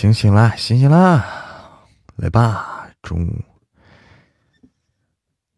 [0.00, 1.22] 醒醒啦，醒醒啦，
[2.16, 3.44] 来吧，中午，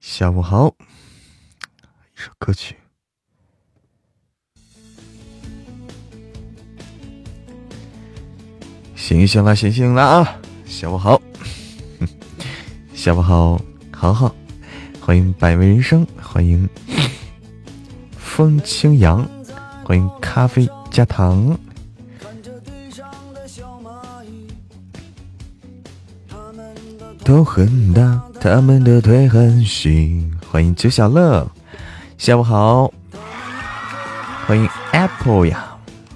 [0.00, 2.76] 下午好，一首歌曲。
[8.96, 10.40] 醒醒啦，醒醒啦啊！
[10.66, 11.22] 下午好，
[12.92, 13.56] 下午好，
[13.92, 14.34] 好好，
[15.00, 16.68] 欢迎百味人生，欢迎
[18.18, 19.24] 风清扬，
[19.84, 21.56] 欢迎咖啡加糖。
[27.32, 30.22] 头很大，他们的腿很细。
[30.50, 31.50] 欢迎九小乐，
[32.18, 32.92] 下午好。
[34.46, 35.64] 欢迎 Apple 呀，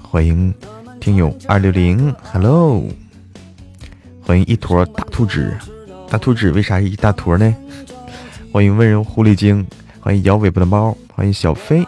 [0.02, 0.52] 欢迎
[1.00, 2.84] 听友二六零，Hello。
[4.26, 5.56] 欢迎一坨大图纸，
[6.10, 7.56] 大图纸为啥是一大坨呢？
[8.52, 9.66] 欢迎温柔狐狸精，
[10.00, 11.82] 欢迎摇尾巴的猫，欢迎小飞，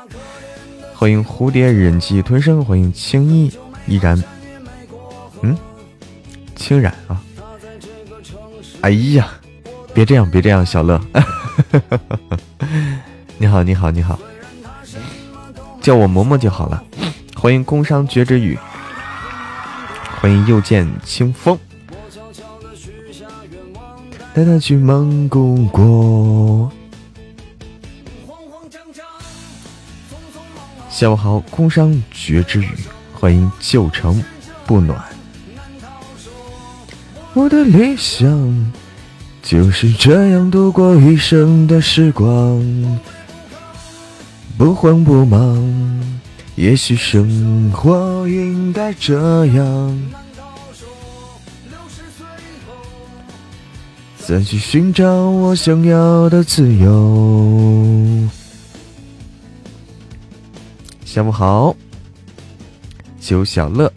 [0.94, 3.52] 欢迎蝴蝶忍气吞声，欢迎轻易
[3.86, 4.24] 依然，
[5.42, 5.54] 嗯，
[6.56, 7.22] 轻染啊。
[8.80, 9.28] 哎呀，
[9.92, 11.00] 别这样，别这样，小乐，
[13.36, 14.18] 你好，你好，你好，
[15.80, 16.82] 叫我嬷嬷就好了。
[17.34, 18.58] 欢迎工商绝之语，
[20.20, 21.58] 欢迎又见清风，
[24.32, 26.70] 带他去蒙古国。
[30.88, 32.70] 下午好，工商绝之语，
[33.12, 34.22] 欢迎旧城
[34.66, 35.00] 不暖。
[37.34, 38.72] 我的理想
[39.42, 43.00] 就是这样度过一生的时光，
[44.56, 45.56] 不慌不忙。
[46.56, 50.02] 也许生活应该这样，
[54.18, 58.28] 再去寻找我想要的自由。
[61.04, 61.76] 下午好，
[63.20, 63.92] 九小乐，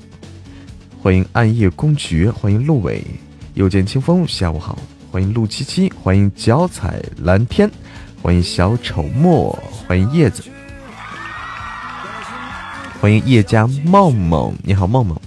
[1.01, 3.03] 欢迎暗夜公爵，欢迎陆伟。
[3.55, 4.77] 又见清风，下午好，
[5.11, 7.67] 欢迎陆七七，欢迎脚踩蓝天，
[8.21, 9.51] 欢迎小丑墨，
[9.87, 10.43] 欢迎叶子，
[12.99, 15.19] 欢迎叶家梦梦，你好梦梦，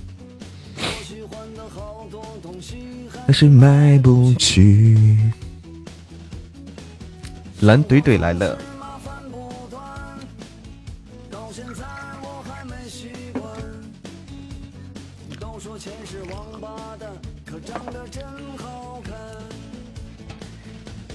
[3.26, 5.18] 那是买不起，
[7.60, 8.56] 蓝怼怼来了。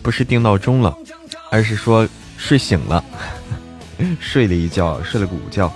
[0.09, 0.97] 不是定闹钟了，
[1.51, 3.03] 而是说睡醒了，
[4.19, 5.71] 睡了一觉，睡了个午觉。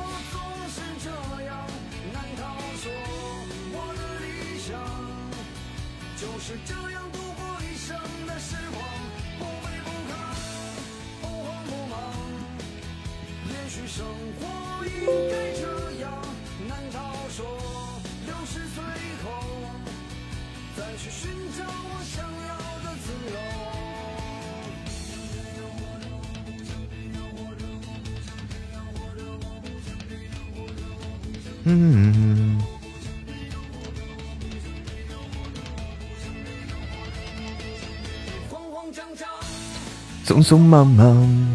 [40.43, 41.47] 匆匆忙忙，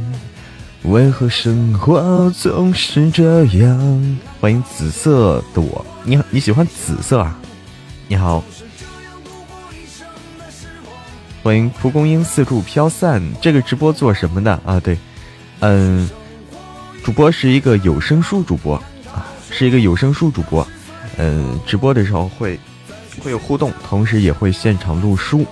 [0.85, 4.19] 为何生活总是这样？
[4.41, 7.39] 欢迎紫色的我，你好，你喜欢紫色啊？
[8.07, 8.43] 你好，
[11.43, 13.23] 欢迎蒲公英四处飘散。
[13.43, 14.81] 这个直播做什么的啊？
[14.81, 14.97] 对，
[15.61, 16.09] 嗯，
[17.05, 18.75] 主播是一个有声书主播
[19.13, 19.27] 啊。
[19.51, 20.67] 是一个有声书主播，
[21.19, 22.59] 嗯，直播的时候会
[23.23, 25.45] 会有互动，同时也会现场录书。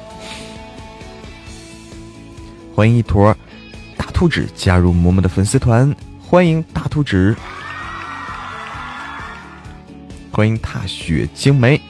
[2.76, 3.34] 欢迎一坨
[3.96, 7.34] 大兔纸加入嬷嬷的粉丝团，欢迎大兔纸，
[10.30, 11.80] 欢迎踏雪惊梅，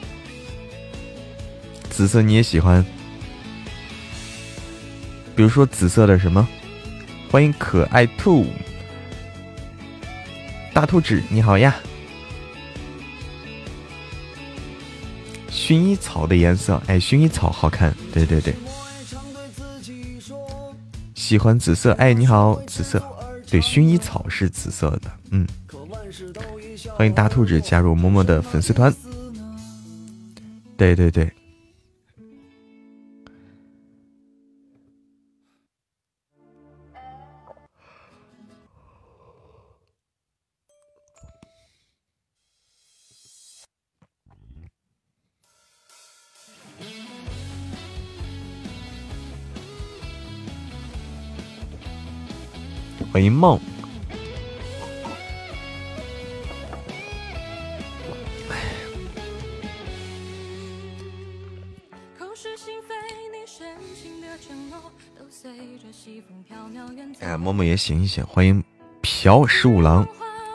[1.89, 2.85] 紫色你也喜欢？
[5.35, 6.47] 比如说紫色的什么？
[7.29, 8.45] 欢迎可爱兔，
[10.73, 11.75] 大兔纸你好呀。
[15.51, 18.55] 薰衣草的颜色，哎，薰衣草好看，对对对。
[21.17, 23.01] 喜欢紫色，哎，你好，紫色，
[23.49, 25.47] 对，薰衣草是紫色的，嗯。
[26.95, 28.93] 欢迎大兔子加入默默的粉丝团，
[30.77, 31.29] 对对对。
[53.17, 53.59] 欢迎梦。
[67.19, 68.23] 哎，默默也醒一醒。
[68.27, 68.63] 欢迎
[69.01, 70.07] 朴十五郎，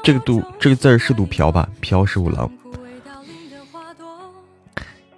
[0.05, 1.69] 这个读这个字儿是读朴吧？
[1.81, 2.49] 朴十五郎。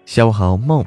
[0.06, 0.82] 下午好，梦。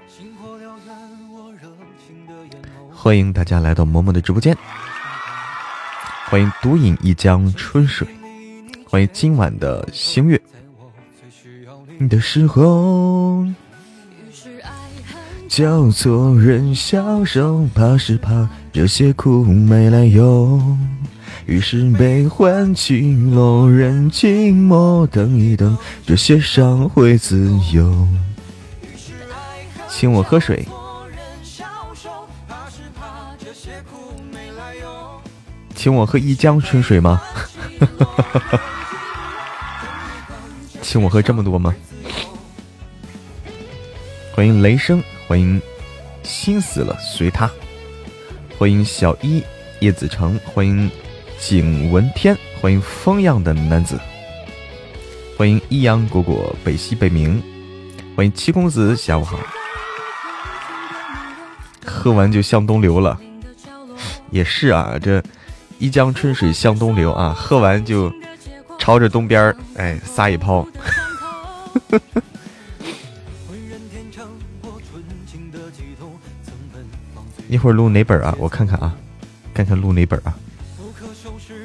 [2.92, 4.57] 欢迎大家来到默默的直播间。
[6.29, 8.06] 欢迎独饮一江春水，
[8.85, 10.39] 欢迎今晚的星月。
[11.97, 13.45] 你的时候。
[15.47, 20.62] 叫错人消瘦，怕是怕这些苦没来由，
[21.45, 25.75] 于是悲欢起落，人静默，等一等，
[26.06, 28.07] 这些伤会自由。
[29.88, 30.68] 请我喝水，
[35.77, 37.21] 请我喝一江春水吗？
[40.81, 41.74] 请我喝这么多吗？
[44.33, 45.03] 欢迎雷声。
[45.27, 45.62] 欢迎，
[46.24, 47.47] 心死了随他。
[48.57, 49.44] 欢迎小一
[49.79, 50.89] 叶子成，欢迎
[51.39, 54.00] 景文天，欢迎风样的男子。
[55.38, 57.39] 欢迎一阳果果北西北冥，
[58.15, 59.38] 欢迎七公子，下午好。
[61.85, 63.19] 喝完就向东流了，
[64.31, 65.21] 也是啊，这
[65.79, 68.12] 一江春水向东流啊，喝完就
[68.79, 70.68] 朝着东边儿哎撒一泡。
[77.47, 78.35] 一会儿录哪本啊？
[78.38, 78.94] 我看看啊，
[79.53, 80.35] 看看录哪本啊。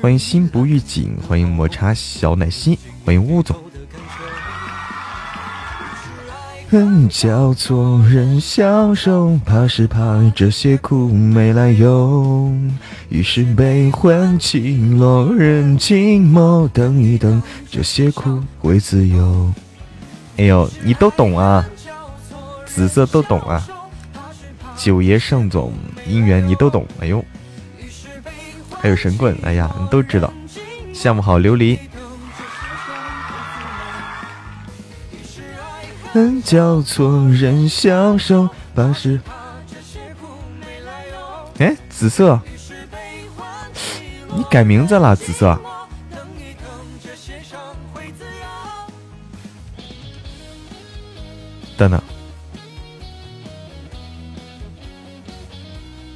[0.01, 3.57] 欢迎心不预警，欢迎抹茶小奶昔，欢迎吴总。
[6.73, 10.01] 恨交错人消瘦，怕是怕
[10.35, 12.51] 这些苦没来由，
[13.11, 19.53] 于是悲欢起落，人静默，等一等，这些苦会自由。
[20.39, 21.63] 哎呦，你都懂啊，
[22.65, 23.69] 紫色都懂啊。
[24.75, 25.75] 九爷盛总
[26.09, 27.23] 姻缘你都懂，哎呦，
[28.81, 30.33] 还有神棍，哎呀，你都知道。
[30.95, 31.77] 下午好，琉璃。
[36.13, 39.19] 恨叫错人消瘦，把是。
[41.59, 42.39] 哎，紫色，
[44.37, 45.59] 你改名字了，紫色。
[51.79, 51.99] 等等。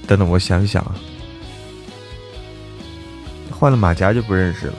[0.07, 0.95] 等等，我想一想啊，
[3.51, 4.75] 换了马甲就不认识了。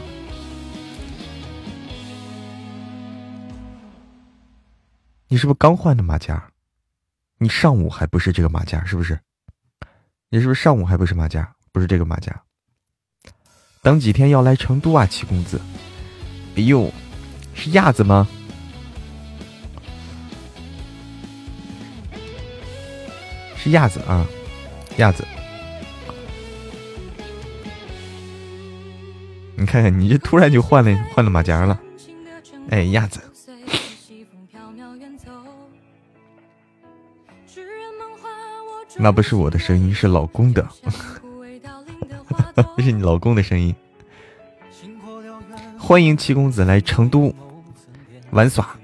[5.29, 6.51] 你是不是刚换的马甲？
[7.37, 9.19] 你上午还不是这个马甲，是不是？
[10.29, 11.53] 你是不是上午还不是马甲？
[11.73, 12.41] 不是这个马甲。
[13.81, 15.59] 等几天要来成都啊，七公子。
[16.55, 16.91] 哎呦，
[17.53, 18.27] 是亚子吗？
[23.57, 24.25] 是亚子啊。
[24.95, 25.23] 亚子，
[29.55, 31.79] 你看看，你这突然就换了换了马甲了，
[32.71, 33.21] 哎，亚子，
[38.99, 40.67] 那不是我的声音，是老公的，
[42.75, 43.75] 这 是你老公的声音。
[45.77, 47.33] 欢迎七公子来成都
[48.31, 48.75] 玩耍。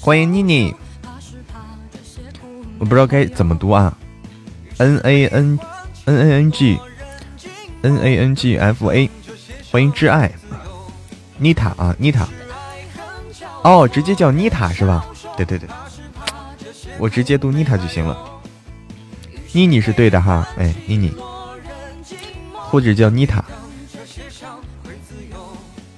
[0.00, 0.74] 欢迎妮妮，
[2.78, 3.96] 我不知道该怎么读啊
[4.78, 5.58] ，N A N
[6.06, 6.78] N A N G
[7.82, 9.10] N A N G F A，
[9.70, 10.30] 欢迎挚爱，
[11.38, 12.28] 妮塔啊，妮塔，
[13.62, 15.04] 哦，直接叫妮塔是吧？
[15.36, 15.68] 对对对，
[16.98, 18.16] 我直接读妮塔就行了，
[19.52, 21.12] 妮妮是对的哈，哎，妮妮，
[22.52, 23.44] 或者叫妮塔。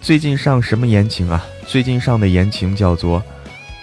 [0.01, 1.45] 最近上什么言情啊？
[1.67, 3.23] 最近上的言情叫做。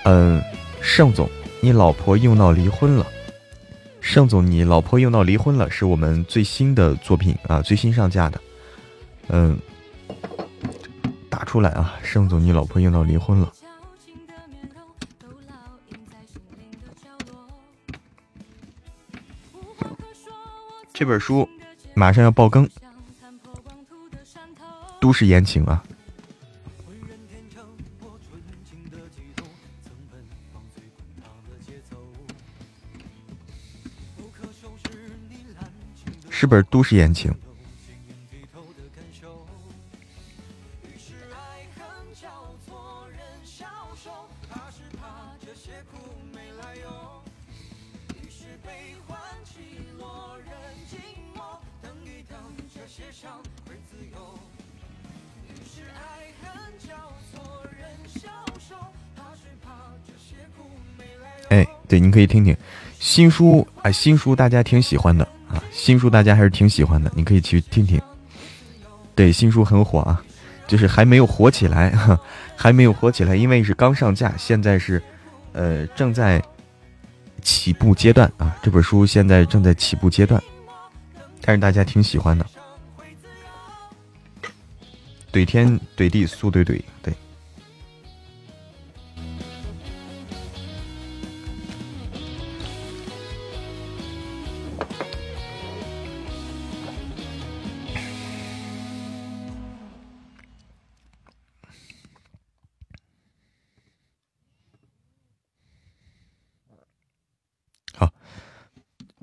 [0.04, 0.42] 嗯，
[0.82, 1.30] 盛总，
[1.60, 3.06] 你老婆又闹离婚了。
[4.02, 8.42] 盛总，你老婆又闹离婚了，是我们最新的作品啊，最新上架的。
[9.30, 9.58] 嗯，
[11.30, 13.54] 打出来啊，盛总，你老婆又闹离婚了。
[20.92, 21.48] 这本书
[21.94, 22.70] 马上要爆更，
[25.00, 25.82] 都市言情啊。
[36.42, 37.32] 是本都市言情。
[61.50, 62.58] 哎对你可以听听。
[63.00, 65.41] 新书啊新书大家挺喜欢的。
[65.52, 68.02] 啊，新书大家还是挺喜欢的，你可以去听听。
[69.14, 70.24] 对，新书很火啊，
[70.68, 71.94] 就是还没有火起来，
[72.56, 75.02] 还没有火起来，因为是刚上架，现在是
[75.54, 76.42] 呃正在
[77.42, 78.56] 起步阶段啊。
[78.64, 80.42] 这本书现在正在起步阶段，
[81.42, 82.46] 但是大家挺喜欢的。
[85.32, 87.14] 怼天怼地速怼怼，对。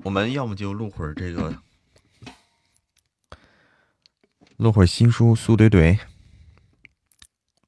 [0.03, 1.61] 我们要么就录会儿这个，
[4.57, 5.99] 录会儿新书苏怼怼，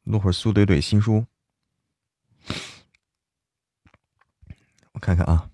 [0.04, 1.26] 录会儿苏怼怼新书，
[4.94, 5.50] 我看看啊，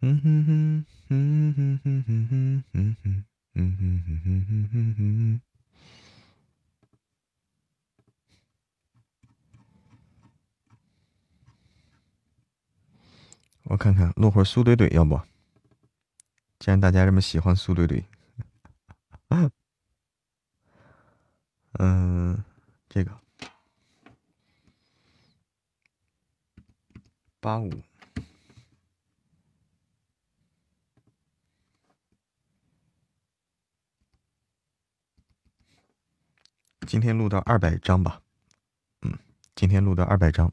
[0.00, 5.40] 嗯哼哼，嗯哼哼哼哼哼哼，哼哼哼哼哼哼。
[13.72, 15.18] 我看看录会苏怼怼，要不？
[16.58, 18.04] 既然大家这么喜欢苏怼怼，
[21.78, 22.44] 嗯，
[22.90, 23.18] 这个
[27.40, 27.70] 八五，
[36.86, 38.20] 今天录到二百张吧？
[39.00, 39.18] 嗯，
[39.54, 40.52] 今天录到二百张，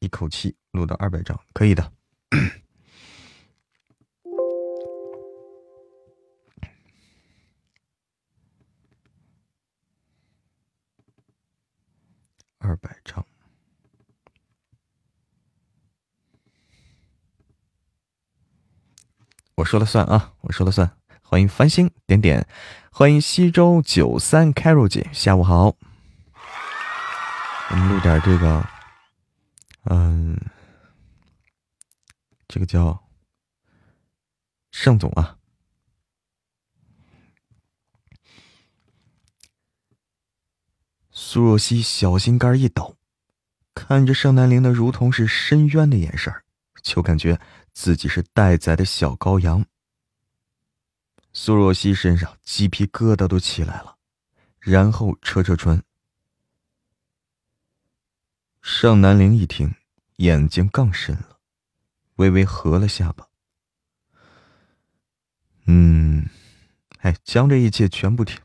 [0.00, 1.90] 一口气录到二百张，可以的。
[12.58, 13.24] 二百张，
[19.54, 20.32] 我说了算啊！
[20.40, 20.90] 我说了算。
[21.22, 22.48] 欢迎繁星点点，
[22.90, 25.76] 欢迎西周九三 Carol 姐，下午好。
[27.70, 28.66] 我们录点这个，
[29.84, 30.36] 嗯。
[32.54, 33.10] 这个叫
[34.70, 35.40] 盛总啊，
[41.10, 42.96] 苏若曦小心肝一抖，
[43.74, 46.32] 看着盛南陵那如同是深渊的眼神
[46.80, 47.40] 就感觉
[47.72, 49.66] 自己是待宰的小羔羊。
[51.32, 53.98] 苏若曦身上鸡皮疙瘩都起来了，
[54.60, 55.82] 然后扯扯唇。
[58.62, 59.74] 盛南陵一听，
[60.18, 61.33] 眼睛更深了。
[62.16, 63.28] 微微合了下巴，
[65.66, 66.28] 嗯，
[66.98, 68.40] 哎，将这一切全部听，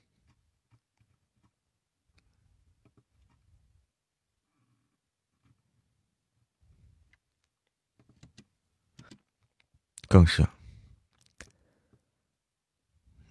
[10.07, 10.47] 更是，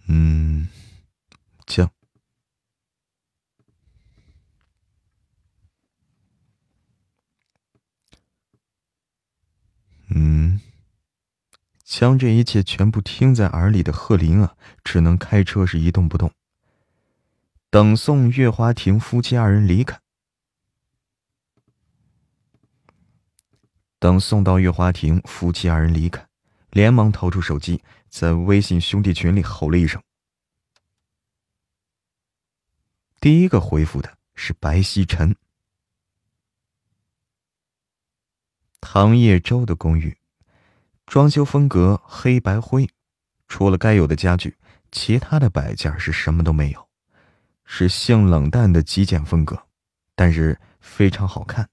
[0.07, 0.67] 嗯，
[1.67, 1.91] 将。
[10.11, 10.59] 嗯，
[11.99, 16.31] 将这一切全部听在耳里的贺林啊，只能开车是一动不动，
[17.69, 19.99] 等送月华亭夫妻二人离开。
[23.99, 26.25] 等送到月华亭，夫妻二人离开，
[26.69, 30.01] 连忙掏出手机，在微信兄弟群里吼了一声。
[33.19, 35.35] 第一个回复的是白曦晨。
[38.79, 40.17] 唐叶洲的公寓，
[41.09, 42.87] 装修风格黑白灰，
[43.47, 44.55] 除了该有的家具，
[44.91, 46.87] 其他的摆件是什么都没有，
[47.65, 49.65] 是性冷淡的极简风格，
[50.13, 51.67] 但是非常好看，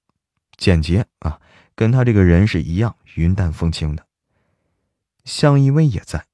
[0.57, 1.39] 简洁啊，
[1.75, 4.07] 跟他这个人是一样云淡风轻的。
[5.23, 6.25] 向一威也在，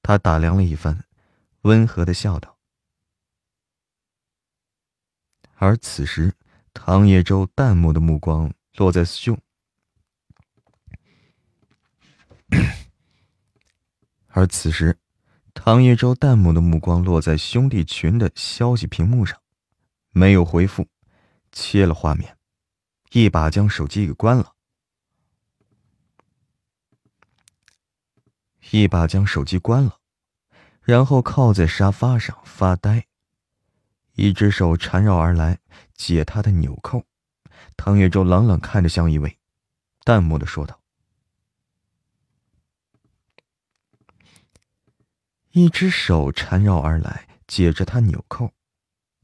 [0.00, 1.04] 他打量了一番，
[1.60, 2.56] 温和的笑道。
[5.56, 6.32] 而此时，
[6.72, 9.38] 唐叶洲淡漠的目光落在胸。
[14.28, 14.98] 而此时，
[15.52, 19.40] 唐叶舟淡漠的目光落在兄弟群的消息屏幕上，
[20.10, 20.88] 没有回复，
[21.52, 22.36] 切了画面，
[23.12, 24.54] 一把将手机给关了，
[28.70, 30.00] 一把将手机关了，
[30.82, 33.06] 然后靠在沙发上发呆，
[34.14, 35.60] 一只手缠绕而来
[35.94, 37.04] 解他的纽扣。
[37.76, 39.38] 唐叶舟冷冷看着向一伟，
[40.04, 40.83] 淡漠的说道。
[45.56, 48.50] 一只手缠绕而来，解着他纽扣，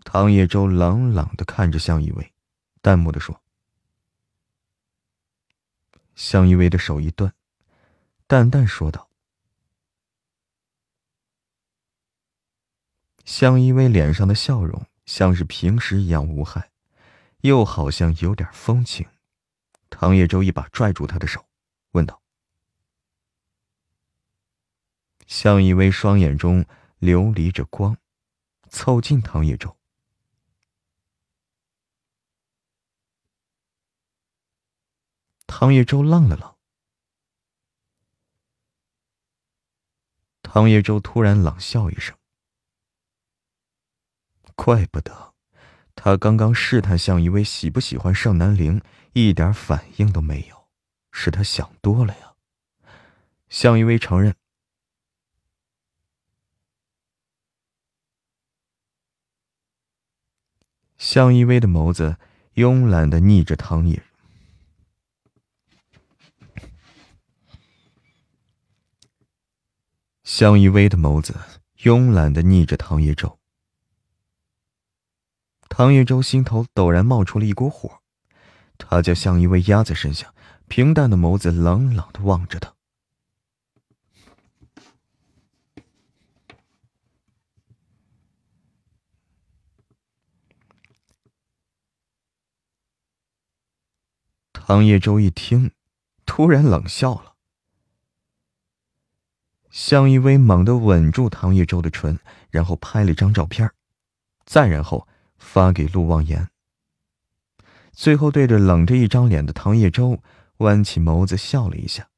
[0.04, 2.32] 唐叶舟冷冷的看着向一威，
[2.80, 3.42] 淡漠的说
[6.14, 7.34] ：“向一威的手一断，
[8.28, 9.10] 淡淡说道。”
[13.26, 16.70] 向一威脸上的笑容像是平时一样无害，
[17.40, 19.04] 又好像有点风情。
[19.88, 21.44] 唐叶舟一把拽住他的手，
[21.90, 22.19] 问道
[25.30, 26.66] ：“向一威双眼中
[26.98, 27.96] 流离着光，
[28.68, 29.76] 凑近唐叶舟。”
[35.46, 36.56] 唐叶舟愣了愣，
[40.42, 42.18] 唐叶舟突然冷笑一声。
[44.56, 45.34] 怪不得，
[45.94, 48.82] 他刚刚试探向一威喜不喜欢盛南陵，
[49.12, 50.68] 一点反应都没有，
[51.12, 52.34] 是他想多了呀。
[53.48, 54.34] 向一威承认。
[61.00, 62.18] 向一威的眸子
[62.56, 64.02] 慵懒的睨着唐野。
[70.24, 71.34] 向一威的眸子
[71.78, 73.38] 慵懒的睨着唐叶舟。
[75.70, 78.02] 唐叶舟心头陡然冒出了一股火，
[78.76, 80.34] 他将向一威压在身下，
[80.68, 82.74] 平淡的眸子冷冷的望着他。
[94.70, 95.72] 唐叶舟一听，
[96.24, 97.34] 突然冷笑了。
[99.68, 103.68] 向一威猛地吻住唐叶舟的唇，然后拍了张照片，
[104.44, 105.08] 再然后。
[105.36, 106.50] 发给陆望言，
[107.92, 110.22] 最后对着冷着一张脸的唐叶舟
[110.58, 112.08] 弯起眸子笑了一下。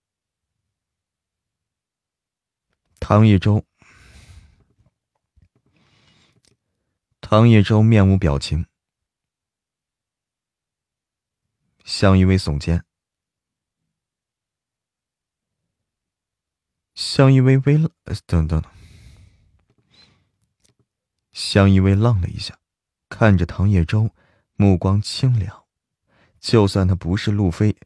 [3.01, 3.65] 唐叶舟，
[7.23, 8.67] 唐叶舟面无表情。
[11.85, 12.85] 向一威耸肩，
[16.95, 17.90] 向一威微愣，
[18.27, 18.62] 等等，
[21.33, 22.59] 向一威愣了一下。
[23.09, 24.11] 看着唐叶舟，
[24.55, 25.64] 目光清凉。
[26.40, 27.77] 就算他不是路飞，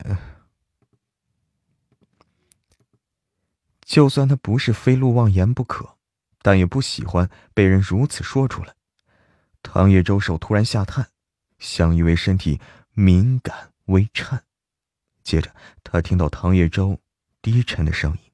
[3.83, 5.99] 就算他不是非陆望言不可，
[6.41, 8.75] 但也不喜欢被人如此说出来。
[9.63, 11.11] 唐叶舟手突然下探，
[11.59, 12.61] 相依为身体
[12.93, 14.45] 敏感微颤。
[15.25, 17.01] 接着，他听到唐叶舟
[17.43, 18.33] 低沉的声音：“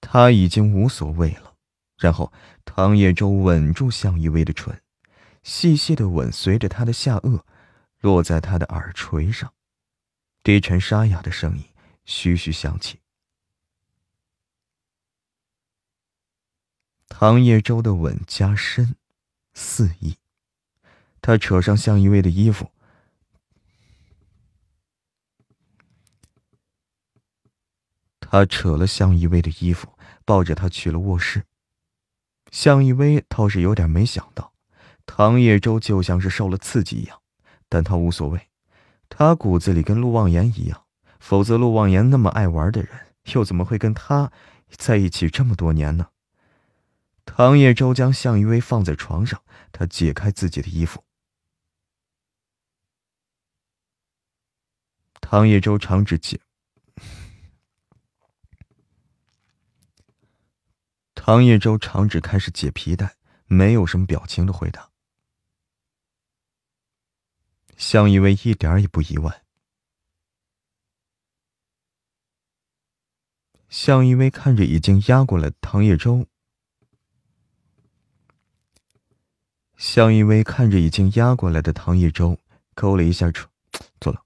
[0.00, 1.56] 他已经无所谓了。”
[2.00, 2.32] 然后，
[2.64, 4.82] 唐叶舟吻住向一威的唇，
[5.42, 7.42] 细细的吻随着他的下颚，
[7.98, 9.52] 落在他的耳垂上，
[10.42, 11.64] 低沉沙哑的声音
[12.06, 13.00] 徐徐响起。
[17.06, 18.96] 唐叶舟的吻加深，
[19.52, 20.16] 肆意，
[21.20, 22.70] 他扯上向一薇的衣服，
[28.18, 31.44] 他扯了向一薇的衣服，抱着他去了卧室。
[32.50, 34.52] 向一威倒是有点没想到，
[35.06, 37.20] 唐叶舟就像是受了刺激一样，
[37.68, 38.48] 但他无所谓，
[39.08, 40.84] 他骨子里跟陆望言一样，
[41.20, 42.90] 否则陆望言那么爱玩的人，
[43.34, 44.32] 又怎么会跟他
[44.68, 46.08] 在一起这么多年呢？
[47.24, 51.04] 唐叶舟将向一威放在床上，他解开自己的衣服，
[55.30, 56.40] 唐叶舟长指解。
[61.14, 63.14] 唐叶舟长指开始解皮带，
[63.46, 64.90] 没有什么表情的回答。
[67.76, 69.44] 向一微一点也不意外。
[73.68, 76.26] 向一微看着已经压过来的唐叶舟，
[79.76, 82.36] 向一微看着已经压过来的唐叶舟，
[82.74, 83.48] 勾了一下唇，
[84.00, 84.24] 坐了。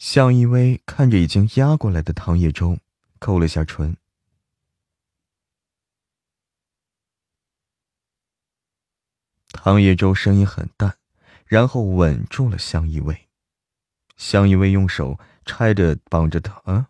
[0.00, 2.78] 向一威看着已经压过来的唐叶舟，
[3.18, 3.98] 勾了下唇。
[9.52, 10.96] 唐叶舟声音很淡，
[11.44, 13.28] 然后吻住了向一威。
[14.16, 16.86] 向一威用手拆着绑着他，嗯。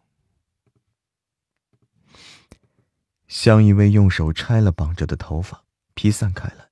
[3.27, 6.71] 向一威用手拆了绑着的头发，披散开来，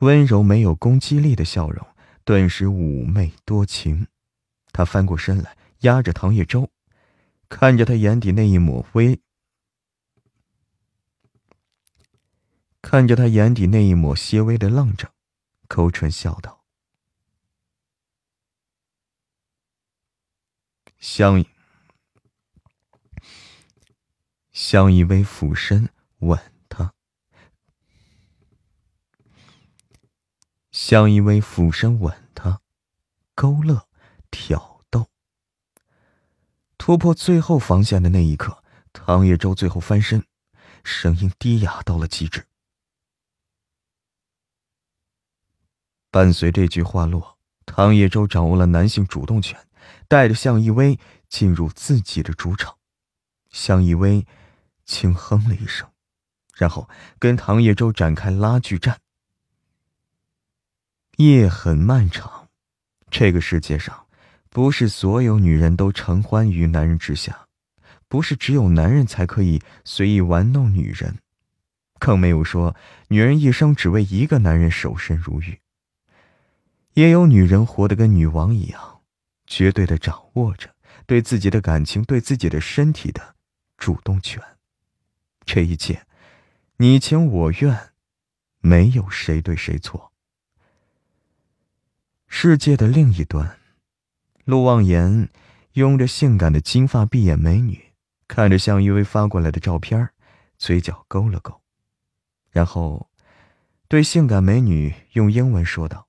[0.00, 1.86] 温柔没有攻击力的笑容
[2.24, 4.06] 顿时妩媚多情。
[4.74, 6.70] 他翻过身来，压着唐叶舟，
[7.48, 9.20] 看着他眼底那一抹微，
[12.80, 15.12] 看着他眼底那一抹些微的愣着。
[15.68, 16.64] 勾唇笑道
[21.00, 21.42] ：“相
[24.50, 26.92] 相依偎俯身吻他。
[30.70, 32.60] 相依薇俯身吻他，
[33.34, 33.88] 勾勒，
[34.30, 34.71] 挑。
[36.84, 40.26] 突破最后防线的那一刻，唐叶舟最后翻身，
[40.82, 42.44] 声音低哑到了极致。
[46.10, 49.64] 伴随这句话落，唐叶舟掌握了男性主动权，
[50.08, 52.76] 带着向依薇进入自己的主场。
[53.50, 54.26] 向依薇
[54.84, 55.88] 轻哼了一声，
[56.56, 56.90] 然后
[57.20, 59.00] 跟唐叶舟展开拉锯战。
[61.18, 62.48] 夜很漫长，
[63.08, 64.08] 这个世界上，
[64.54, 67.48] 不是所有女人都承欢于男人之下，
[68.06, 71.16] 不是只有男人才可以随意玩弄女人，
[71.98, 72.76] 更没有说
[73.08, 75.58] 女人一生只为一个男人守身如玉。
[76.92, 79.00] 也有女人活得跟女王一样，
[79.46, 80.74] 绝对的掌握着
[81.06, 83.34] 对自己的感情、对自己的身体的
[83.78, 84.42] 主动权。
[85.46, 86.06] 这一切，
[86.76, 87.92] 你情我愿，
[88.60, 90.12] 没有谁对谁错。
[92.28, 93.58] 世界的另一端，
[94.44, 95.28] 陆望言
[95.74, 97.92] 拥着性感的金发碧眼美女，
[98.26, 100.10] 看着向一薇发过来的照片，
[100.58, 101.62] 嘴角勾了勾，
[102.50, 103.08] 然后
[103.88, 106.08] 对性感美女用英文说道：“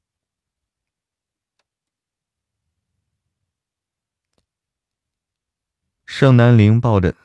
[6.05, 7.15] 盛南陵抱着。”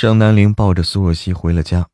[0.00, 1.90] 盛南陵抱着苏若曦回了家。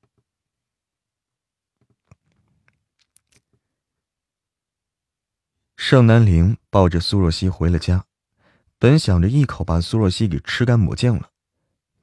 [5.76, 8.06] 盛南陵抱着苏若曦回了家，
[8.78, 11.32] 本想着一口把苏若曦给吃干抹净了，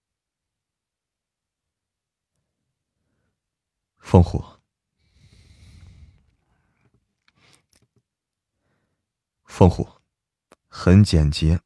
[3.98, 4.44] 凤虎，
[9.46, 9.88] 凤虎，
[10.68, 11.60] 很简洁。”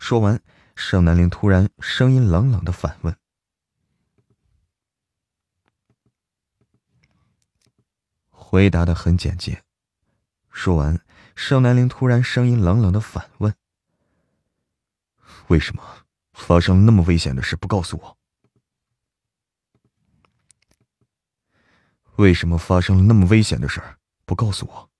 [0.00, 0.42] 说完。
[0.74, 3.16] 盛南陵突然声音冷冷的反问
[8.28, 9.62] ：“回答的很简洁。”
[10.50, 11.00] 说完，
[11.34, 13.54] 盛南陵突然声音冷冷的反问
[15.48, 18.18] ：“为什么发生了那么危险的事不告诉我？
[22.16, 23.82] 为什么发生了那么危险的事
[24.24, 24.90] 不告诉我？”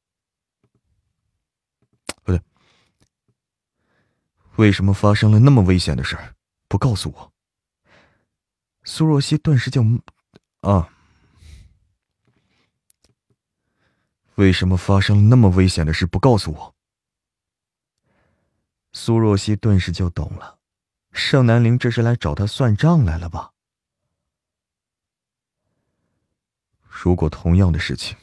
[4.56, 6.34] 为什么发生了那么危险的事儿，
[6.68, 7.32] 不告诉我？
[8.84, 9.82] 苏若曦顿时就，
[10.60, 10.88] 啊！
[14.36, 16.74] 为什么发生了那么危险的事不告诉我？
[18.92, 20.58] 苏若曦顿时就懂了，
[21.12, 23.52] 盛南陵这是来找他算账来了吧？
[26.88, 28.16] 如果同样的事情。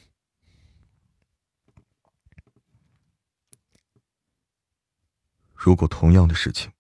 [5.64, 6.72] 如果同样的事情，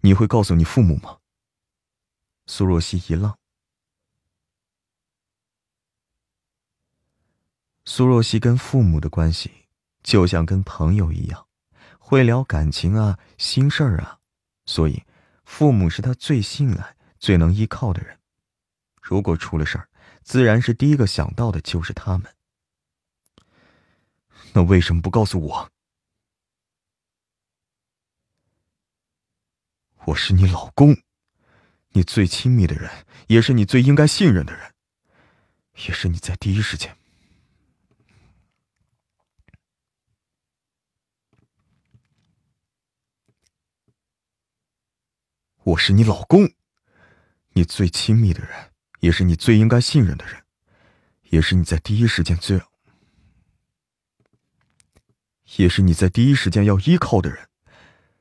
[0.00, 1.18] 你会告诉你父母吗？
[2.46, 3.36] 苏若曦一愣。
[7.84, 9.66] 苏若曦跟父母的关系
[10.02, 11.46] 就像跟朋友一样，
[11.98, 14.20] 会聊感情啊、心事儿啊，
[14.64, 15.04] 所以
[15.44, 18.20] 父母是他最信赖、最能依靠的人。
[19.02, 19.90] 如果出了事儿，
[20.22, 22.34] 自然是第一个想到的就是他们。
[24.54, 25.70] 那为什么不告诉我？
[30.06, 30.96] 我是你老公，
[31.90, 32.90] 你最亲密的人，
[33.28, 34.72] 也是你最应该信任的人，
[35.86, 36.96] 也是你在第一时间。
[45.62, 46.50] 我是你老公，
[47.50, 50.42] 你最亲密的人，也是你最应该信任的人，
[51.24, 52.58] 也是你在第一时间最，
[55.56, 57.49] 也是你在第一时间要依靠的人。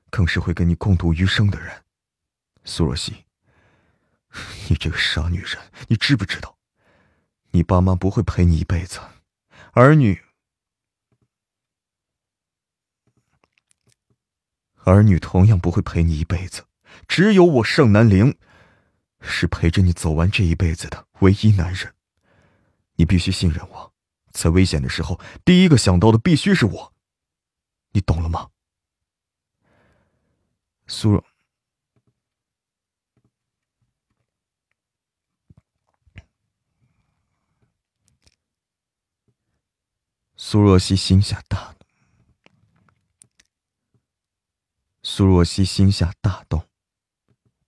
[0.09, 1.83] 更是会跟你共度余生的人，
[2.63, 3.25] 苏若曦。
[4.69, 6.57] 你这个傻女人，你知不知道，
[7.51, 8.99] 你爸妈不会陪你一辈子，
[9.71, 10.21] 儿女，
[14.83, 16.65] 儿女同样不会陪你一辈子，
[17.07, 18.37] 只有我盛南陵，
[19.19, 21.95] 是陪着你走完这一辈子的唯一男人。
[22.95, 23.93] 你必须信任我，
[24.31, 26.93] 在危险的时候，第一个想到的必须是我，
[27.93, 28.49] 你懂了吗？
[30.91, 31.23] 苏若
[40.35, 41.75] 苏若曦心下大
[45.03, 46.67] 苏若曦心下大动，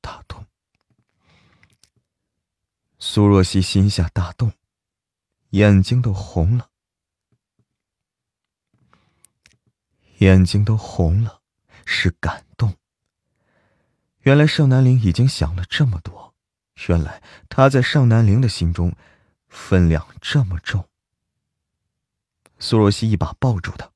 [0.02, 0.48] 大动。
[2.98, 4.52] 苏若曦心下大动，
[5.52, 6.72] 眼睛都红了，
[10.18, 11.44] 眼睛都红了，
[11.86, 12.81] 是感动。
[14.22, 16.36] 原来盛南陵已经想了这么多，
[16.88, 18.96] 原来他在盛南陵的心中
[19.48, 20.88] 分量这么重。
[22.60, 23.92] 苏若曦一把抱住他，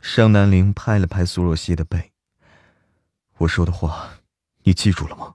[0.00, 2.12] 盛南陵拍了拍苏若曦的背
[3.36, 4.20] ：“我说的话，
[4.62, 5.34] 你记住了吗？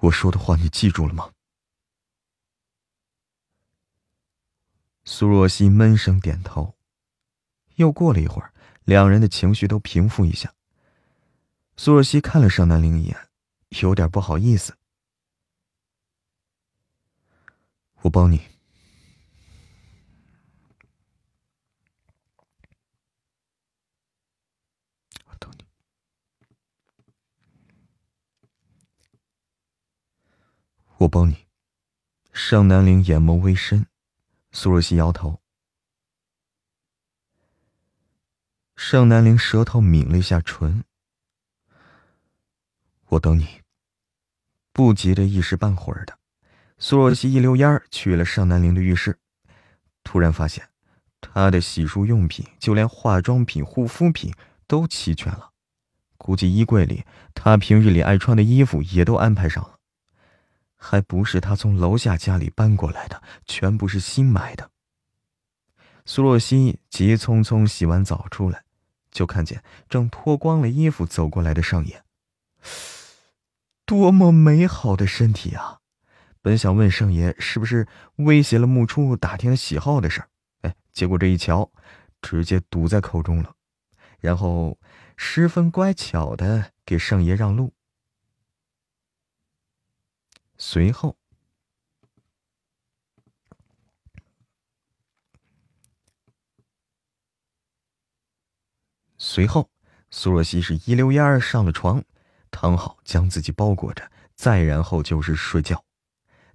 [0.00, 1.32] 我说的话，你记住了吗？”
[5.08, 6.74] 苏若曦闷声点头。
[7.76, 8.52] 又过了一会儿，
[8.84, 10.52] 两人的情绪都平复一下。
[11.76, 13.28] 苏若曦看了盛南陵一眼，
[13.80, 14.76] 有点不好意思
[18.02, 18.40] ：“我帮你，
[25.26, 25.64] 我等你，
[30.96, 31.46] 我帮你。”
[32.32, 33.86] 盛南陵眼眸微深。
[34.58, 35.38] 苏若曦摇头，
[38.74, 40.82] 盛南陵舌头抿了一下唇。
[43.08, 43.60] 我等你。
[44.72, 46.18] 不急的一时半会儿的，
[46.78, 49.18] 苏若曦一溜烟儿去了盛南陵的浴室，
[50.02, 50.66] 突然发现，
[51.20, 54.32] 他的洗漱用品，就连化妆品、护肤品
[54.66, 55.52] 都齐全了，
[56.16, 59.75] 估计衣柜里他平日里爱穿的衣服也都安排上了。
[60.88, 64.70] 还不是他从楼下家里搬过来的，全部是新买的。
[66.04, 68.62] 苏若曦急匆匆洗完澡出来，
[69.10, 72.04] 就看见正脱光了衣服走过来的上野。
[73.84, 75.80] 多么美好的身体啊！
[76.40, 80.28] 本想问圣爷是不是威胁了木初打听喜好的事儿，
[80.60, 81.68] 哎，结果这一瞧，
[82.22, 83.52] 直接堵在口中了，
[84.20, 84.78] 然后
[85.16, 87.72] 十分乖巧的给圣爷让路。
[90.58, 91.16] 随后，
[99.18, 99.70] 随后，
[100.10, 102.02] 苏若曦是一溜烟儿上了床，
[102.50, 105.84] 躺好，将自己包裹着，再然后就是睡觉。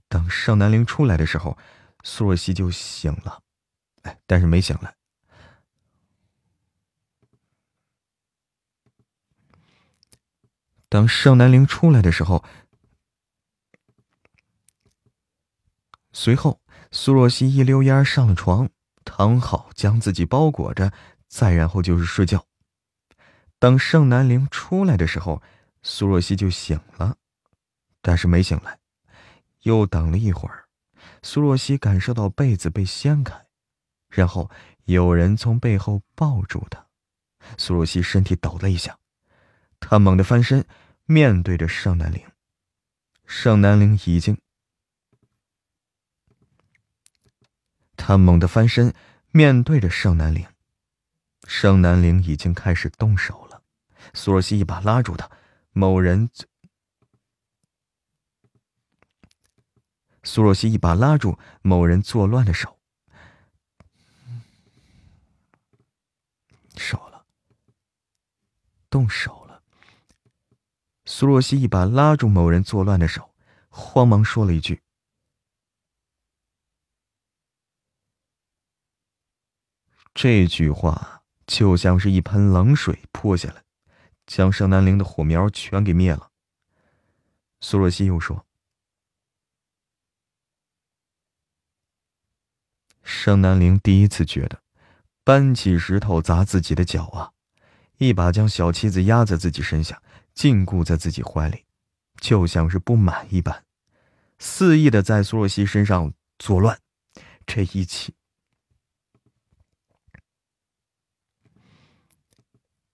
[0.08, 1.58] 等盛南陵出来的时候，
[2.04, 3.44] 苏若曦就醒了，
[4.02, 4.96] 哎，但是没醒来。
[10.90, 12.44] 等盛南陵出来的时候。
[16.14, 18.70] 随后，苏若曦一溜烟上了床，
[19.06, 20.92] 躺好，将自己包裹着，
[21.28, 22.46] 再然后就是睡觉。
[23.60, 25.42] 等盛南陵出来的时候，
[25.84, 27.16] 苏若曦就醒了，
[28.02, 28.78] 但是没醒来。
[29.62, 30.66] 又等了一会儿，
[31.22, 33.46] 苏若曦感受到被子被掀开，
[34.10, 34.50] 然后
[34.86, 36.86] 有人从背后抱住她。
[37.58, 38.98] 苏若曦身体抖了一下，
[39.80, 40.66] 她猛地翻身，
[41.06, 42.22] 面对着盛南陵。
[43.26, 44.38] 盛南陵已经。
[48.02, 48.94] 他猛地翻身，
[49.30, 50.44] 面对着盛南陵。
[51.48, 53.62] 盛南陵已经开始动手了，
[54.14, 55.30] 苏若曦一把拉住他。
[55.72, 56.30] 某人，
[60.24, 62.80] 苏若曦一把拉住某人作乱的手，
[66.76, 67.26] 手了，
[68.90, 69.62] 动手了。
[71.06, 73.34] 苏若曦一把拉住某人作乱的手，
[73.70, 74.82] 慌忙说了一句。
[80.14, 83.64] 这句话就像是一盆冷水泼下来，
[84.28, 86.30] 将盛南陵的火苗全给灭了。
[87.62, 88.46] 苏若曦又说
[93.04, 94.62] ：“盛南陵第一次觉得，
[95.24, 97.32] 搬起石头砸自己的脚啊，
[97.98, 100.02] 一把将小妻子压在自己身下，
[100.34, 101.66] 禁锢在自己怀里，
[102.20, 103.64] 就像是不满一般，
[104.40, 106.80] 肆意的在苏若曦身上作乱。
[107.46, 108.14] 这一切。”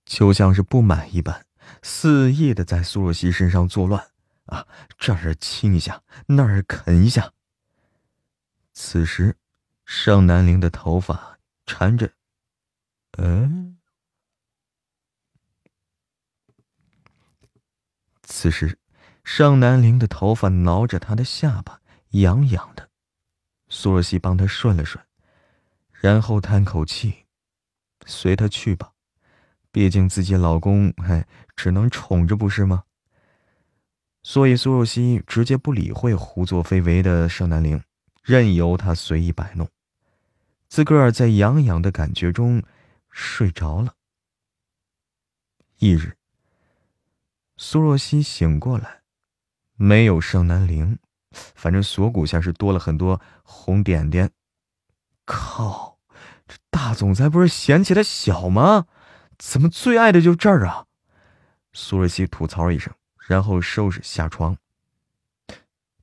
[0.07, 1.45] 就像是不满一般，
[1.83, 4.11] 肆意的在苏若曦身上作乱，
[4.45, 4.65] 啊，
[4.97, 7.33] 这儿亲一下，那儿啃一下。
[8.71, 9.35] 此时，
[9.85, 12.13] 盛南陵的头发缠着，
[13.17, 13.77] 嗯。
[18.23, 18.79] 此时，
[19.25, 22.89] 盛南陵的头发挠着他的下巴，痒痒的。
[23.67, 25.05] 苏若曦帮他顺了顺，
[25.91, 27.25] 然后叹口气
[28.07, 28.93] ：“随他去吧。”
[29.71, 31.25] 毕竟自己老公还
[31.55, 32.83] 只能宠着不是吗？
[34.23, 37.81] 所以苏若曦直接不理会胡作非为的盛南陵，
[38.23, 39.69] 任由他随意摆弄，
[40.67, 42.61] 自个儿在痒痒的感觉中
[43.09, 43.93] 睡着了。
[45.79, 46.17] 翌日，
[47.55, 49.01] 苏若曦醒过来，
[49.75, 50.99] 没有盛南陵，
[51.31, 54.31] 反正锁骨下是多了很多红点点。
[55.23, 55.99] 靠，
[56.45, 58.87] 这大总裁不是嫌弃他小吗？
[59.37, 60.85] 怎么最爱的就这儿啊？
[61.73, 62.93] 苏若曦吐槽一声，
[63.27, 64.57] 然后收拾下床。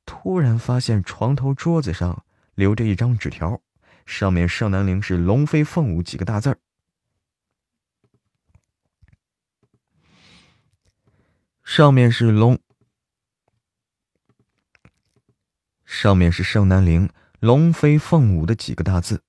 [0.06, 3.60] 突然发现床头桌子上留着一张纸条，
[4.06, 6.58] 上面盛南陵是“龙飞凤舞”几个大字儿。
[11.64, 12.60] 上面是龙，
[15.84, 19.24] 上面是盛南陵“龙飞凤舞”的几个大字。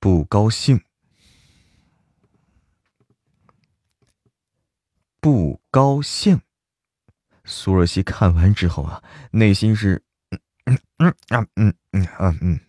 [0.00, 0.82] 不高兴，
[5.22, 6.40] 不高兴。
[7.44, 9.02] 苏若曦看完之后啊，
[9.32, 10.02] 内心是
[10.66, 12.60] 嗯嗯啊嗯嗯啊嗯。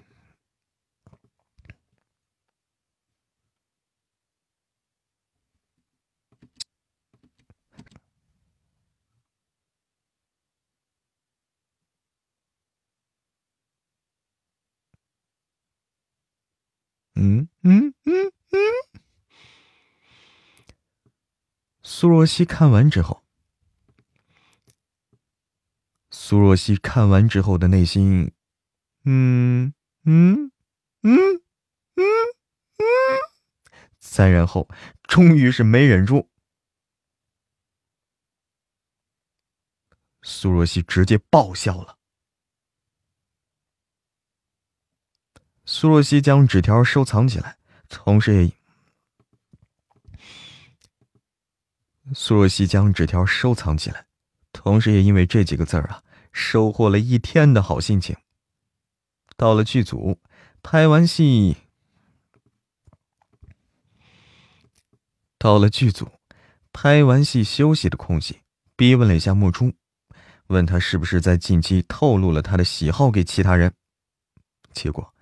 [17.15, 18.88] 嗯嗯嗯嗯，
[21.99, 23.25] 苏若曦看完之后，
[26.09, 28.31] 苏若曦看完之后的内心，
[29.03, 29.73] 嗯
[30.05, 30.49] 嗯
[31.01, 32.03] 嗯嗯
[32.77, 32.83] 嗯，
[33.99, 34.69] 再然后，
[35.09, 36.29] 终于是没忍住，
[40.21, 41.97] 苏若曦直接爆笑了。
[45.65, 47.57] 苏若曦将纸条收藏起来，
[47.89, 48.58] 同时也
[52.13, 54.05] 苏若曦将纸条收藏起来，
[54.51, 58.15] 同时也因为这几个字儿啊，收获了一天的好心情。
[59.37, 60.19] 到了剧组，
[60.61, 61.57] 拍完戏，
[65.37, 66.09] 到了剧组，
[66.73, 68.41] 拍完戏休息的空隙，
[68.75, 69.73] 逼问了一下木初，
[70.47, 73.73] 问他是不是在近期透露了他的喜好给其他人，
[74.73, 75.13] 结果。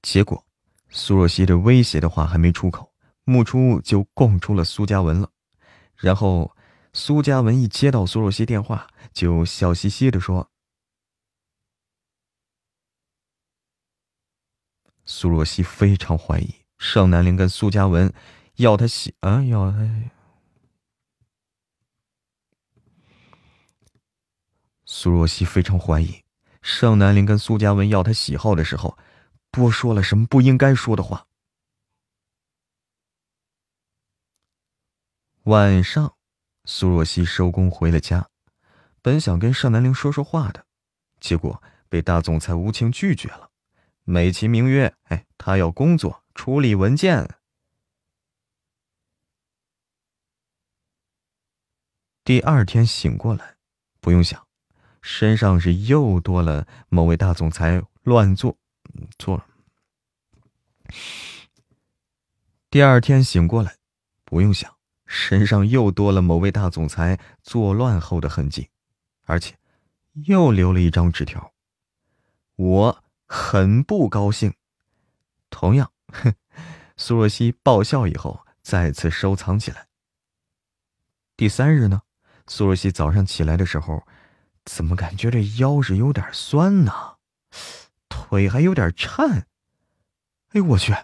[0.00, 0.46] 结果，
[0.90, 2.92] 苏若曦的威胁的话还没出口，
[3.24, 5.30] 木初就供出了苏嘉文了。
[5.96, 6.56] 然后，
[6.92, 10.50] 苏嘉文一接到苏若曦电话，就笑嘻嘻的说
[15.04, 18.12] ：“苏若曦非常怀疑盛南陵跟苏嘉文
[18.56, 19.78] 要他洗啊，要他。”
[24.86, 26.24] 苏若曦非常怀疑
[26.62, 28.96] 盛南陵跟苏嘉文要他喜好的时候。
[29.50, 31.26] 多说了什么不应该说的话。
[35.44, 36.16] 晚上，
[36.64, 38.28] 苏若曦收工回了家，
[39.00, 40.66] 本想跟盛南玲说说话的，
[41.20, 43.50] 结果被大总裁无情拒绝了，
[44.04, 47.26] 美其名曰：“哎，他要工作，处理文件。”
[52.22, 53.56] 第二天醒过来，
[54.00, 54.46] 不用想，
[55.00, 58.58] 身上是又多了某位大总裁乱做。
[59.18, 59.46] 错了。
[62.70, 63.76] 第二天醒过来，
[64.24, 68.70] 不用想，身上又多了某位大总裁作乱后的痕迹，
[69.24, 69.56] 而且
[70.26, 71.52] 又留了一张纸条。
[72.56, 74.54] 我很不高兴。
[75.50, 76.34] 同样，哼，
[76.96, 79.88] 苏若曦爆笑以后再次收藏起来。
[81.36, 82.02] 第三日呢，
[82.46, 84.06] 苏若曦早上起来的时候，
[84.64, 87.16] 怎么感觉这腰是有点酸呢？
[88.28, 89.46] 腿还有点颤。
[90.50, 90.94] 哎呦，我去！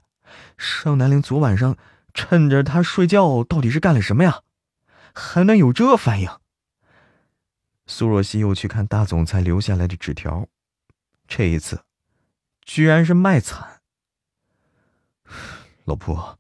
[0.59, 1.77] 盛南陵昨晚上
[2.13, 4.43] 趁着他睡觉，到底是干了什么呀？
[5.15, 6.29] 还能有这反应？
[7.87, 10.46] 苏若曦又去看大总裁留下来的纸条，
[11.27, 11.85] 这一次，
[12.63, 13.81] 居然是卖惨。
[15.85, 16.38] 老婆，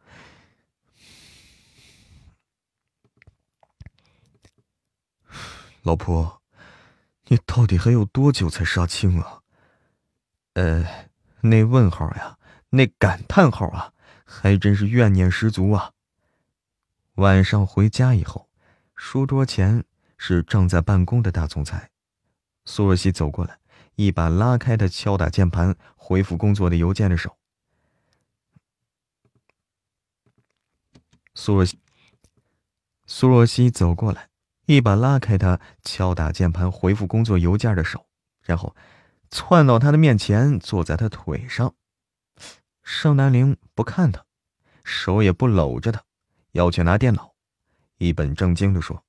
[5.82, 6.42] 老婆，
[7.26, 9.43] 你到底还有多久才杀青啊？
[10.54, 10.86] 呃，
[11.40, 12.38] 那问号呀，
[12.70, 13.92] 那感叹号啊，
[14.24, 15.90] 还真是怨念十足啊。
[17.16, 18.48] 晚上回家以后，
[18.94, 19.84] 书桌前
[20.16, 21.90] 是正在办公的大总裁，
[22.64, 23.58] 苏若曦走过来，
[23.96, 27.36] 一把拉开他敲打键盘回复工作的邮件的手。
[31.34, 31.80] 苏若曦，
[33.06, 34.28] 苏若曦走过来，
[34.66, 38.06] 一把拉开他敲打键盘回复工作邮件的手，
[38.42, 38.76] 然后。
[39.34, 41.74] 窜到他的面前坐在他腿上。
[42.84, 44.24] 盛南林不看他
[44.84, 46.04] 手也不搂着他
[46.52, 47.34] 要去拿电脑
[47.96, 49.02] 一本正经的说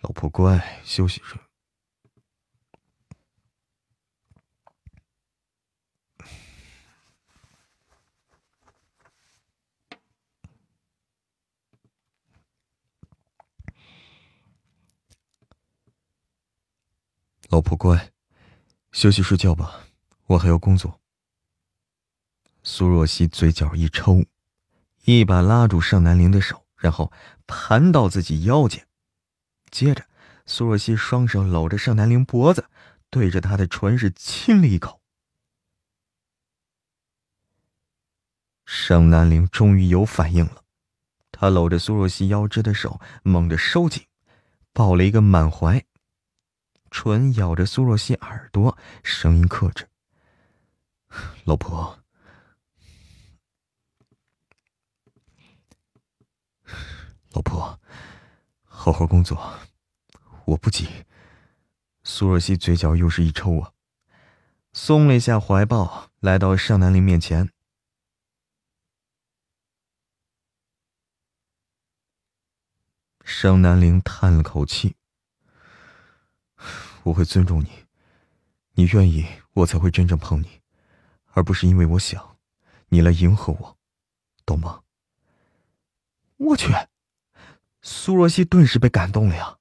[0.00, 1.38] 老婆乖休息睡
[17.48, 18.15] 老婆乖
[18.96, 19.80] 休息睡觉吧，
[20.24, 21.02] 我还要工作。
[22.62, 24.24] 苏若曦嘴角一抽，
[25.04, 27.12] 一把拉住盛南陵的手，然后
[27.46, 28.86] 盘到自己腰间，
[29.70, 30.06] 接着
[30.46, 32.70] 苏若曦双手搂着盛南陵脖子，
[33.10, 35.02] 对着他的唇是亲了一口。
[38.64, 40.64] 盛南陵终于有反应了，
[41.30, 44.06] 他搂着苏若曦腰肢的手猛地收紧，
[44.72, 45.84] 抱了一个满怀，
[46.98, 49.86] 唇咬着苏若曦耳朵，声音克制
[51.44, 52.02] ：“老婆。”
[57.32, 57.78] 老婆，
[58.62, 59.58] 好好工作，
[60.46, 61.04] 我不急。
[62.02, 63.74] 苏若曦嘴角又是一抽啊，
[64.72, 67.52] 松了一下怀抱，来到尚南陵面前。
[73.22, 74.96] 尚南陵叹了口气
[77.06, 77.70] ：“我会尊重你，
[78.72, 80.60] 你愿意，我才会真正碰你，
[81.34, 82.36] 而不是因为我想，
[82.88, 83.78] 你来迎合我，
[84.44, 84.82] 懂吗？”
[86.38, 86.66] 我去。
[87.80, 89.56] 苏若曦顿时被感动了呀！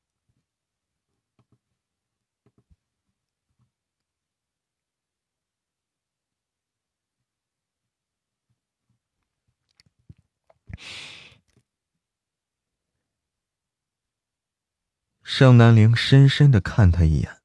[15.37, 17.41] 盛南陵深深的看他一眼，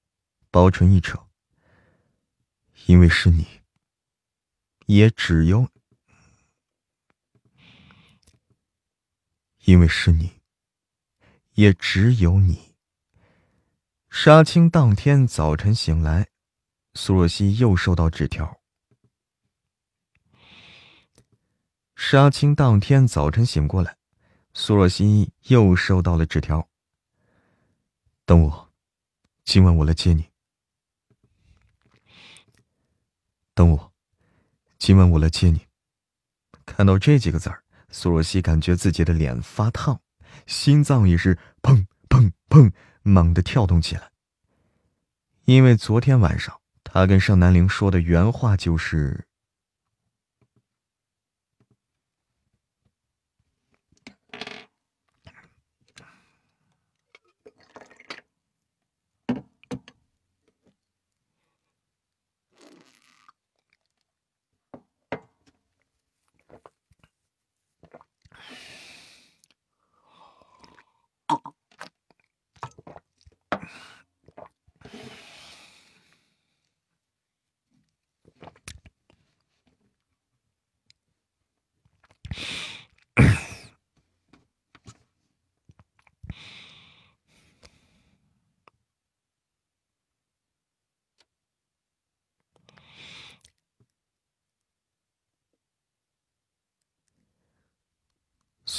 [0.48, 1.26] 薄唇一扯
[2.86, 3.44] ：“因为是你，
[4.86, 5.68] 也只有，
[9.64, 10.40] 因为是你。”
[11.54, 12.76] 也只有你。
[14.08, 16.28] 杀青当天早晨醒来，
[16.94, 18.60] 苏若曦又收到纸条。
[21.96, 23.96] 杀青当天早晨醒过来，
[24.54, 26.69] 苏若曦又收到了纸条。
[28.30, 28.70] 等我，
[29.42, 30.30] 今晚我来接你。
[33.54, 33.92] 等我，
[34.78, 35.66] 今晚我来接你。
[36.64, 40.00] 看到这几个字儿，苏若曦感觉自己的脸发烫。
[40.46, 42.72] 心脏也是砰砰砰
[43.02, 44.12] 猛地跳动起来，
[45.46, 49.26] 因为昨天晚上他跟盛南陵说的原话就是。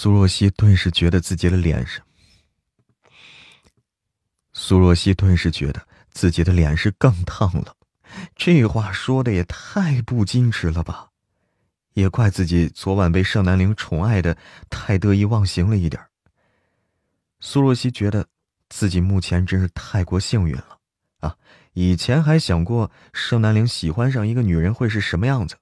[0.02, 2.04] 苏若曦顿时觉得自己的脸上，
[4.52, 7.76] 苏若曦顿时觉得自己的脸是更烫了。
[8.36, 11.10] 这话说的也太不矜持了吧！
[11.94, 14.36] 也怪自己昨晚被盛南陵宠爱的
[14.72, 16.02] 太得意忘形了一点。
[17.40, 18.26] 苏若曦觉得
[18.70, 20.80] 自己目前真是太过幸运了
[21.20, 21.38] 啊！
[21.74, 25.56] 以前还想过盛南陵喜欢上一个女人会是什么样子，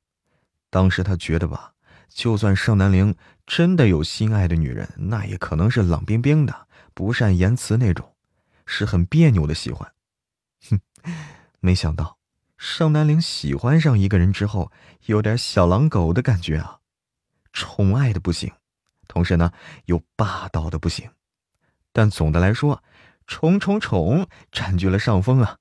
[0.70, 1.74] 当时他觉得吧。
[2.08, 3.16] 就算盛南陵
[3.50, 8.16] 真的有心爱的女人，那也可能是冷冰冰的、不善言辞那种，
[8.68, 9.92] 是很别扭的喜欢。
[10.70, 10.80] 哼，
[11.60, 12.20] 没想到
[12.58, 14.72] 盛南陵喜欢上一个人之后，
[15.08, 16.78] 有点小狼狗的感觉啊，
[17.52, 18.54] 宠爱的不行，
[19.08, 19.52] 同时呢
[19.86, 21.10] 又霸道的不行，
[21.92, 22.84] 但总的来说，
[23.26, 25.58] 宠宠宠占据了上风啊，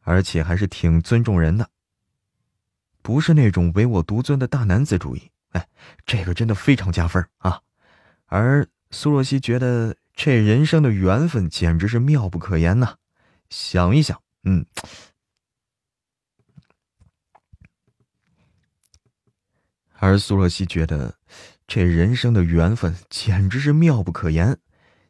[0.00, 1.70] 而且还是挺尊重人的，
[3.02, 5.30] 不是那种唯我独尊的大男子主义。
[5.54, 5.68] 哎，
[6.04, 7.60] 这个真的非常加分啊！
[8.26, 12.96] 而苏若曦觉得这人生的缘分简直是妙不可言呐。
[13.50, 14.66] 想一想，嗯，
[19.92, 21.14] 而苏若曦觉得
[21.68, 24.58] 这人生的缘分简直是妙不可言。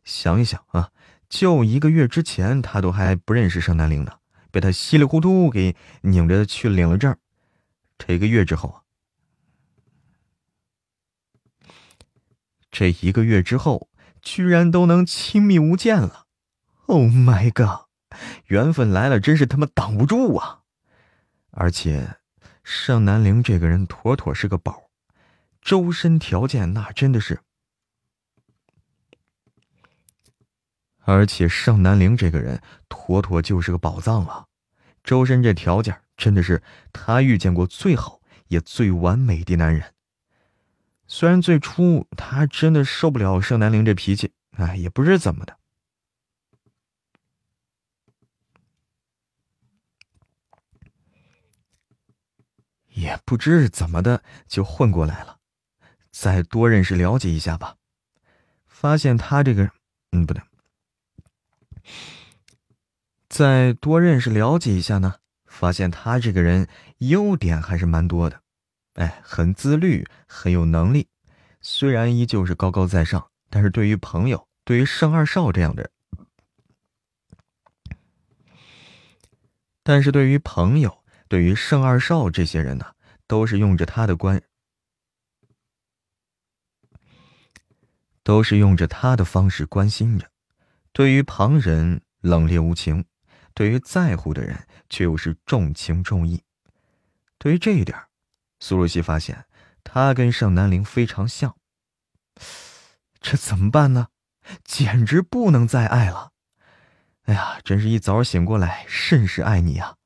[0.05, 0.91] 想一想啊，
[1.31, 4.13] 就一个月之前，他都还不认识盛南陵呢，
[4.51, 7.17] 被他稀里糊涂给拧着去领了证。
[7.97, 8.84] 这一个月之后啊。
[12.75, 13.89] 这一个月之后，
[14.21, 16.27] 居然都能亲密无间了
[16.87, 17.87] ！Oh my god，
[18.47, 20.63] 缘分来了，真是他妈挡不住啊！
[21.53, 22.17] 而且，
[22.65, 24.91] 盛南陵这个人妥妥是个宝，
[25.63, 27.39] 周身条件那真的是……
[31.05, 34.47] 而且，盛南陵这个人妥妥就是个宝藏啊！
[35.05, 36.61] 周深这条件真的是
[36.93, 39.94] 他遇见过最好也最完美的男人。
[41.07, 45.57] 虽然最初他真的受不了盛南陵这脾气，哎，也不知怎么的，
[52.89, 55.39] 也不知怎么的就混过来了。
[56.11, 57.77] 再多认识了解一下吧，
[58.67, 59.71] 发现他这个，
[60.13, 60.43] 嗯，不对。
[63.29, 68.41] 再多认识了解一下呢，发现他这个人优点还是蛮多的，
[68.95, 71.09] 哎，很自律，很有能力。
[71.61, 75.91] 虽然依旧是高高在上，但是对于朋友，对于盛二少这样的人，
[79.83, 82.95] 但是对于朋友，对于盛二少这些人呢，
[83.27, 84.43] 都是用着他的关，
[88.23, 90.31] 都是用着他的方式关心着。
[90.93, 93.05] 对于旁人冷冽无情。
[93.57, 96.43] 对于在乎的人，却又是重情重义。
[97.39, 97.97] 对于这一点，
[98.67, 99.45] 苏若曦发现
[99.83, 101.55] 他跟盛南陵非常像。
[103.21, 104.09] 这怎么办呢？
[104.65, 106.31] 简直不能再爱了！
[107.25, 109.97] 哎呀，真是一早醒过来，甚是爱你啊！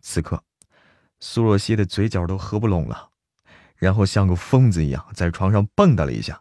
[0.00, 0.44] 此刻，
[1.18, 3.10] 苏若曦的嘴角都合不拢了，
[3.74, 6.40] 然后像个疯子一样在床上蹦跶了一下，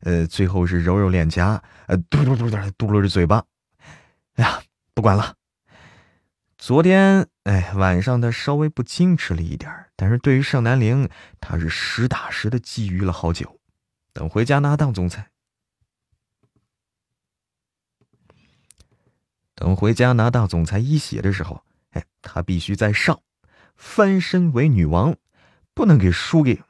[0.00, 3.44] 呃，最后是揉揉脸颊，呃，嘟嘟嘟嘟嘟噜着嘴巴。
[4.36, 4.62] 哎呀，
[4.94, 5.34] 不管了。
[6.56, 9.70] 昨天，哎，晚上他稍微不矜持了一点
[10.00, 13.58] 但是对于盛南陵，他是实打实的觊觎了好久。
[14.12, 15.32] 等回家拿当总裁，
[19.56, 23.20] 等回家拿大总裁一血的时候，哎，他必须在上，
[23.74, 25.16] 翻身为女王，
[25.74, 26.62] 不能给输给，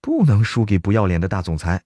[0.00, 1.82] 不能输给不要脸的大总裁。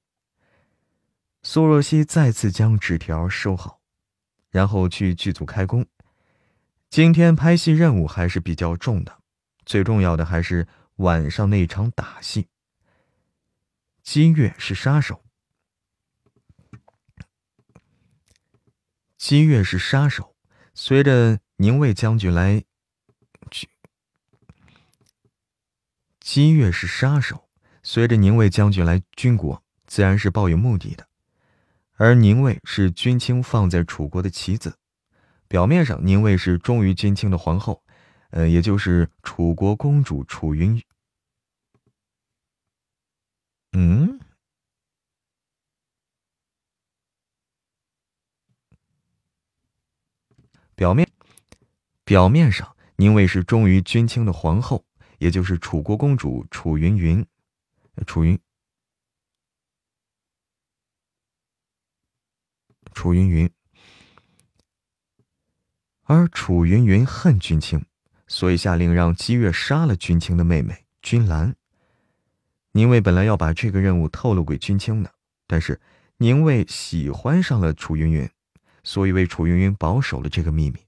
[1.43, 3.81] 苏若曦再次将纸条收好。
[4.51, 5.87] 然后去剧组开工。
[6.93, 9.19] 今天拍戏任务还是比较重的，
[9.65, 12.49] 最重要的还是晚上那场打戏。
[14.03, 15.25] 姬月是杀手，
[19.17, 20.37] 姬月是杀手。
[20.75, 22.63] 随着宁卫将军来，
[26.21, 27.49] 姬月是杀手。
[27.83, 31.09] 随着宁卫将军来军国，自然是抱有目的的。
[31.95, 34.77] 而宁卫是军卿放在楚国的棋子，
[35.53, 37.85] 表面上宁卫是忠于君清的皇后，
[38.31, 40.83] 呃，也就是楚国公主楚云。
[43.73, 44.19] 嗯，
[50.75, 51.07] 表面
[52.03, 54.83] 表面上宁卫是忠于君清的皇后，
[55.19, 57.27] 也就是楚国公主楚云云，
[58.07, 58.41] 楚云。
[62.95, 63.51] 楚云云，
[66.13, 67.83] 而楚云云恨君清，
[68.27, 71.57] 所以下令让姬月杀了君清的妹妹君兰。
[72.73, 75.11] 宁卫本来要把这个任务透露给君清的，
[75.47, 75.81] 但是
[76.19, 78.29] 宁卫喜欢上了楚云云，
[78.85, 80.81] 所以为楚云云保守了这个秘密。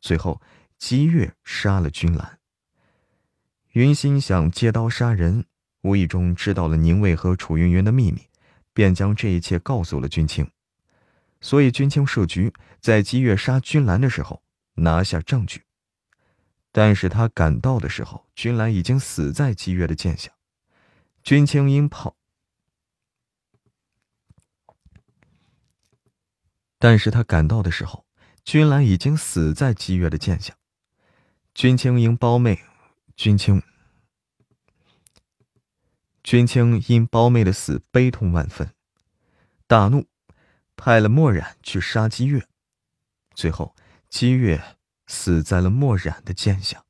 [0.00, 0.42] 最后，
[0.76, 2.40] 姬月杀了君兰。
[3.74, 5.44] 云心想借刀杀人，
[5.82, 8.22] 无意中知道了宁卫和楚云云的秘密，
[8.72, 10.50] 便将这一切告诉了君清。
[11.40, 14.42] 所以，君清设局在姬月杀君兰的时候
[14.74, 15.64] 拿下证据，
[16.72, 20.32] 但是他赶到的时候，君兰已经死在姬月的剑下。
[21.22, 22.16] 君清因炮，
[26.78, 28.04] 但是他赶到的时候，
[28.44, 30.56] 君兰已经死在姬月的剑下。
[31.54, 32.64] 君清因胞妹，
[33.16, 33.62] 君清，
[36.22, 38.74] 君清因胞妹的死悲痛万分，
[39.66, 40.06] 大怒。
[40.76, 42.48] 派了墨染去杀姬月，
[43.32, 43.76] 最后
[44.14, 44.76] 姬月
[45.08, 46.84] 死在了墨染的剑下。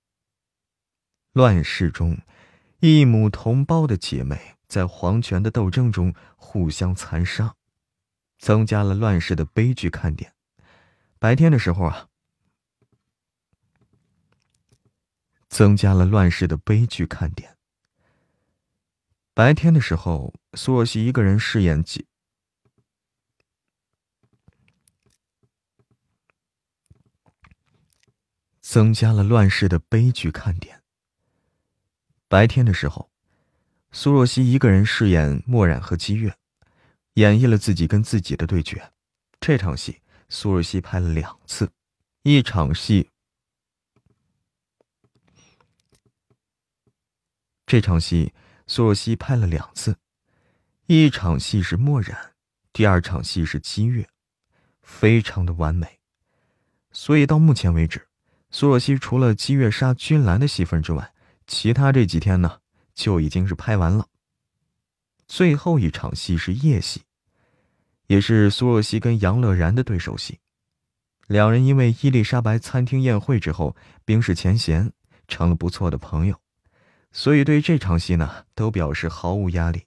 [1.33, 2.18] 乱世中，
[2.81, 7.55] 异母同胞的姐妹在皇权的斗争中互相残杀，
[8.39, 10.35] 增加了乱世的悲剧看点。
[11.18, 12.11] 白天的时候啊，
[15.49, 17.57] 增加了乱世的悲剧看点。
[19.33, 22.07] 白天的时候，苏若曦一个人饰演姬。
[28.65, 30.83] 增加了乱世的悲剧看点。
[32.29, 33.11] 白天的时候，
[33.93, 36.35] 苏若曦一个人饰演墨染和姬月，
[37.12, 38.91] 演绎了自己跟自己的对决。
[39.39, 40.01] 这场戏，
[40.31, 41.71] 苏若曦拍了两次，
[42.23, 43.11] 一场戏。
[47.67, 48.33] 这场戏，
[48.67, 49.99] 苏若曦拍了两次，
[50.87, 52.33] 一场戏是墨染，
[52.73, 54.09] 第二场戏是姬月，
[54.81, 56.01] 非常的完美。
[56.91, 58.09] 所以到目前为止，
[58.55, 61.13] 苏若曦除了姬月杀君兰的戏份之外，
[61.45, 62.61] 其他这几天呢
[62.95, 64.07] 就已经是拍完了。
[65.27, 67.03] 最后一场戏是夜戏，
[68.07, 70.39] 也是苏若曦跟杨乐然的对手戏。
[71.27, 73.75] 两人因为伊丽莎白餐厅宴会之后
[74.05, 74.93] 冰释前嫌，
[75.27, 76.41] 成了不错的朋友，
[77.11, 79.87] 所以对这场戏呢都表示毫无压力，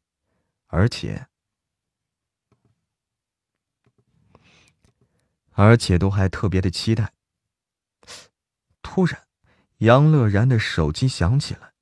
[0.66, 1.28] 而且
[5.54, 7.14] 而且都还特别的期待。
[8.90, 9.28] 突然，
[9.80, 11.74] 杨乐然的手机响起来，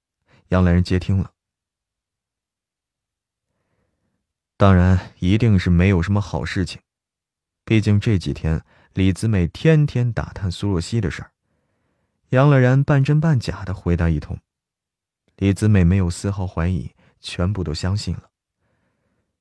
[0.48, 1.34] 杨乐然接听了。
[4.58, 6.82] 当然，一定是没有什么好事情。
[7.64, 11.32] 毕竟这几天李子美天天打探苏若曦的事儿，
[12.30, 14.40] 杨乐然半真半假的回答一通，
[15.36, 16.92] 李子美没有丝毫怀疑，
[17.22, 18.32] 全部都相信了。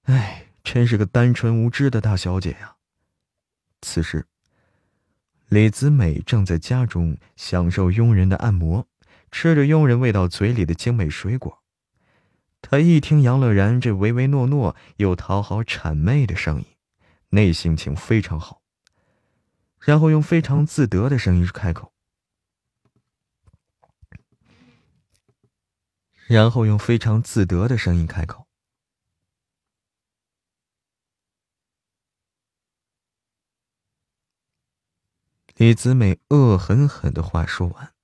[0.02, 2.76] 哎，真是个单纯无知的大小姐呀！
[3.80, 4.26] 此时，
[5.48, 8.86] 李子美正在家中享受佣人的按摩，
[9.30, 11.62] 吃着佣人喂到嘴里的精美水果。
[12.60, 16.66] 他一听杨乐然这唯唯诺诺又讨好谄媚的声音，
[17.28, 18.62] 内心情非常好。
[19.80, 21.92] 然后用非常自得的声音开口，
[26.26, 28.43] 然后用非常自得的声音开口。
[35.56, 37.94] 李子美恶狠狠的话说完。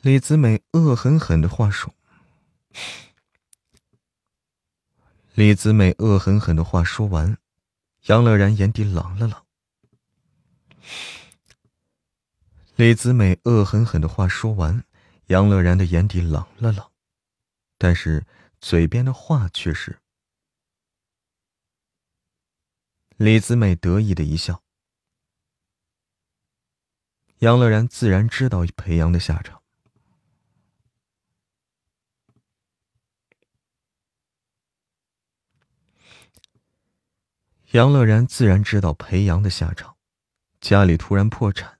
[0.00, 1.92] 李子美恶狠狠的话说
[5.34, 7.36] ：“李子美恶狠狠的话说完，
[8.04, 9.44] 杨乐然眼底冷了冷。
[12.76, 14.84] 李子美恶狠狠的话说完，
[15.26, 16.90] 杨乐然的眼底冷了冷，
[17.78, 18.26] 但是
[18.60, 20.00] 嘴边的话却是……
[23.16, 24.64] 李子美得意的一笑。
[27.38, 29.62] 杨乐然自然知道裴阳的下场。”
[37.70, 39.96] 杨乐然自然知道裴阳的下场，
[40.60, 41.73] 家里突然破产，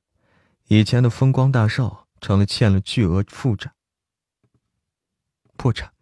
[0.69, 3.75] 以前的风光大少成了欠了巨额负债。
[5.57, 5.93] 破产，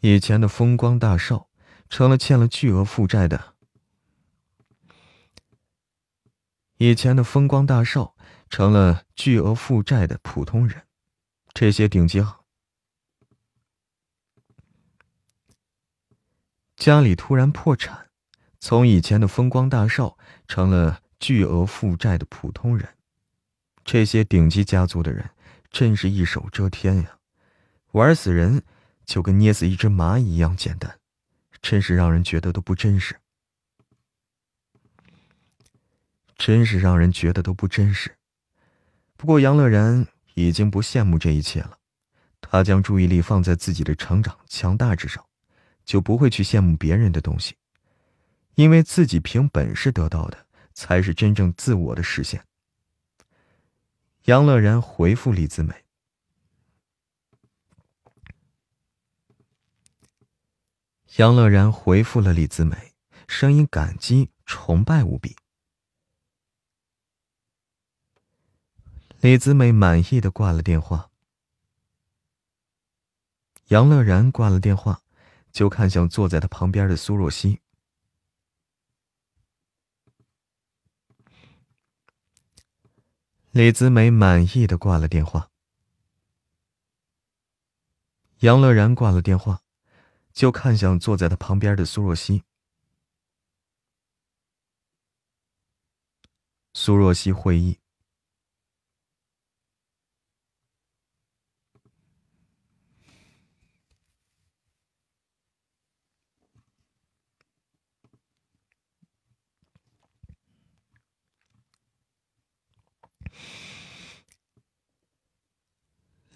[0.00, 1.48] 以前的风光大少
[1.90, 3.54] 成了欠了巨额负债的。
[6.78, 8.16] 以前的风光大少
[8.48, 10.86] 成了巨额负债的普通人，
[11.52, 12.40] 这些顶级行
[16.76, 18.08] 家里突然破产。
[18.60, 20.18] 从以前的风光大少
[20.48, 22.97] 成了巨额负债的普通人，
[23.90, 25.30] 这些顶级家族的人
[25.70, 27.18] 真是一手遮天呀！
[27.92, 28.62] 玩死人
[29.06, 30.98] 就跟捏死一只蚂蚁一样简单，
[31.62, 33.16] 真是让人觉得都不真实。
[36.36, 38.14] 真是让人觉得都不真实。
[39.16, 41.78] 不过杨乐然已经不羡慕这一切了，
[42.42, 45.24] 他将注意力放在自己的成长强大之上，
[45.86, 47.56] 就不会去羡慕别人的东西。
[48.54, 52.44] 因为自己凭本事得到的，才是真正自我的实现。
[54.28, 55.86] 杨乐然回复李子美。
[61.16, 62.92] 杨乐然回复了李子美，
[63.26, 65.34] 声音感激崇拜无比。
[69.22, 71.10] 李子美满意的挂了电话。
[73.68, 75.00] 杨乐然挂了电话，
[75.50, 77.62] 就看向坐在他旁边的苏若曦。
[83.58, 85.50] 李子美满意的挂了电话，
[88.38, 89.62] 杨乐然挂了电话，
[90.32, 92.44] 就看向坐在他旁边的苏若曦。
[96.72, 97.80] 苏若曦会意。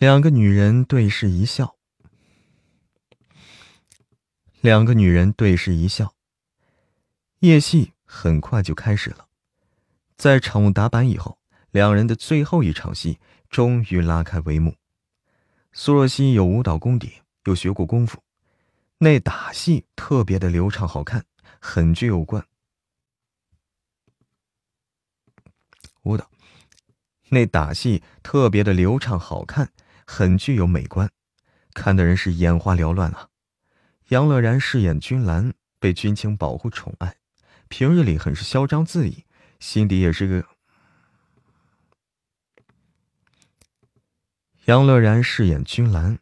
[0.02, 1.76] 两个女人对视一笑，
[4.60, 6.16] 两个女人对视一笑。
[7.38, 9.28] 夜戏很快就开始了，
[10.16, 11.38] 在场务打板以后，
[11.70, 14.74] 两人的最后一场戏终于拉开帷幕。
[15.72, 18.24] 苏若曦有舞蹈功底，又学过功夫，
[18.98, 21.24] 那打戏特别的流畅好看，
[21.60, 22.44] 很具有贯
[26.02, 26.28] 舞蹈，
[27.28, 29.72] 那打戏特别的流畅好看，
[30.06, 31.10] 很具有美观，
[31.74, 33.28] 看的人是眼花缭乱啊。
[34.08, 37.16] 杨乐然饰演君兰，被君清保护宠爱，
[37.68, 39.24] 平日里很是嚣张自意，
[39.58, 40.46] 心底也是个。
[44.66, 46.18] 杨乐然饰演君兰，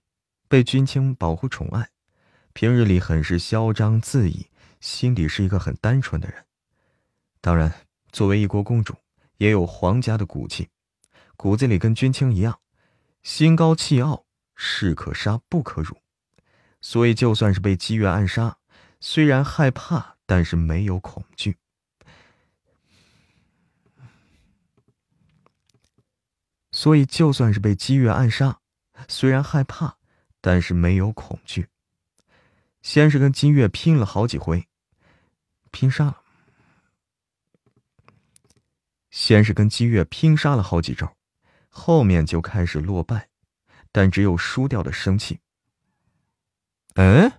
[0.49, 1.91] 被君清保护宠爱，
[2.53, 4.47] 平日里很是嚣张自意，
[4.81, 6.47] 心底是一个很单纯的人。
[7.41, 8.95] 当然，作为一国公主，
[9.39, 10.69] 也有皇家的骨气。
[11.37, 12.61] 骨子里跟君清一样，
[13.23, 16.01] 心高气傲，士可杀不可辱，
[16.81, 18.59] 所以就算是被姬月暗杀，
[18.99, 21.59] 虽然害怕，但是没有恐惧。
[26.73, 28.61] 所以就算是被姬月暗杀，
[29.09, 29.99] 虽然害怕，
[30.41, 31.69] 但是没有恐惧。
[32.81, 34.67] 先是跟姬月拼了好几回，
[35.71, 36.23] 拼杀了；
[39.11, 41.15] 先是跟姬月拼杀了好几招。
[41.71, 43.31] 后面就开始落败，
[43.91, 45.41] 但只有输掉的生气。
[46.95, 47.33] 嗯，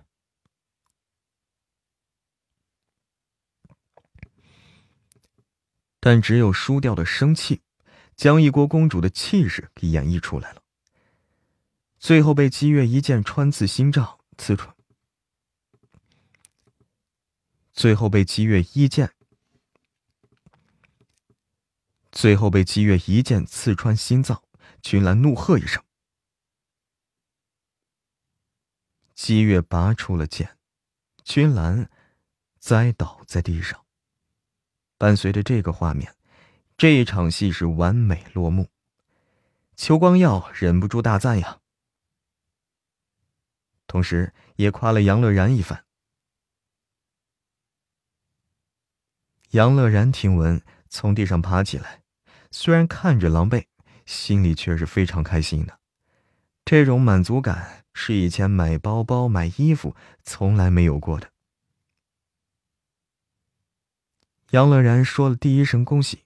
[6.00, 7.60] 但只有输掉的生气，
[8.16, 10.62] 将一国公主的气势给演绎出来了。
[11.98, 14.74] 最后被姬月一剑穿刺心脏，刺穿；
[17.72, 19.14] 最后被姬月一剑。
[22.12, 24.42] 最后被姬月一剑刺穿心脏，
[24.82, 25.82] 君兰怒喝一声，
[29.14, 30.58] 姬月拔出了剑，
[31.24, 31.90] 君兰
[32.58, 33.84] 栽倒在地上。
[34.98, 36.14] 伴随着这个画面，
[36.76, 38.68] 这一场戏是完美落幕。
[39.74, 41.60] 邱光耀忍不住大赞呀，
[43.86, 45.86] 同时也夸了杨乐然一番。
[49.52, 52.01] 杨乐然听闻，从地上爬起来。
[52.52, 53.64] 虽然看着狼狈，
[54.04, 55.80] 心里却是非常开心的。
[56.64, 61.32] 这种满足感是以前买包包、买衣服从来没有过的。
[64.50, 66.24] 杨乐然说了第一声恭喜。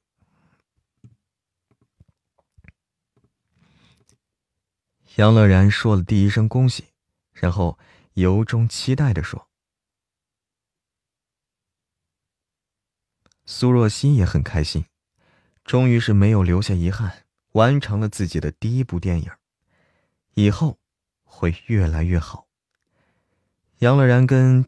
[5.14, 6.88] 杨乐然说了第一声恭喜，
[7.32, 7.78] 然后
[8.14, 9.48] 由衷期待的说
[13.46, 14.84] ：“苏若曦也很开心。”
[15.66, 19.28] 终于是没有留下遗憾，完成了自己的第一部电影，
[20.34, 20.78] 以后
[21.24, 22.46] 会越来越好。
[23.78, 24.64] 杨乐然跟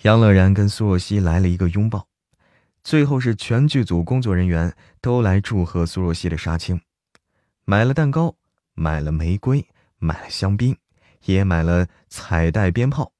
[0.00, 2.08] 杨乐然跟苏若曦来了一个拥抱，
[2.82, 6.80] 最后是全剧组工作人员都来祝贺苏若曦的杀青，
[7.66, 8.34] 买了蛋糕，
[8.72, 10.74] 买了玫瑰，买了香槟，
[11.26, 13.12] 也买了彩带鞭炮。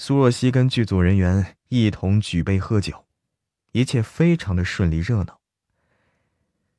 [0.00, 3.04] 苏若曦跟剧组人员一同举杯喝酒，
[3.72, 5.40] 一切非常的顺利热闹。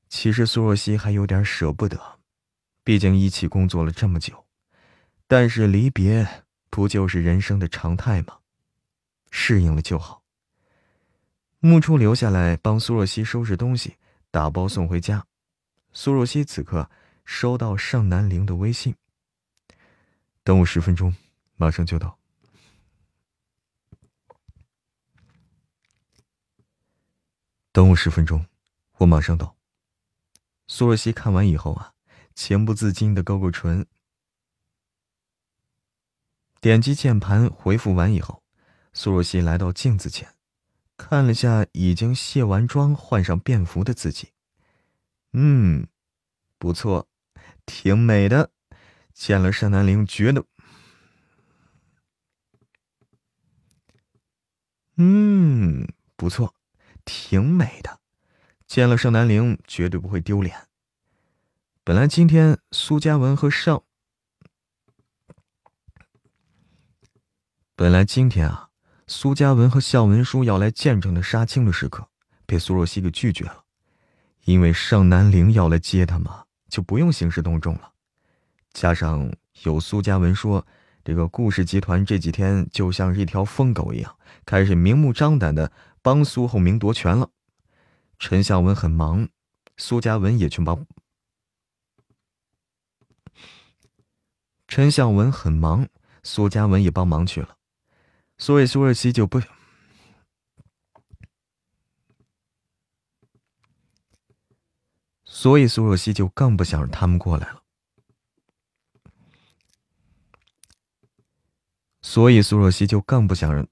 [0.07, 2.19] 其实苏若曦还有点舍不得，
[2.81, 4.45] 毕竟一起工作了这么久，
[5.27, 8.37] 但是离别不就是人生的常态吗？
[9.31, 10.23] 适应了就好。
[11.59, 13.97] 木初留下来帮苏若曦收拾东西，
[14.31, 15.27] 打包送回家。
[15.91, 16.89] 苏若曦此刻
[17.25, 18.95] 收到尚南陵的微信
[20.45, 21.13] ：“等我十分钟，
[21.57, 22.17] 马上就到。”
[27.71, 28.45] 等我十分钟，
[28.97, 29.55] 我马上到。
[30.67, 31.93] 苏若曦看完以后啊，
[32.33, 33.85] 情不自禁的勾勾唇。
[36.59, 38.43] 点击键盘回复完以后，
[38.91, 40.35] 苏若曦来到镜子前，
[40.97, 44.29] 看了下已经卸完妆、换上便服的自己。
[45.33, 45.87] 嗯，
[46.57, 47.07] 不错，
[47.65, 48.51] 挺美的。
[49.13, 50.45] 见了单南陵，觉得……
[54.95, 56.53] 嗯，不错。
[57.05, 57.99] 挺美的，
[58.67, 60.67] 见了盛南陵绝对不会丢脸。
[61.83, 63.83] 本来今天苏嘉文和尚，
[67.75, 68.69] 本来今天啊，
[69.07, 72.07] 苏嘉文和向文书要来见证的杀青的时刻，
[72.45, 73.63] 被苏若曦给拒绝了，
[74.43, 77.93] 因为盛南陵要来接他嘛，就不用兴师动众了。
[78.71, 79.33] 加上
[79.63, 80.63] 有苏嘉文说，
[81.03, 85.71] 这个顾氏集团这几天就像是一条疯狗一样，开始明目张胆的。
[86.01, 87.31] 帮苏厚明夺权了，
[88.17, 89.29] 陈向文很忙，
[89.77, 90.85] 苏嘉文也去帮。
[94.67, 95.87] 陈向文很忙，
[96.23, 97.57] 苏嘉文也帮忙去了，
[98.37, 99.41] 所以苏若曦就不，
[105.23, 107.63] 所以苏若曦就更不想让他们过来了，
[112.01, 113.67] 所以苏若曦就更不想让。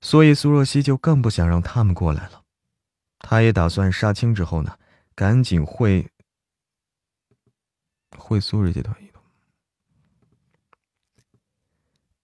[0.00, 2.42] 所以苏若曦就更不想让他们过来了。
[3.18, 4.78] 他也打算杀青之后呢，
[5.14, 6.10] 赶紧会
[8.16, 9.22] 会苏日集团移动。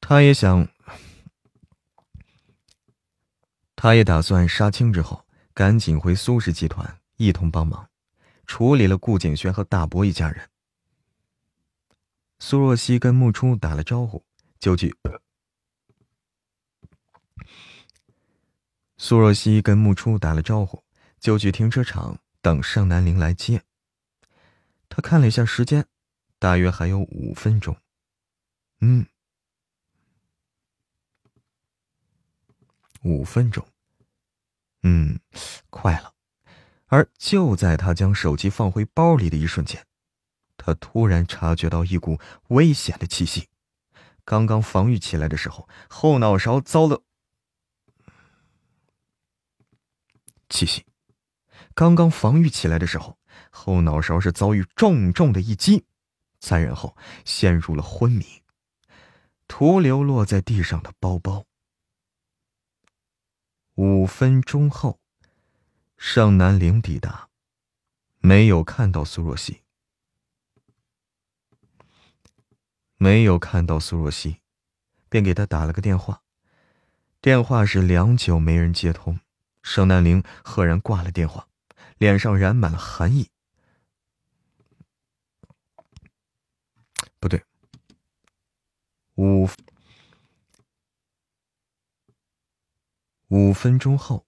[0.00, 0.66] 他也想，
[3.74, 7.88] 他也打算杀青之后赶紧回苏氏集团一同帮忙，
[8.46, 10.48] 处理了顾景轩和大伯一家人。
[12.38, 14.24] 苏若曦跟木初打了招呼，
[14.58, 14.94] 就去。
[18.98, 20.82] 苏若曦跟木初打了招呼，
[21.20, 23.62] 就去停车场等盛南陵来接。
[24.88, 25.86] 他看了一下时间，
[26.38, 27.76] 大约还有五分钟。
[28.80, 29.06] 嗯，
[33.02, 33.66] 五分钟。
[34.82, 35.20] 嗯，
[35.68, 36.14] 快了。
[36.86, 39.84] 而就在他将手机放回包里的一瞬间，
[40.56, 42.18] 他突然察觉到一股
[42.48, 43.48] 危险的气息。
[44.24, 47.02] 刚刚防御起来的时候，后脑勺遭了。
[50.48, 50.84] 气息，
[51.74, 53.18] 刚刚防御起来的时候，
[53.50, 55.84] 后脑勺是遭遇重重的一击，
[56.38, 58.42] 再然后陷入了昏迷，
[59.48, 61.44] 徒留落在地上的包包。
[63.74, 65.00] 五分钟后，
[65.98, 67.28] 盛南陵抵达，
[68.18, 69.62] 没有看到苏若曦，
[72.96, 74.40] 没有看到苏若曦，
[75.10, 76.22] 便给他打了个电话，
[77.20, 79.20] 电话是良久没人接通。
[79.66, 81.48] 盛南陵赫然挂了电话，
[81.98, 83.28] 脸上染满了寒意。
[87.18, 87.44] 不对，
[89.16, 89.48] 五
[93.26, 94.24] 五分钟后，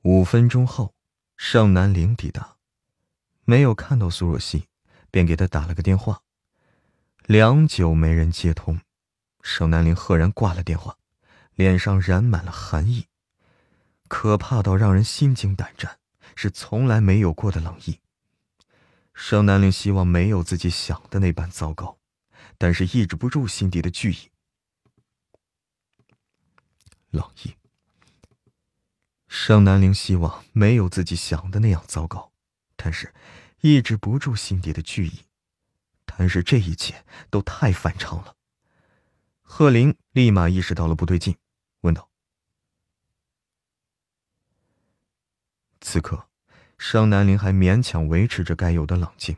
[0.00, 0.94] 五分钟后，
[1.36, 2.56] 盛南陵抵达，
[3.44, 4.68] 没有看到苏若曦，
[5.10, 6.22] 便给他打了个电话，
[7.26, 8.80] 良久没人接通，
[9.42, 10.96] 盛南陵赫然挂了电话。
[11.56, 13.06] 脸上染满了寒意，
[14.08, 15.98] 可怕到让人心惊胆战，
[16.34, 17.98] 是从来没有过的冷意。
[19.14, 21.98] 盛南陵希望没有自己想的那般糟糕，
[22.58, 24.30] 但是抑制不住心底的惧意。
[27.10, 27.54] 冷意。
[29.26, 32.30] 盛南陵希望没有自己想的那样糟糕，
[32.76, 33.14] 但是
[33.62, 35.20] 抑制不住心底的惧意。
[36.04, 38.36] 但是这一切都太反常了。
[39.40, 41.34] 贺林立马意识到了不对劲。
[41.86, 42.10] 问道
[45.80, 46.28] ：“此刻，
[46.76, 49.36] 商南林还勉强维持着该有的冷静。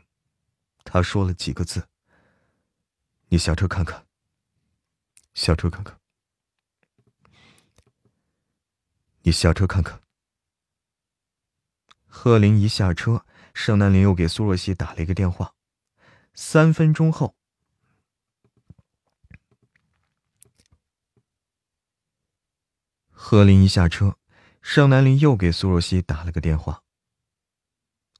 [0.83, 1.87] 他说了几个字
[3.29, 4.07] ：‘你下车看看。’
[5.35, 5.97] 下车看看。
[9.21, 10.01] 你下车看看。”
[12.11, 15.53] 贺林一下车，盛南林又给苏若曦打了一个电话。
[16.33, 17.38] 三分钟后。
[23.21, 24.17] 贺林一下车，
[24.61, 26.83] 盛南林又给苏若曦打了个电话。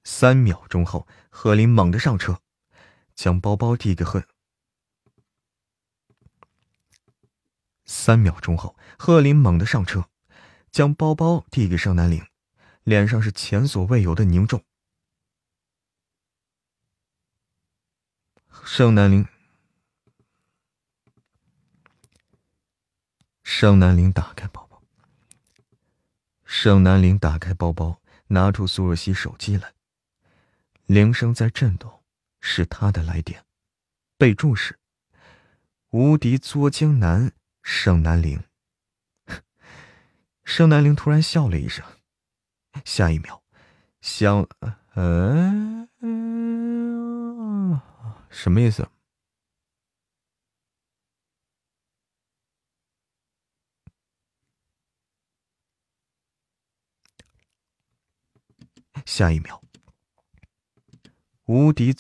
[0.04, 2.42] 三秒钟后，贺林猛地上车，
[3.16, 4.26] 将包包递给贺。
[7.86, 10.10] 三秒钟后，贺林猛地上车，
[10.70, 12.22] 将包包递给盛南林，
[12.84, 14.64] 脸上是前所未有的凝重。
[18.66, 19.26] 盛南林，
[23.42, 24.69] 盛南林打开包。
[26.52, 29.72] 盛南陵打开包包，拿出苏若曦手机来。
[30.88, 32.02] 铃声在震动，
[32.42, 33.46] 是他的来电。
[34.18, 34.80] 备注是：
[35.92, 37.32] 无敌作精男
[37.62, 38.44] 盛南陵。
[40.44, 41.86] 盛南陵突然笑了一声，
[42.84, 43.44] 下一秒，
[44.02, 44.50] 想，
[44.96, 45.88] 嗯，
[48.32, 48.90] 什么意思？
[59.06, 59.62] 下一秒，
[61.46, 61.96] 无敌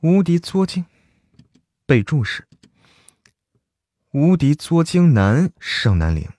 [0.00, 0.84] 无敌作精，
[1.86, 2.48] 备注是
[4.10, 6.30] 无敌作精男盛南陵。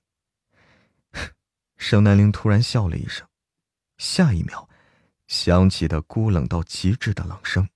[1.78, 3.28] 盛南陵突然笑了一声，
[3.98, 4.70] 下一秒，
[5.28, 7.68] 响起的孤冷到极致的冷声。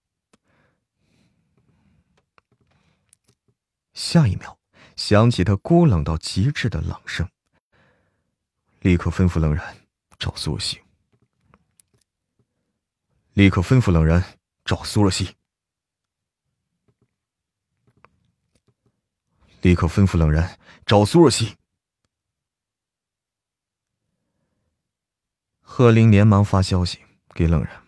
[3.93, 4.60] 下一秒，
[4.95, 7.30] 响起他孤冷到极致的冷声。
[8.82, 9.87] 立刻吩咐冷然。
[10.18, 10.82] 找苏若曦，
[13.34, 15.36] 立刻吩咐冷然找苏若曦，
[19.61, 21.55] 立刻吩咐冷然找苏若曦。
[25.61, 27.05] 贺林连忙发消息
[27.36, 27.84] 给冷然。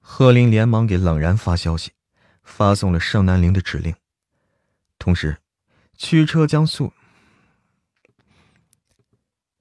[0.00, 1.92] 贺林连忙给冷然发消息，
[2.42, 3.94] 发送了盛南陵的指令，
[4.98, 5.41] 同时
[5.96, 6.92] 驱车将速。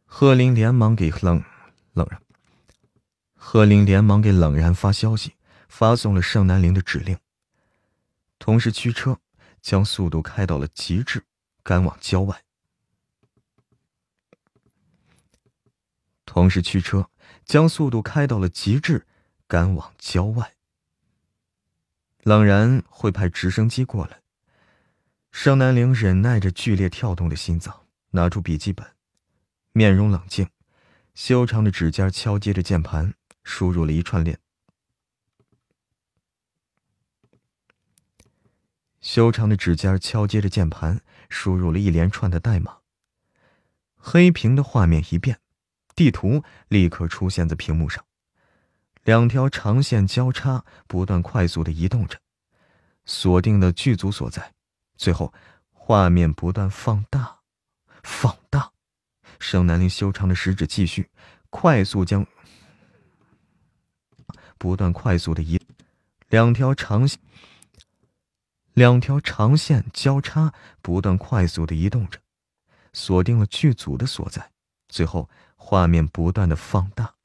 [0.05, 1.43] 贺林连忙给冷
[1.93, 2.21] 冷然，
[3.35, 5.35] 贺林连忙给冷然发消息，
[5.69, 7.17] 发送了盛南陵的指令，
[8.39, 9.19] 同时驱车
[9.61, 11.25] 将速度开到了极致，
[11.63, 12.43] 赶往郊外。
[16.25, 17.09] 同时驱车
[17.45, 19.07] 将速度开到了极致。
[19.47, 20.55] 赶往郊外，
[22.23, 24.20] 冷然会派直升机过来。
[25.31, 28.85] 盛南陵忍耐着剧烈跳动的心脏，拿出笔记本，
[29.71, 30.47] 面容冷静，
[31.15, 33.13] 修长的指尖敲击着键盘，
[33.43, 34.37] 输入了一串链。
[38.99, 42.77] 修长的指尖敲击着键盘，输入了一连串的代码。
[43.95, 45.39] 黑屏的画面一变，
[45.95, 48.05] 地图立刻出现在屏幕上。
[49.03, 52.19] 两条长线交叉，不断快速的移动着，
[53.05, 54.53] 锁定了剧组所在。
[55.01, 55.33] 最后，
[55.71, 57.39] 画面不断放大，
[58.03, 58.71] 放大。
[59.39, 61.09] 盛南陵修长的食指继续
[61.49, 62.23] 快速将
[64.59, 65.59] 不断快速的移，
[66.29, 67.09] 两条长，
[68.73, 72.19] 两条长线交叉，不断快速的移动着，
[72.93, 74.51] 锁定了剧组的所在。
[74.87, 77.15] 最后，画面不断的放大。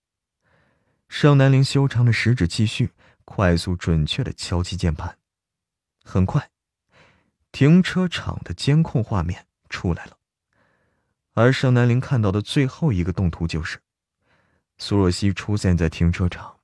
[1.11, 2.91] 盛南陵修长的食指继续
[3.27, 5.19] 快速准确的敲击键盘，
[6.03, 6.49] 很快，
[7.57, 10.19] 停车场的监控画面出来了。
[11.33, 13.81] 而盛南林看到的最后一个动图就是
[14.77, 16.59] 苏若曦出现在停车场。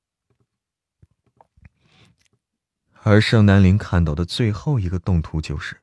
[3.05, 5.81] 而盛南林看到的最后一个动图就是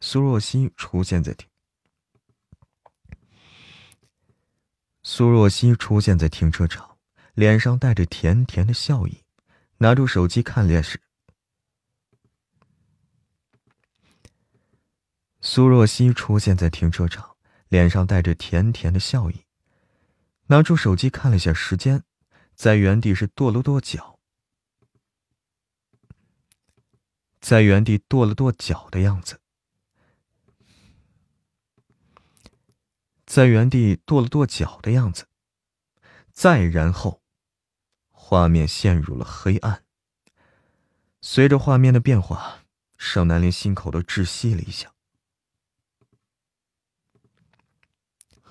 [0.00, 1.46] 苏若曦出现在停。
[5.02, 6.96] 苏若曦出现在停车场。
[7.34, 9.22] 脸上带着甜甜的笑意，
[9.76, 10.98] 拿出手机看电视，
[15.48, 17.36] 苏若曦出现在停车场，
[17.68, 19.44] 脸上带着甜甜的笑意，
[20.46, 22.02] 拿出手机看了下时间，
[22.56, 24.18] 在原地是跺了跺脚，
[27.40, 29.38] 在原地跺了跺脚的样子，
[33.24, 35.28] 在原地跺了跺脚的样子，
[36.32, 37.22] 再然后。
[38.10, 39.84] 画面陷入了黑暗。
[41.20, 42.64] 随着画面的变化，
[42.98, 44.95] 盛南林心口都窒息了一下。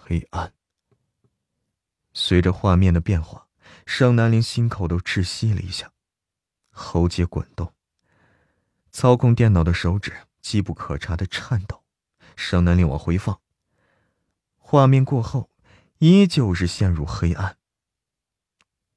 [0.08, 0.54] 黑暗。
[2.14, 3.48] 随着画面的变化，
[3.88, 5.92] 盛南林心口都窒息了一下，
[6.70, 7.74] 喉结滚动，
[8.92, 11.84] 操控电脑的手指机不可查的颤抖。
[12.36, 13.42] 盛南林往回放。
[14.58, 15.50] 画面过后，
[15.98, 17.58] 依旧是陷入黑暗。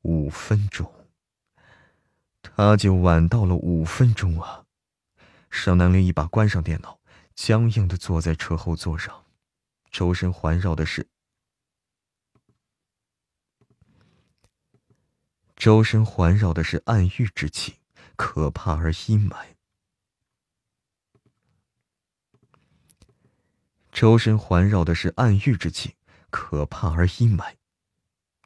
[0.03, 1.09] 五分钟，
[2.43, 4.67] 他就晚到了五分钟啊！
[5.49, 7.01] 尚南林一把关上电脑，
[7.35, 9.25] 僵硬的坐在车后座上，
[9.99, 11.09] 周身环绕的是，
[15.57, 17.81] 周身环绕的是暗郁之气，
[18.15, 19.57] 可怕而阴霾。
[23.91, 25.97] 周身环绕的是暗郁之气，
[26.31, 27.57] 可怕而阴霾。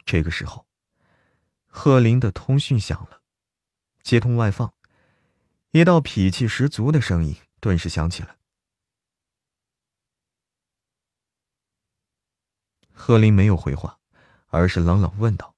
[0.07, 0.65] 这个时候。
[1.67, 3.21] 贺林的通讯响了，
[4.01, 4.73] 接通外放，
[5.69, 8.37] 一道痞气十足的声音顿时响起来。
[12.93, 13.99] 贺林没有回话，
[14.47, 15.53] 而是冷冷问道。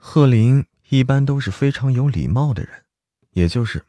[0.00, 2.86] 贺林一般都是非常有礼貌的人，
[3.32, 3.84] 也就是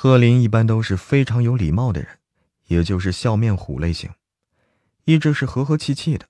[0.00, 2.20] 贺林一般都是非常有礼貌的人，
[2.66, 4.14] 也就是笑面虎类型，
[5.02, 6.28] 一直是和和气气的。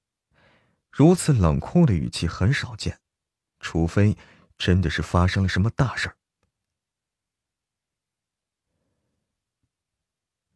[0.90, 2.98] 如此冷酷的语气很少见，
[3.60, 4.16] 除非
[4.56, 6.16] 真的是发生了什么大事儿。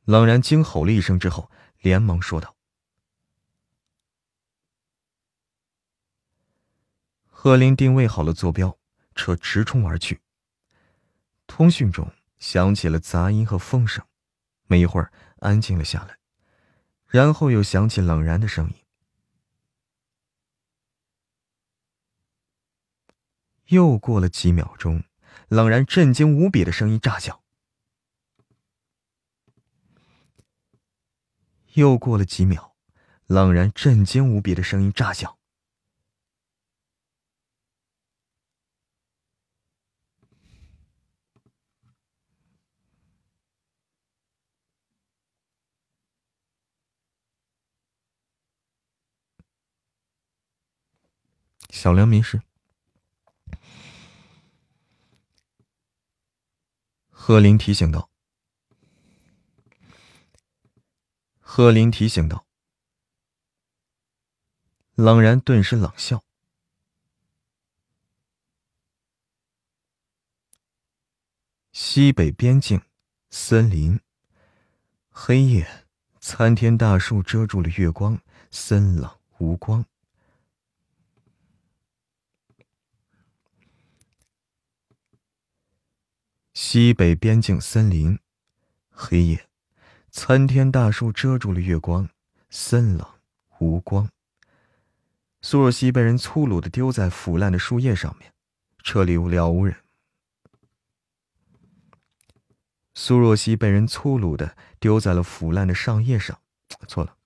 [0.05, 1.51] 冷然惊吼了一声之后，
[1.81, 2.57] 连忙说道。
[7.27, 8.79] 贺林定位好了坐标，
[9.15, 10.23] 车直冲而去。
[11.47, 12.11] 通讯中
[12.43, 14.05] 响起了杂音和风声，
[14.67, 16.19] 没一会儿安静了下来，
[17.07, 18.75] 然后又响起冷然的声音。
[23.67, 25.05] 又过了几秒钟，
[25.47, 27.41] 冷然震惊无比的声音炸响。
[31.75, 32.75] 又过了几秒，
[33.27, 35.39] 冷然震惊无比的声音炸响。
[51.83, 52.41] 小梁迷失。
[57.11, 58.09] 贺林提醒道
[61.43, 62.47] ：“贺林提醒道。”
[64.95, 66.23] 冷然顿时冷笑。
[71.73, 72.81] 西北边境，
[73.31, 73.99] 森林，
[75.11, 75.85] 黑夜，
[76.21, 78.21] 参天大树遮住了月光，
[78.53, 79.85] 森冷无光。
[86.55, 88.19] 西北边境森林，
[88.91, 89.49] 黑夜，
[90.11, 92.11] 参天大树遮住了月光，
[92.51, 93.07] 森冷
[93.59, 94.11] 无光。
[95.41, 98.35] 苏若曦被人粗鲁的丢在腐烂的树叶上面，
[98.83, 99.75] 这里了无人。
[102.95, 106.39] 苏若曦被人粗鲁的丢在了腐烂的上叶上，
[106.87, 107.17] 错了。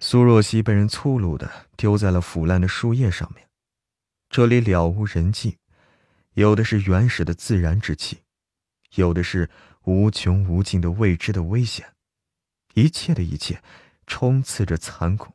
[0.00, 3.48] 苏若曦被人粗鲁的丢在了腐烂的树叶上面，
[4.28, 5.58] 这里了无人迹。
[6.34, 8.22] 有的是原始的自然之气，
[8.94, 9.50] 有的是
[9.82, 11.94] 无穷无尽的未知的危险，
[12.74, 13.62] 一切的一切，
[14.06, 15.34] 充斥着残酷。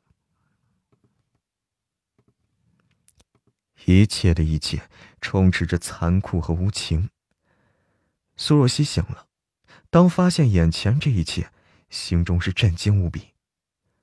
[3.86, 4.90] 一切的一切，
[5.22, 7.10] 充斥着残酷和无情。
[8.36, 9.28] 苏若曦醒了，
[9.90, 11.52] 当发现眼前这一切，
[11.90, 13.34] 心中是震惊无比，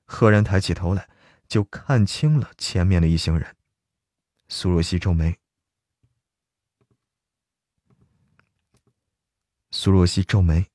[0.05, 1.09] 赫然抬起头来，
[1.47, 3.55] 就看清了前面的一行人。
[4.47, 5.42] 苏若曦皱眉。
[9.75, 10.67] 苏若曦皱眉，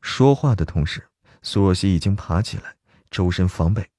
[0.00, 1.10] 说话的同时，
[1.42, 2.78] 苏若曦已经爬起来，
[3.10, 3.90] 周身防备。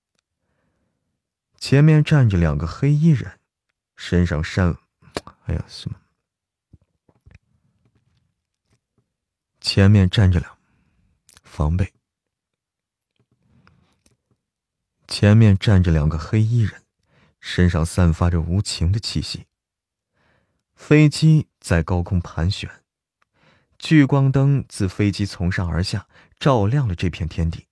[1.60, 3.40] 前面站着两个黑衣人，
[3.96, 4.76] 身上扇，
[5.46, 6.00] 哎呀，什么？
[9.62, 10.58] 前面站着两，
[11.44, 11.94] 防备。
[15.08, 16.82] 前面站着两个黑衣人，
[17.40, 19.46] 身上散发着无情的气息。
[20.82, 22.84] 飞机在高空盘旋，
[23.78, 26.10] 聚光灯自飞机从上而下，
[26.40, 27.68] 照亮了这片天地。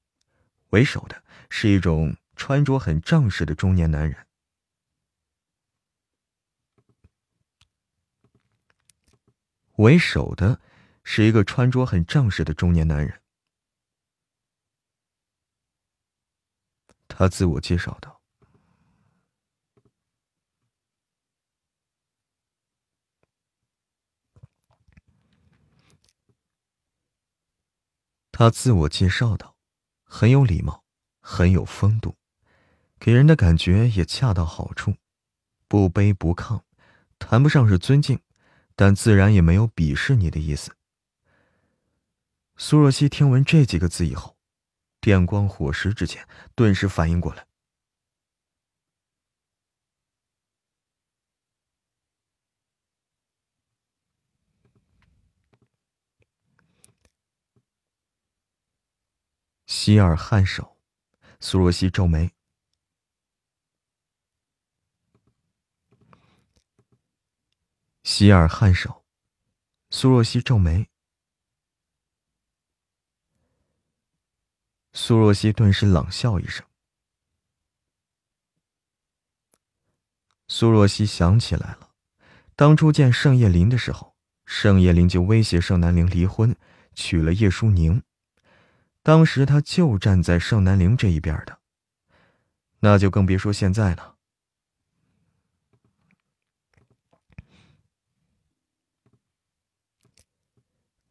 [0.70, 4.28] 为首的是一种穿着很正式的中年男人。
[9.78, 10.62] 为首的
[11.03, 13.22] 是一个穿着很正式的中年男人。
[17.07, 18.18] 他自我介绍道。
[28.40, 29.57] 他自我介绍道
[30.07, 30.86] ：“很有礼貌，
[31.20, 32.16] 很有风度，
[32.98, 34.95] 给人的感觉也恰到好处，
[35.68, 36.61] 不卑不亢，
[37.20, 38.18] 谈不上是尊敬，
[38.78, 40.74] 但自然也没有鄙视你的意思。”
[42.56, 44.38] 苏若曦听闻这几个字以后，
[45.02, 46.26] 电光火石之间，
[46.56, 47.45] 顿时反应过来。
[59.81, 60.77] 希尔颔首，
[61.39, 62.34] 苏若曦皱眉。
[68.03, 69.06] 希尔颔首，
[69.89, 70.89] 苏若曦皱眉。
[74.91, 76.68] 苏若曦顿时冷笑一声。
[80.49, 81.93] 苏若曦想起来了，
[82.57, 86.53] 当初见盛叶林的时候，盛叶林就威胁盛南陵离婚，
[86.93, 88.03] 娶了叶舒宁。
[89.01, 91.59] 当时他就站在盛南陵这一边的，
[92.80, 94.15] 那就更别说现在了。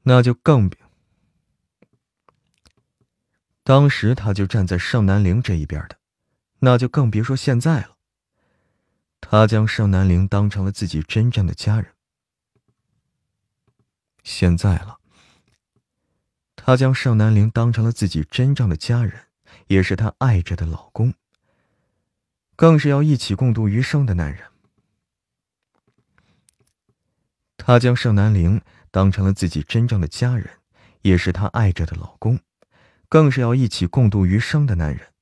[0.03, 0.79] 那就更别。
[3.63, 5.99] 当时他就站在盛南陵这一边的，
[6.61, 7.99] 那就更别说现在了。
[9.21, 11.95] 他将盛南陵当成了自己真正的家人。
[14.23, 14.98] 现在了。
[16.69, 19.29] 他将盛南陵当成了自己真正的家人，
[19.69, 21.15] 也是他爱着的老公，
[22.57, 24.43] 更是要一起共度余生的男人。
[27.57, 30.59] 他将盛南陵当成了自己真正的家人，
[31.01, 32.39] 也是他爱着的老公，
[33.09, 35.15] 更是要一起共度余生的男人。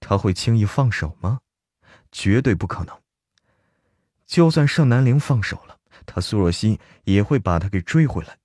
[0.00, 1.38] 他会轻易放手吗？
[2.10, 3.00] 绝对不可能。
[4.26, 8.38] 就算盛南陵放手了，他苏若曦也会把他给追回来。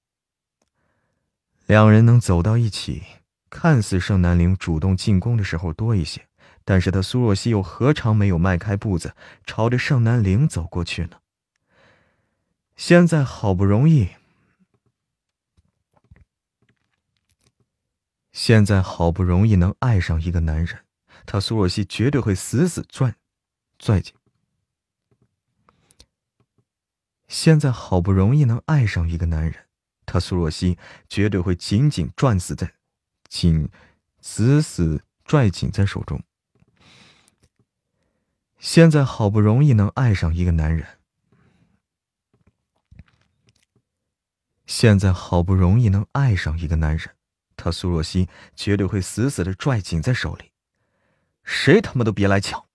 [1.65, 3.03] 两人能走到一起，
[3.49, 6.27] 看似盛南陵主动进攻的时候多一些，
[6.63, 9.15] 但是他苏若曦又何尝没有迈开步子
[9.45, 11.19] 朝着盛南陵走过去呢？
[12.75, 14.09] 现在好不容易，
[18.31, 20.85] 现在好不容易能爱上一个男人，
[21.25, 23.15] 他苏若曦绝对会死死拽，
[23.79, 24.13] 拽紧。
[27.27, 29.64] 现在好不容易能爱上一个男人。
[30.06, 30.77] 他苏若曦
[31.10, 32.73] 绝对会紧紧攥死在，
[33.27, 33.69] 紧
[34.22, 36.22] 死死拽紧在手中。
[38.60, 40.99] 现在好不容易能爱上一个男人，
[44.65, 47.15] 现在好不容易能爱上一个男人，
[47.56, 50.52] 他苏若曦绝对会死死的拽紧在手里，
[51.44, 52.65] 谁他妈都别来抢。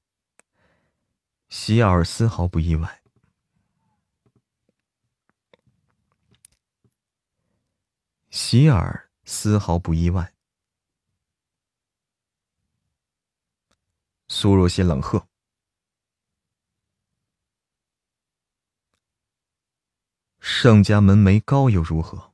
[1.49, 3.00] 希尔丝毫不意外。
[8.31, 10.33] 希尔丝毫不意外。
[14.29, 15.27] 苏若曦冷喝
[20.39, 22.33] ：“盛家门楣高又如何？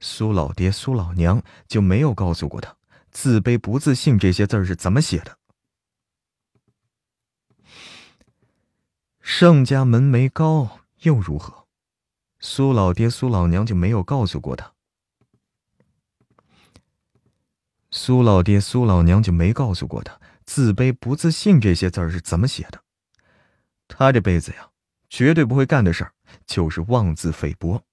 [0.00, 2.74] 苏老爹、苏老娘就没有告诉过他
[3.12, 5.38] ‘自卑不自信’这些字是怎么写的？
[9.20, 11.66] 盛家门楣高又如何？
[12.40, 14.72] 苏老爹、苏老娘就没有告诉过他。”
[17.96, 22.82] 苏老爹、苏老娘就没告诉过他“自卑不自信”这些字儿是怎么写的。
[23.86, 24.70] 他这辈子呀，
[25.08, 26.12] 绝对不会干的事儿
[26.44, 27.84] 就是妄自菲薄，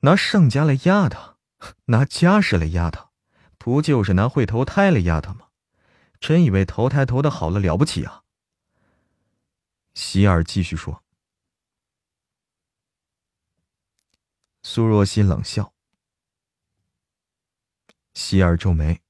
[0.00, 1.36] 拿盛家来压他，
[1.84, 3.10] 拿家世来压他，
[3.58, 5.48] 不就是拿会投胎来压他吗？
[6.18, 8.22] 真以为投胎投的好了了不起啊？
[9.92, 11.04] 希尔继续说。
[14.62, 15.73] 苏若曦冷笑。
[18.14, 19.02] 希尔皱眉，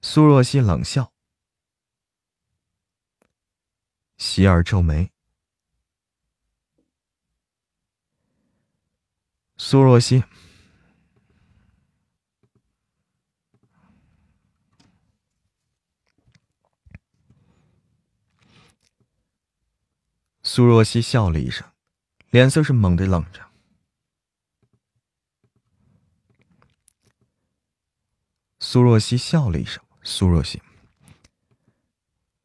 [0.00, 1.12] 苏若曦冷笑。
[4.16, 5.10] 希尔皱眉，
[9.56, 10.22] 苏若曦，
[20.42, 21.68] 苏若曦笑了一声，
[22.30, 23.45] 脸色是猛地冷着。
[28.76, 30.60] 苏若曦笑了一声，苏若曦，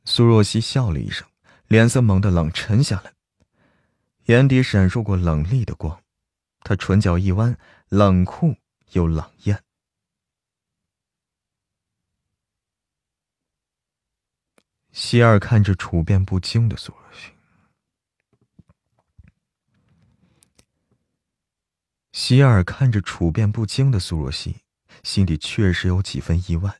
[0.06, 1.28] 苏若曦笑了一声，
[1.68, 3.14] 脸色猛地冷沉下来，
[4.28, 6.02] 眼底闪烁过冷厉的光，
[6.62, 7.58] 她唇角一弯，
[7.90, 8.56] 冷酷
[8.94, 9.62] 又冷艳。
[14.94, 17.34] 希尔看着处变不惊的苏若曦，
[22.14, 24.56] 希尔看着处变不惊的苏若曦。
[25.04, 26.80] 心里确实有几分意外。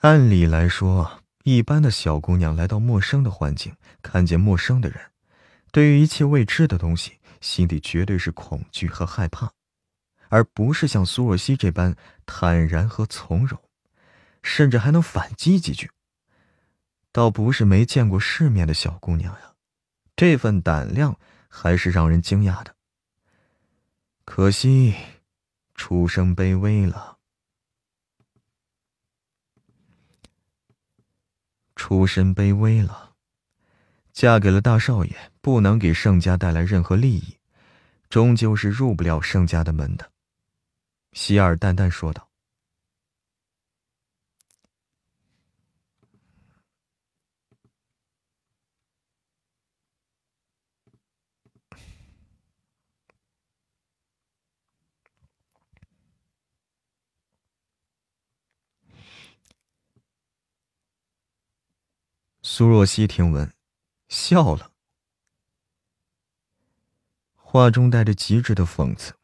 [0.00, 5.00] 按理来说，一般的小姑娘来到陌生的环境，看见陌生的人，
[5.72, 9.52] 对于一切未知的东西，心里绝对是恐惧和害怕，
[10.28, 11.96] 而不是像苏若曦这般
[12.26, 13.58] 坦然和从容，
[14.42, 15.90] 甚至还能反击几句。
[17.12, 19.54] 倒不是没见过世面的小姑娘呀，
[20.16, 21.18] 这份胆量
[21.48, 22.74] 还是让人惊讶的。
[24.24, 24.94] 可惜。
[25.74, 27.18] 出生卑微了，
[31.76, 33.14] 出身卑微了，
[34.12, 37.36] 嫁给了大少爷，不能给盛家带来任何利益，
[38.08, 40.10] 终究是入不了盛家的门的。
[41.12, 42.33] 希尔淡淡说道。
[62.56, 63.52] 苏若曦听闻，
[64.08, 64.70] 笑了，
[67.34, 69.14] 话中带着极致的讽刺，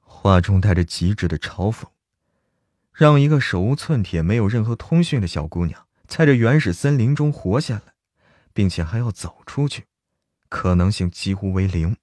[0.00, 1.84] 话中带着极致的嘲讽，
[2.92, 7.94] 让一个手无寸铁、没有任何通讯的小姑娘，在这原始森林中活下来，
[8.52, 9.86] 并且还要走出去，
[10.48, 11.96] 可能性几乎为零。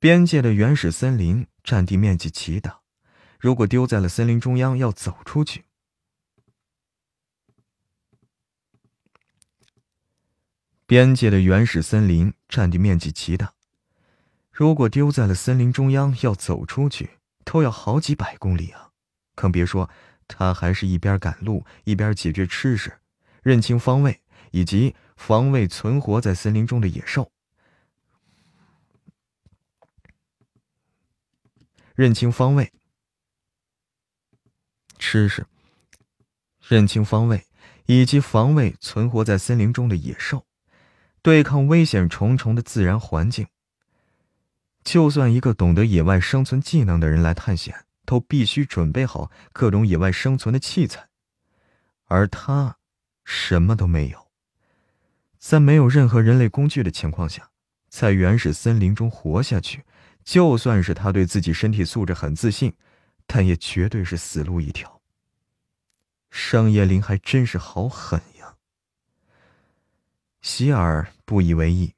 [0.00, 2.80] 边界的原始森林占地面积极大，
[3.38, 5.66] 如果丢在了森林中央，要走出去。
[10.92, 13.54] 边界的原始森林占地面积极大，
[14.50, 17.12] 如果丢在了森林中央，要走出去
[17.46, 18.90] 都要好几百公里啊！
[19.34, 19.88] 更别说
[20.28, 22.92] 他还是一边赶路一边解决吃食、
[23.42, 24.20] 认清方位
[24.50, 27.32] 以及防卫存活在森林中的野兽。
[31.94, 32.70] 认清方位。
[34.98, 35.46] 吃食
[36.60, 37.46] 认清方位
[37.86, 40.44] 以及防卫存活在森林中的野兽，
[41.22, 43.46] 对抗危险重重的自然环境。
[44.84, 51.08] 就算一个懂得野外生存技能的人来探险，都必须准备好各种野外生存的器材，
[52.06, 52.76] 而他
[53.24, 54.26] 什么都没有。
[55.38, 57.50] 在没有任何人类工具的情况下，
[57.88, 59.84] 在原始森林中活下去，
[60.24, 62.74] 就算是他对自己身体素质很自信，
[63.26, 65.00] 但也绝对是死路一条。
[66.30, 68.20] 上叶林还真是好狠
[70.42, 70.48] 呀！
[70.48, 71.94] 希尔不以为意。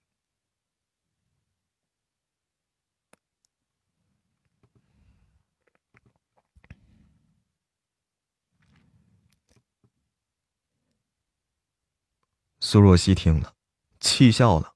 [12.60, 13.54] 苏若曦听了，
[14.00, 14.74] 气笑了。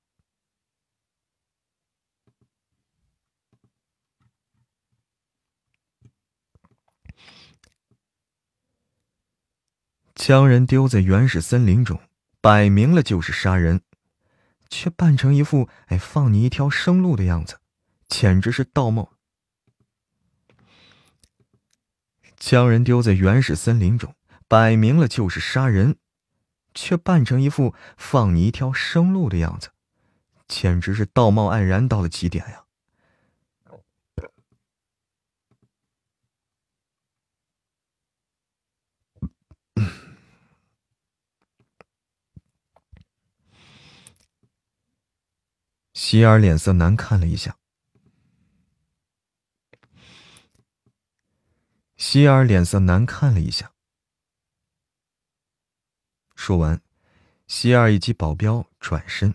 [10.14, 11.98] 将人丢在原始森林中，
[12.40, 13.82] 摆明了就是杀人，
[14.68, 17.58] 却扮成一副“哎，放你一条生路”的样子，
[18.08, 19.12] 简直是道貌。
[22.36, 24.14] 将人丢在原始森林中，
[24.46, 25.96] 摆明了就是杀人。
[26.74, 29.70] 却扮成一副放你一条生路的样子，
[30.46, 32.66] 简直是道貌岸然到了极点呀！
[46.00, 47.58] 希尔脸色难看了一下，
[51.96, 53.72] 希尔脸色难看了一下。
[56.36, 56.80] 说完，
[57.48, 59.34] 希尔以及保镖转身，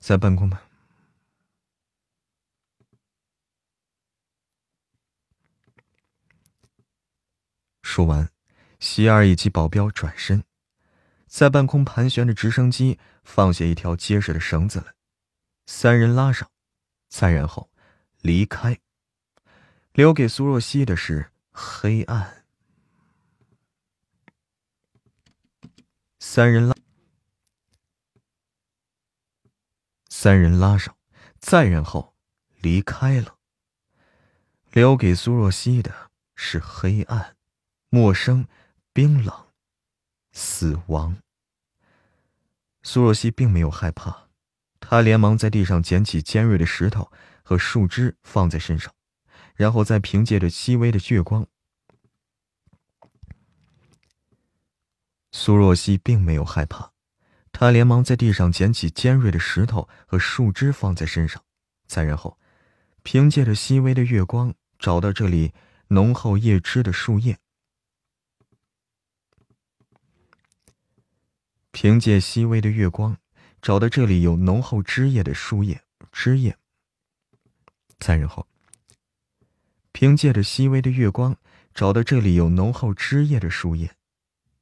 [0.00, 0.68] 在半空吧。
[7.84, 8.28] 说完，
[8.80, 10.42] 希尔以及保镖转身，
[11.28, 14.94] 在半空盘旋的直升机放下一条结实的绳子来，
[15.66, 16.50] 三人拉上，
[17.08, 17.70] 再然后
[18.20, 18.80] 离开，
[19.92, 22.44] 留给苏若曦的是黑暗。
[26.18, 26.74] 三人拉，
[30.08, 30.96] 三人拉上，
[31.38, 32.14] 再然后
[32.60, 33.38] 离开了。
[34.70, 37.36] 留给苏若曦的是黑暗、
[37.90, 38.48] 陌生、
[38.92, 39.48] 冰冷、
[40.32, 41.20] 死亡。
[42.82, 44.21] 苏若曦并没有害怕，
[44.92, 47.10] 他连忙在地上捡起尖锐的石头
[47.42, 48.92] 和树枝放在身上，
[49.54, 51.46] 然后再凭借着细微的月光。
[55.30, 56.92] 苏若曦并没有害怕，
[57.52, 61.42] 她连忙在地上捡起尖锐的石头和树枝放在身上，
[61.86, 62.38] 再然后，
[63.02, 65.54] 凭借着细微的月光找到这里
[65.88, 67.38] 浓厚叶枝的树叶，
[71.70, 73.16] 凭借细微的月光
[73.62, 76.58] 找到这里有浓厚枝叶的树叶枝叶，
[78.00, 78.48] 再然后，
[79.92, 81.36] 凭借着细微的月光
[81.72, 83.96] 找到这里有浓厚枝叶的树叶。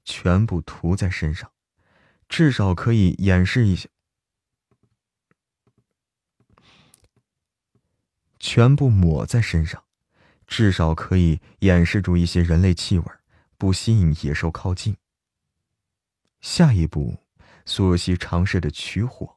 [0.05, 1.53] 全部涂在身上，
[2.29, 3.89] 至少可以掩饰一些。
[8.39, 9.85] 全部抹在身上，
[10.47, 13.05] 至少可以掩饰住一些人类气味，
[13.57, 14.97] 不吸引野兽靠近。
[16.41, 17.19] 下一步，
[17.65, 19.37] 苏若曦尝试着取火，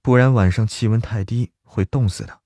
[0.00, 2.40] 不然晚上气温太低会冻死的，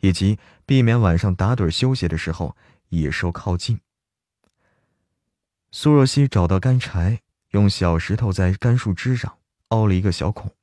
[0.00, 2.56] 以及避免晚上打盹休息的时候
[2.90, 3.80] 野兽靠近。
[5.70, 10.54] 苏若曦找到干柴，用小石头在干树枝上凹了一个小孔，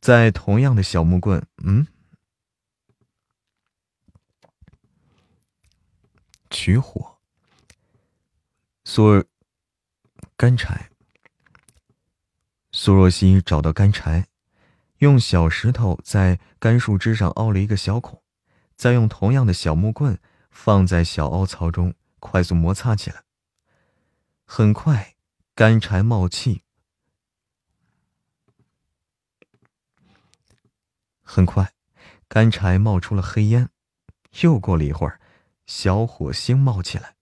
[0.00, 1.86] 在同样的小木棍，嗯，
[6.50, 7.18] 取火。
[8.84, 9.22] 苏
[10.36, 10.90] 干柴。
[12.80, 14.28] 苏若曦找到干柴，
[14.98, 18.22] 用小石头在干树枝上凹了一个小孔，
[18.76, 20.16] 再用同样的小木棍
[20.52, 23.24] 放在小凹槽中，快速摩擦起来。
[24.44, 25.16] 很快，
[25.56, 26.62] 干柴冒气。
[31.20, 31.72] 很快，
[32.28, 33.70] 干柴冒出了黑烟。
[34.42, 35.20] 又过了一会儿，
[35.66, 37.16] 小火星冒起来。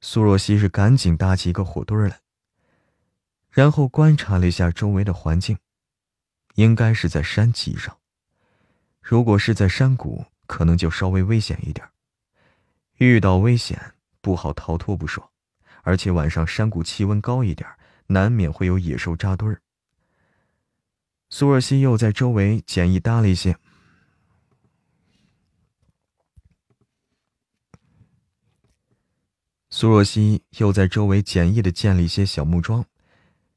[0.00, 2.20] 苏若曦是赶紧搭起一个火堆来，
[3.50, 5.58] 然后观察了一下周围的环境，
[6.54, 7.96] 应该是在山脊上。
[9.00, 11.88] 如果是在山谷，可能就稍微危险一点。
[12.98, 15.32] 遇到危险不好逃脱不说，
[15.82, 17.68] 而且晚上山谷气温高一点，
[18.06, 19.60] 难免会有野兽扎堆儿。
[21.30, 23.56] 苏若曦又在周围简易搭了一些。
[29.70, 32.84] 苏若曦又在周围简易的建了一些小木桩。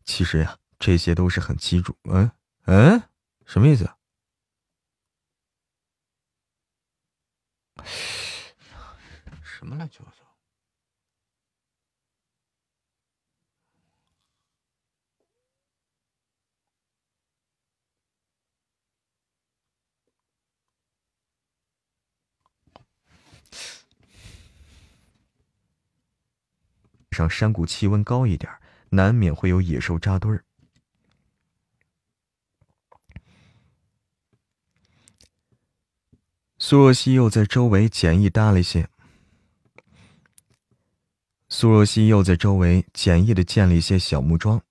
[0.04, 1.96] 其实呀，这些都是很基础。
[2.04, 2.30] 嗯
[2.66, 3.02] 嗯，
[3.46, 3.90] 什么意思？
[9.44, 10.00] 什么来着？
[27.22, 28.52] 上山谷气温高一点，
[28.90, 30.44] 难免会有野兽扎堆儿。
[36.58, 38.90] 苏若曦又在周围简易搭了一些。
[41.48, 44.64] 苏若曦又在周围简易的建了一些小木桩，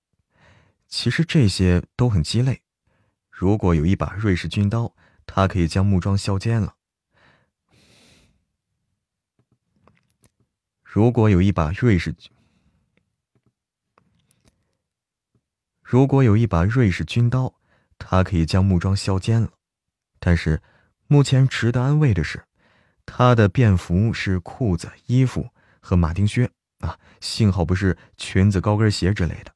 [0.89, 2.63] 其实这些都很鸡肋。
[3.31, 4.95] 如果有一把瑞士军刀，
[5.25, 6.75] 他可以将木桩削尖了。
[10.83, 12.33] 如果有一把瑞士军，
[15.91, 17.53] 如果有一把瑞士军刀，
[17.99, 19.51] 他可以将木桩削尖了。
[20.21, 20.63] 但是，
[21.09, 22.45] 目前值得安慰的是，
[23.05, 25.51] 他的便服是裤子、衣服
[25.81, 26.49] 和马丁靴。
[26.79, 29.53] 啊，幸好不是裙子、高跟鞋之类的。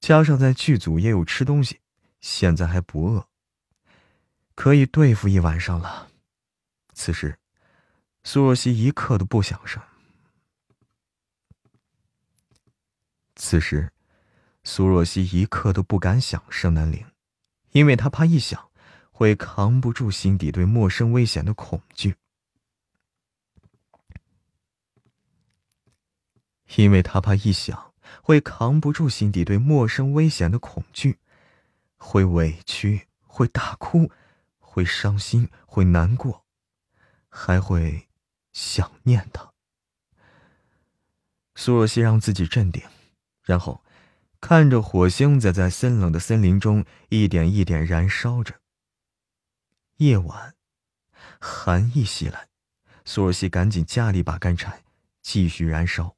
[0.00, 1.78] 加上在剧组也有吃东西，
[2.22, 3.28] 现在还不饿，
[4.54, 6.08] 可以对付一晚上了。
[6.94, 7.38] 此时，
[8.24, 9.82] 苏若曦一刻都不想生。
[13.36, 13.92] 此时，
[14.64, 17.04] 苏若曦一刻都不敢想盛南陵，
[17.72, 18.70] 因为她怕一想，
[19.10, 22.16] 会扛不住心底对陌生危险的恐惧。
[26.76, 27.92] 因为他怕一想，
[28.22, 31.18] 会扛不住心底对陌生危险的恐惧，
[31.96, 34.08] 会委屈，会大哭，
[34.60, 36.44] 会伤心，会难过，
[37.28, 38.06] 还会
[38.52, 39.52] 想念他。
[41.56, 42.80] 苏若曦让自己镇定，
[43.42, 43.82] 然后
[44.40, 48.60] 看着火星子在森冷的森林中一点一点燃烧着。
[49.96, 50.56] 夜晚，
[51.38, 52.48] 寒意袭来，
[53.04, 54.82] 苏若曦赶紧加了一把干柴，
[55.20, 56.16] 继续燃烧。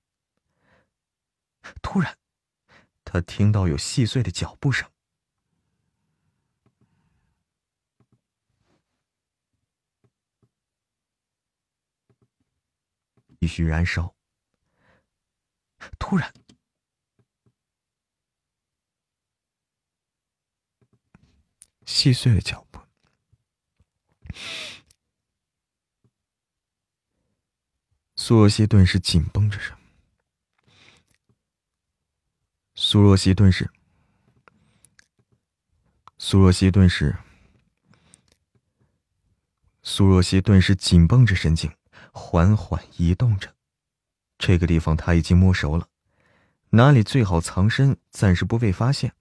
[1.82, 2.16] 突然，
[3.05, 4.89] 他听到有细碎的脚步声，
[13.40, 14.15] 继续燃烧。
[15.99, 16.32] 突然，
[21.93, 22.81] 细碎的脚步，
[28.16, 29.78] 苏若曦顿时紧绷着什么。
[32.74, 33.70] 苏若曦顿时，
[36.16, 37.14] 苏若曦顿时，
[39.82, 41.70] 苏若曦顿时紧绷着神经，
[42.10, 43.55] 缓缓移动着。
[44.39, 45.89] 这个地方他已经摸熟了，
[46.70, 49.14] 哪里最好藏身，暂时不被发现。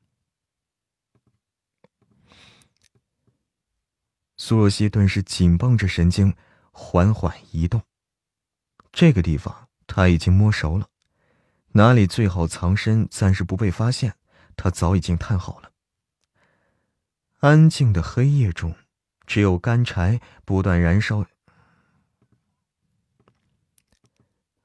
[4.43, 6.35] 苏若曦顿时紧绷着神经，
[6.72, 7.80] 缓缓移动。
[8.91, 10.88] 这个地方他已经摸熟了。
[11.73, 14.15] 哪里最好藏身，暂时不被发现？
[14.57, 15.72] 他早已经探好了。
[17.41, 18.73] 安静的黑夜中，
[19.27, 21.23] 只有干柴不断燃烧。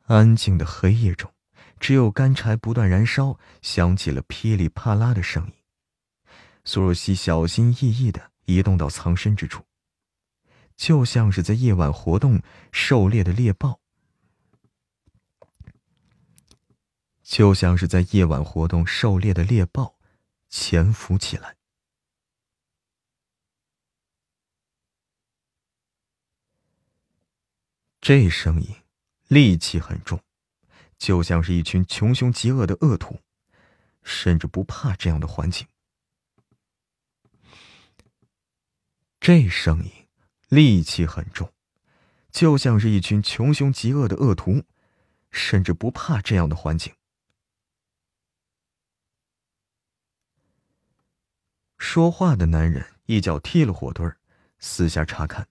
[0.06, 1.30] 安静的黑夜中，
[1.78, 5.52] 只有干柴不断燃烧，响起了噼里啪啦的声音。
[6.64, 9.62] 苏若曦小心翼翼的移动到藏身之处，
[10.76, 13.80] 就像是在夜晚活动狩猎的猎豹。
[17.22, 19.98] 就像是在夜晚活动狩猎的猎豹，
[20.48, 21.56] 潜伏起来。
[28.00, 28.76] 这声音
[29.28, 30.22] 戾气很重，
[30.96, 33.20] 就像是一群穷凶极恶的恶徒，
[34.04, 35.66] 甚至不怕这样的环境。
[39.18, 40.05] 这声音
[40.48, 41.52] 戾气很重，
[42.30, 44.62] 就像是一群穷凶极恶的恶徒，
[45.30, 46.94] 甚至不怕这样的环境。
[51.78, 54.18] 说话的男人一脚踢了火堆儿，
[54.58, 55.48] 四下查看。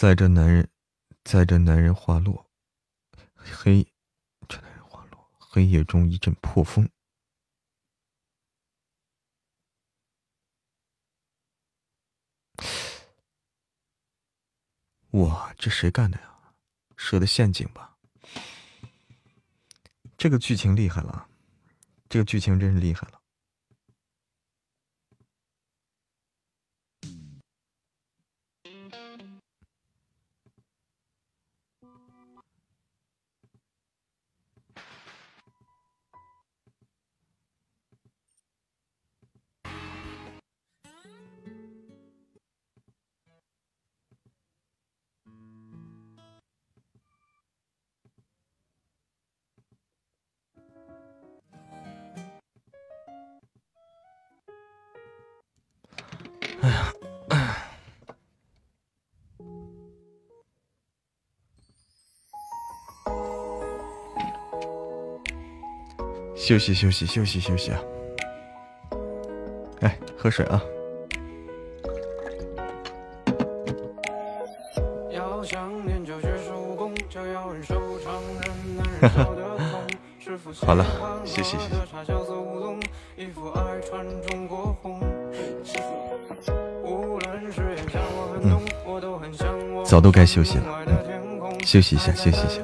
[0.00, 0.66] 在这男人，
[1.24, 2.50] 在这男人滑落，
[3.36, 3.86] 黑，
[4.48, 6.88] 这男人滑落，黑夜中一阵破风。
[15.10, 16.54] 哇，这谁干的呀？
[16.96, 17.98] 设的陷阱吧？
[20.16, 21.28] 这个剧情厉害了，
[22.08, 23.19] 这个剧情真是厉害了。
[66.36, 67.80] 休息休息休息休息啊！
[69.82, 70.60] 哎，喝水啊！
[80.66, 80.84] 好了，
[81.24, 82.19] 谢谢谢谢。
[89.90, 92.62] 早都该休息了，嗯休息一下，休息一下。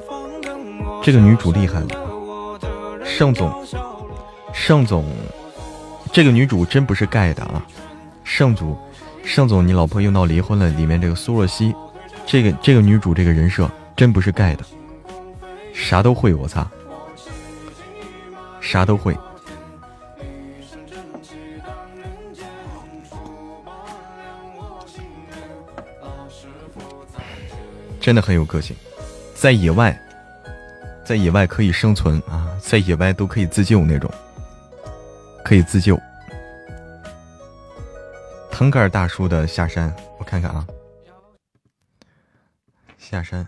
[1.03, 1.87] 这个女主厉害了。
[3.03, 3.51] 盛总，
[4.53, 5.03] 盛总，
[6.13, 7.61] 这个女主真不是盖的啊！
[8.23, 8.77] 盛总，
[9.25, 10.69] 盛总，你老婆又闹离婚了。
[10.69, 11.75] 里面这个苏若曦，
[12.25, 14.63] 这个这个女主这个人设真不是盖的，
[15.73, 16.65] 啥都会，我擦，
[18.61, 19.13] 啥都会，
[28.07, 28.73] 真的很有个性，
[29.35, 29.93] 在野外。
[31.03, 34.09] 在野外可以生存啊，在野外都可以自救那种，
[35.43, 35.99] 可以自救。
[38.49, 40.65] 腾格尔大叔的下山，我看看啊，
[42.97, 43.45] 下山。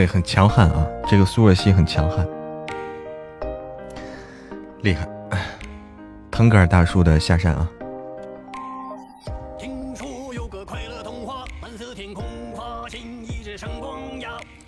[0.00, 0.86] 对，很强悍啊！
[1.06, 2.26] 这个苏若曦很强悍，
[4.80, 5.06] 厉害。
[6.30, 7.68] 腾格尔大叔的下山啊！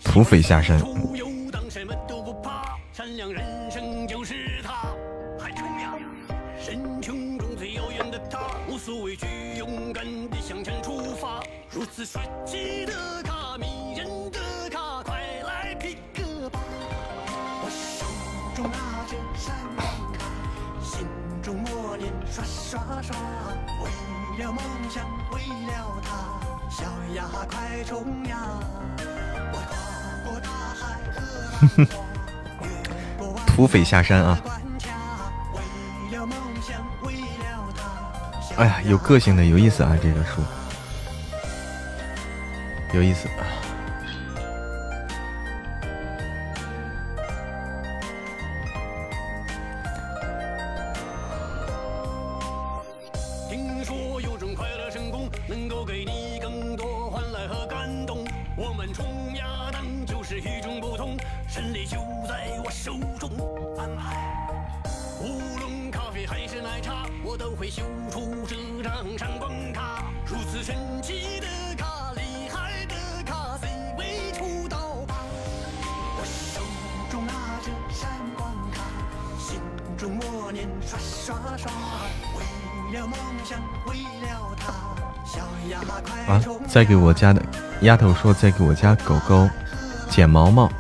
[0.05, 0.79] 土匪下山。
[33.63, 34.41] 土匪下山啊！
[38.57, 39.97] 哎呀，有个性的，有意思啊！
[40.03, 40.43] 这个书
[42.93, 43.29] 有意思。
[86.93, 87.41] 给我家的
[87.81, 89.49] 丫头说，在给我家狗狗
[90.11, 90.71] 剪毛毛。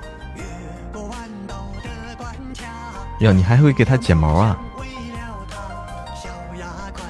[3.21, 4.55] 哟，你还会给它剪毛啊？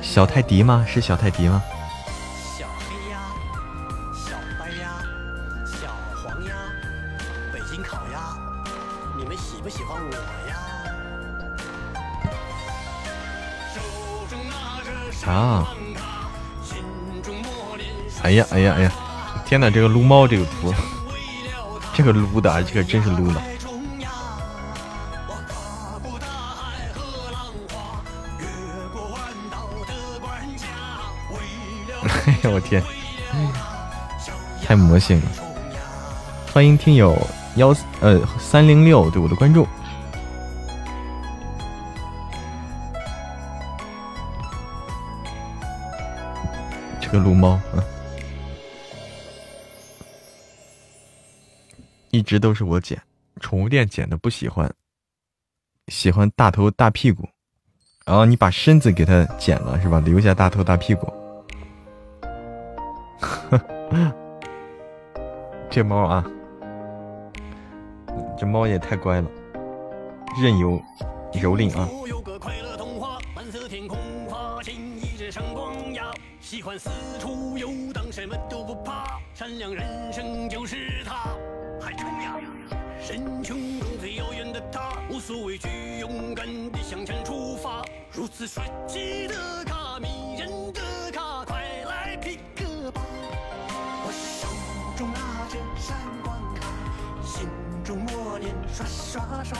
[0.00, 0.86] 小泰迪吗？
[0.86, 1.60] 是小泰迪吗？
[19.52, 20.72] 天哪，这个撸猫这个图，
[21.92, 23.42] 这个撸的，这个真是撸的。
[32.00, 32.82] 哎呀，我天，
[34.64, 35.26] 太魔性了！
[36.50, 37.14] 欢迎听友
[37.56, 39.68] 幺呃三零六对我的关注。
[46.98, 47.91] 这个撸猫，嗯。
[52.12, 53.00] 一直都是我剪，
[53.40, 54.70] 宠物店剪的不喜欢，
[55.88, 57.26] 喜欢大头大屁股。
[58.04, 59.98] 然后你把身子给它剪了是吧？
[59.98, 61.10] 留下大头大屁股。
[65.70, 66.22] 这猫啊，
[68.38, 69.30] 这猫也太乖了，
[70.38, 70.78] 任由
[71.32, 71.88] 蹂躏啊。
[76.40, 80.76] 喜欢四处游荡，什么都不怕，善良人生就是
[85.22, 85.68] 无所畏惧，
[86.00, 87.80] 勇敢地向前出发。
[88.10, 90.80] 如此帅气的卡，迷人的
[91.12, 93.00] 卡，快来 pick 吧！
[94.04, 94.48] 我手
[94.98, 96.66] 中拿着闪光卡，
[97.24, 97.48] 心
[97.84, 99.56] 中默念刷刷刷，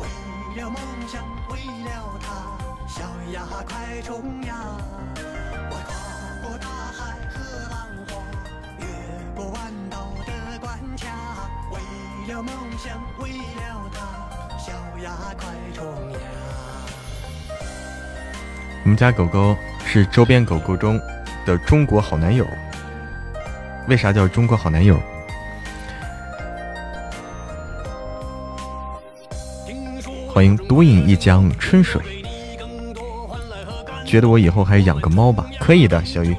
[0.00, 2.58] 为了梦想，为了他，
[2.88, 4.56] 小呀快冲呀！
[5.70, 7.38] 我跨过大海和
[7.70, 8.10] 浪花，
[8.80, 8.84] 越
[9.36, 11.48] 过弯道的关卡。
[11.70, 11.78] 为
[12.34, 14.27] 了梦想，为了他，
[14.68, 16.18] 小鸭快冲呀！
[18.84, 21.00] 我们家狗狗是周边狗狗中
[21.46, 22.46] 的中国好男友。
[23.88, 25.00] 为啥叫中国好男友？
[30.28, 32.02] 欢迎独饮一江春水。
[34.04, 35.46] 觉得我以后还养个猫吧？
[35.58, 36.36] 可以的，小鱼，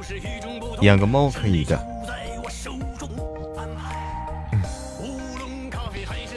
[0.82, 1.76] 养个猫可以的。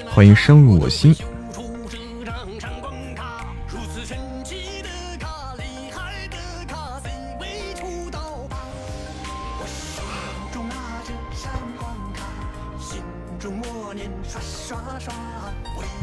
[0.09, 1.15] 欢迎深入我心。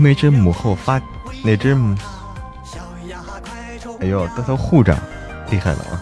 [0.02, 0.98] 那只母后发，
[1.44, 1.94] 那只母，
[4.01, 4.97] 哎呦，带头护着，
[5.51, 6.01] 厉害了啊！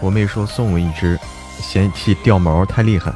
[0.00, 1.16] 我妹说送我一只，
[1.60, 3.12] 嫌弃掉毛太厉害。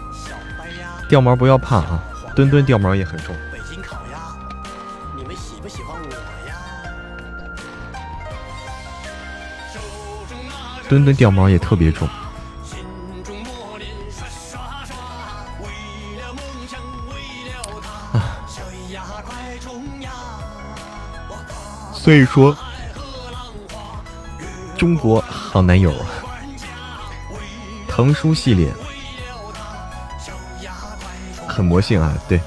[1.08, 2.04] 掉毛不要怕啊，
[2.36, 3.34] 墩墩掉毛也很重。
[10.90, 12.08] 墩墩掉毛也特别重。
[21.94, 22.56] 所以说，
[24.76, 26.06] 中国好男友啊。
[27.86, 28.72] 腾叔系列
[31.46, 32.40] 很魔性啊，对，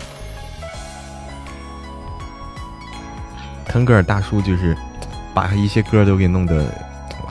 [3.65, 4.75] 腾格尔大叔就是
[5.33, 6.73] 把一些歌都给弄得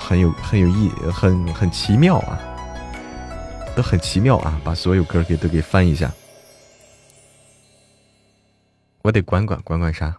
[0.05, 2.39] 很有很有意很很奇妙啊，
[3.77, 6.12] 都很奇妙啊，把所有歌给都给翻一下，
[9.03, 10.16] 我得管管管管啥？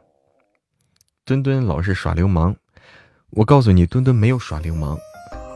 [1.25, 2.55] 墩墩老是耍流氓，
[3.31, 4.97] 我告诉你，墩墩没有耍流氓，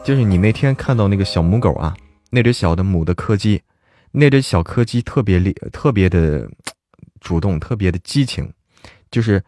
[0.03, 1.95] 就是你那天看到那个小母狗啊。
[2.29, 3.63] 那只小的母的柯基，
[4.11, 6.45] 那只小柯基特别厉，特别的
[7.21, 8.51] 主动，特别的激情，
[9.09, 9.41] 就是，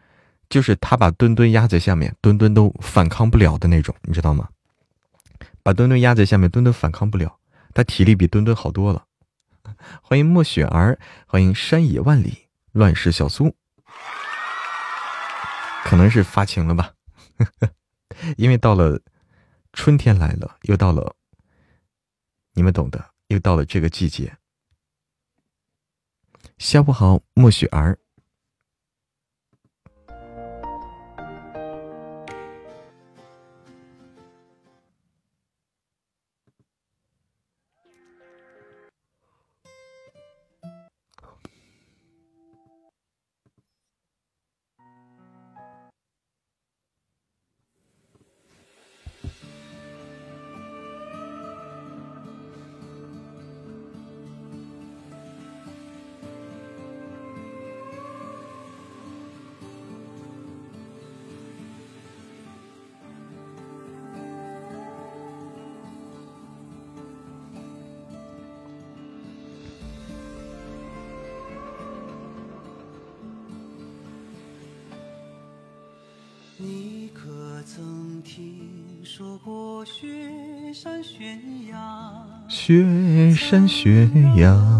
[0.50, 4.48] 就是他把墩墩压在下面，墩墩都反抗不了的那种，你知道吗？
[5.70, 7.38] 把墩墩压在下面，墩墩反抗不了，
[7.76, 9.06] 他体力比墩墩好多了。
[10.02, 10.98] 欢迎莫雪儿，
[11.28, 13.56] 欢迎山野万里，乱世小苏，
[15.84, 16.96] 可能是发情了吧？
[18.36, 19.00] 因为到了
[19.72, 21.16] 春天来了，又到了。
[22.54, 24.38] 你们懂的，又到了这个季节。
[26.58, 28.00] 下午好，莫雪儿。
[77.76, 80.08] 曾听说过雪
[80.74, 84.79] 山悬崖雪山悬崖。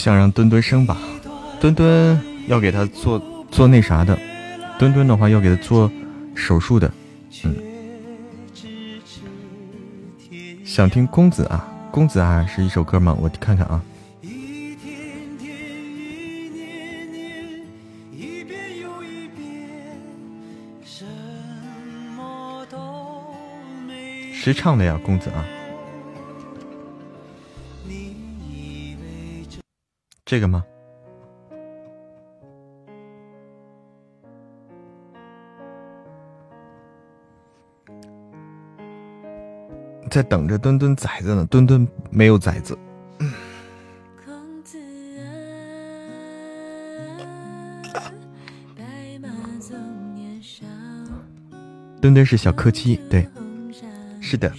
[0.00, 0.96] 想让墩墩生吧？
[1.60, 4.18] 墩墩要给他做做那啥的，
[4.78, 5.90] 墩墩的话要给他做。
[6.32, 6.90] 手术的，
[7.44, 7.54] 嗯，
[10.64, 13.14] 想听公子啊，公子啊是一首歌吗？
[13.20, 13.82] 我看看啊。
[24.32, 25.44] 谁唱的呀，公子啊？
[30.30, 30.64] 这个吗？
[40.08, 42.78] 在等着墩墩崽子呢，墩墩没有崽子。
[52.00, 53.26] 墩墩是小柯基，对，
[54.20, 54.52] 是的。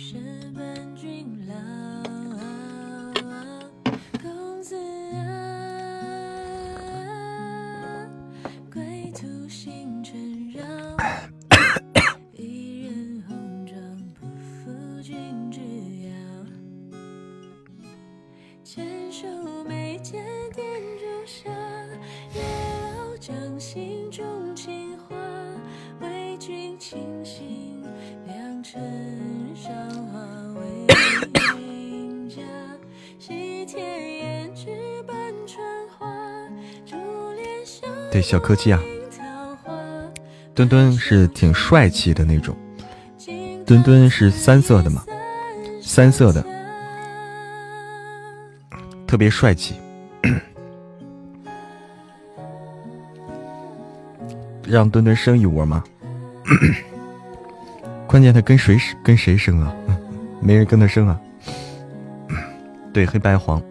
[38.32, 38.80] 小柯基啊，
[40.56, 42.56] 墩墩是挺帅气的那种，
[43.66, 45.04] 墩墩是三色的嘛，
[45.84, 46.42] 三色的，
[49.06, 49.76] 特别帅气。
[54.66, 55.84] 让墩墩生一窝吗？
[58.08, 59.76] 关键他跟谁跟谁生啊？
[60.40, 61.20] 没人跟他生啊。
[62.94, 63.62] 对，黑白黄。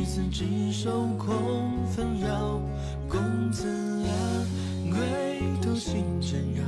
[0.00, 2.58] 执子之手空纷扰，
[3.06, 3.68] 公子
[4.06, 4.12] 啊，
[4.88, 4.98] 归
[5.60, 6.62] 途心真扰，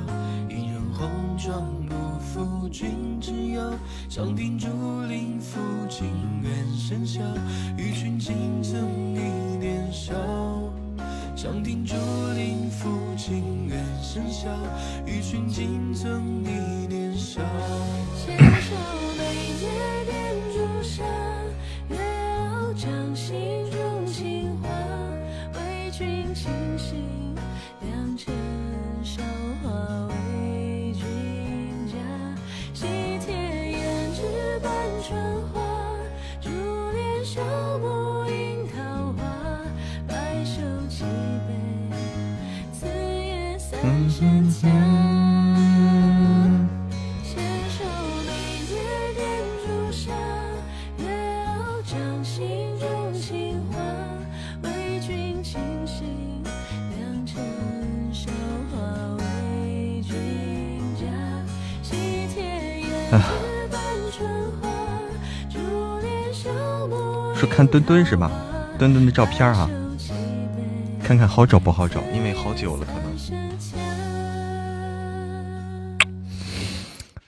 [0.50, 3.72] 一人红妆不负君之邀，
[4.10, 4.68] 长亭竹
[5.08, 5.56] 林抚
[5.88, 6.08] 琴
[6.42, 7.22] 远声箫，
[7.78, 10.12] 与君今曾一年少。
[11.34, 11.94] 长亭竹
[12.36, 14.50] 林抚琴远声箫，
[15.06, 17.40] 与君今曾一年少。
[67.42, 68.30] 说看墩墩是吧？
[68.78, 69.68] 墩墩的照片啊，
[71.02, 73.02] 看看好找不好找，因为好久了可能。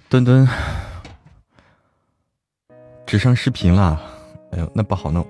[0.09, 0.47] 墩墩
[3.05, 4.01] 只剩视频了，
[4.53, 5.27] 哎呦，那不好弄。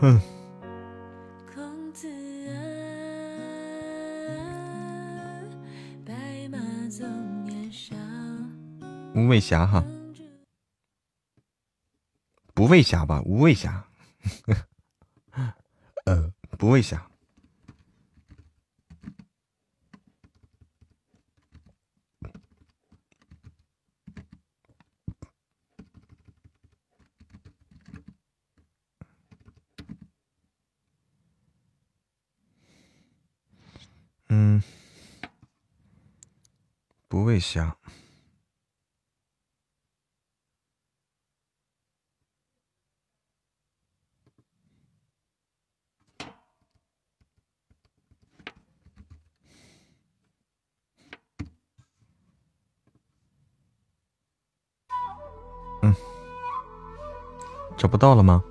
[0.00, 0.20] 嗯。
[9.14, 9.84] 无畏侠哈，
[12.52, 13.22] 不畏侠吧？
[13.24, 13.86] 无畏侠，
[16.04, 17.08] 呃，不畏侠。
[34.28, 34.60] 嗯，
[37.06, 37.78] 不畏侠。
[55.84, 55.94] 嗯，
[57.76, 58.42] 找不到了吗？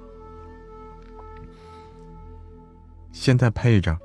[3.11, 3.97] 现在拍一张，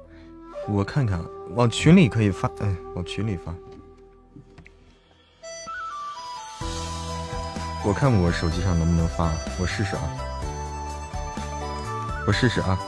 [0.66, 3.52] 我看看，往群里可以发，哎，往群里发。
[7.84, 9.30] 我看我手机上能不能发，
[9.60, 10.02] 我试试啊，
[12.26, 12.78] 我试试啊。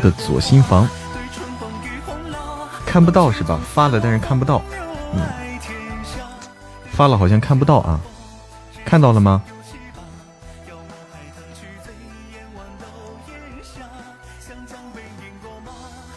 [0.00, 0.88] 的左心房，
[2.84, 3.60] 看不到是吧？
[3.72, 4.60] 发了，但是看不到。
[5.14, 5.22] 嗯，
[6.90, 8.00] 发了好像看不到啊，
[8.84, 9.42] 看到了吗？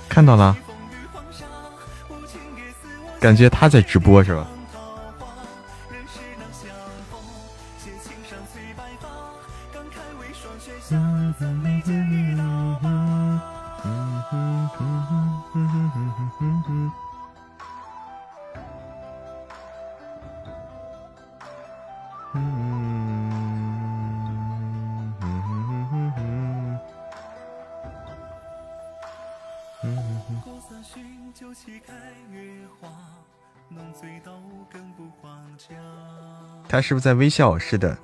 [0.09, 0.55] 看到了，
[3.19, 4.47] 感觉他在直播是吧？
[36.67, 37.57] 他是不是在微笑？
[37.59, 37.95] 是的。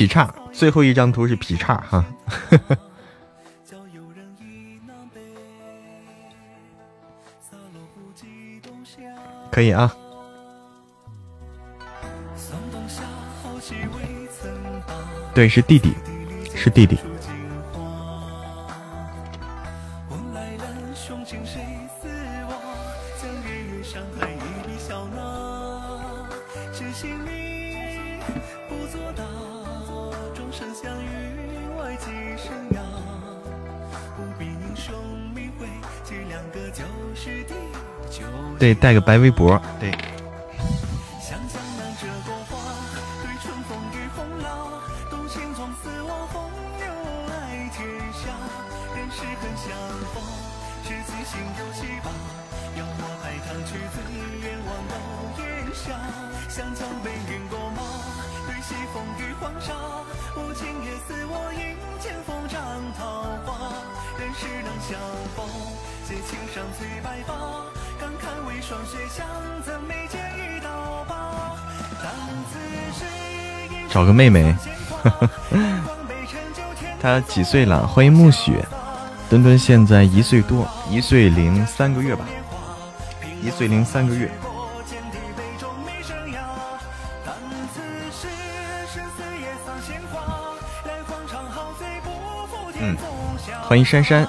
[0.00, 2.02] 劈叉，最后一张图是劈叉哈。
[9.52, 9.94] 可以啊。
[15.34, 15.92] 对，是弟弟，
[16.54, 16.96] 是弟弟。
[38.70, 39.90] 对，带个白围脖，对。
[74.10, 74.52] 个妹妹，
[77.00, 77.86] 她几岁了？
[77.86, 78.66] 欢迎暮雪，
[79.28, 82.24] 墩墩现在一岁多，一岁零三个月吧，
[83.40, 84.28] 一岁零三个月。
[92.80, 92.96] 嗯，
[93.62, 94.26] 欢迎珊珊。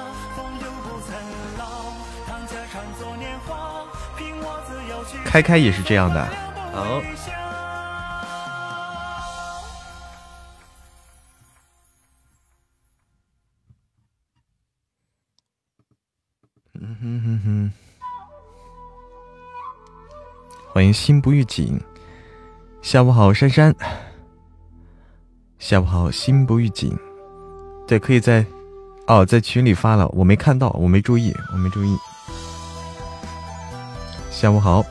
[5.26, 6.51] 开开也是这样的。
[20.82, 21.80] 欢迎心不预警，
[22.82, 23.72] 下午好，珊珊。
[25.60, 26.98] 下午好，心不预警。
[27.88, 28.44] 对，可以在
[29.06, 31.95] 哦，在群里发了，我没看到，我没注意，我没注意。
[34.32, 34.84] 下午好。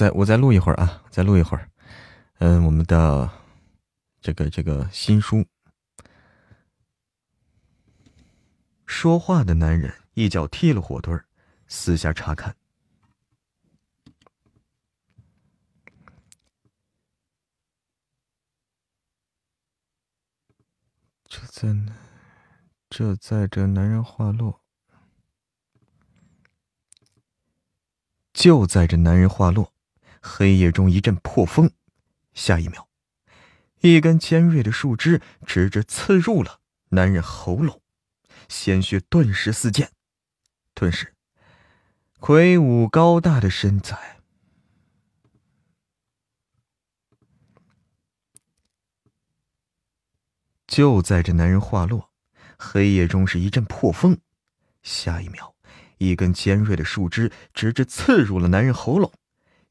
[0.00, 1.70] 再我再录一会儿啊，再录一会儿。
[2.38, 3.30] 嗯，我们的
[4.22, 5.44] 这个这个新书，
[8.86, 11.26] 说话的男人一脚踢了火堆儿，
[11.68, 12.56] 私下查看。
[21.28, 21.94] 这在呢，
[22.88, 24.62] 这在这男人话落。
[28.32, 29.74] 就在这男人话落。
[30.20, 31.70] 黑夜中一阵破风，
[32.34, 32.86] 下一秒，
[33.80, 36.60] 一根尖锐的树枝直直刺入了
[36.90, 37.80] 男人喉咙，
[38.48, 39.90] 鲜血顿时四溅。
[40.74, 41.14] 顿时，
[42.18, 44.18] 魁梧高大的身材。
[50.66, 52.12] 就在这男人话落，
[52.56, 54.18] 黑夜中是一阵破风，
[54.82, 55.54] 下一秒，
[55.98, 59.12] 一根尖锐的树枝直直刺入了男人喉咙。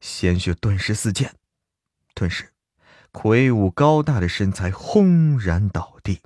[0.00, 1.34] 鲜血顿时四溅，
[2.14, 2.52] 顿时，
[3.12, 6.22] 魁梧高大的身材轰然倒地，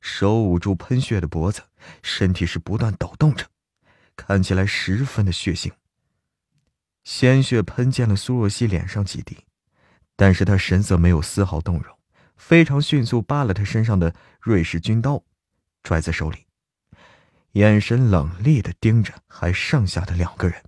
[0.00, 1.62] 手捂住喷血的脖子，
[2.02, 3.46] 身体是不断抖动着，
[4.16, 5.70] 看起来十分的血腥。
[7.04, 9.44] 鲜血喷溅了苏若曦脸上几滴，
[10.16, 11.98] 但是她神色没有丝毫动容，
[12.36, 15.22] 非常迅速扒了他身上的瑞士军刀，
[15.82, 16.46] 拽在手里，
[17.52, 20.62] 眼神冷厉的盯着还剩下的两个人。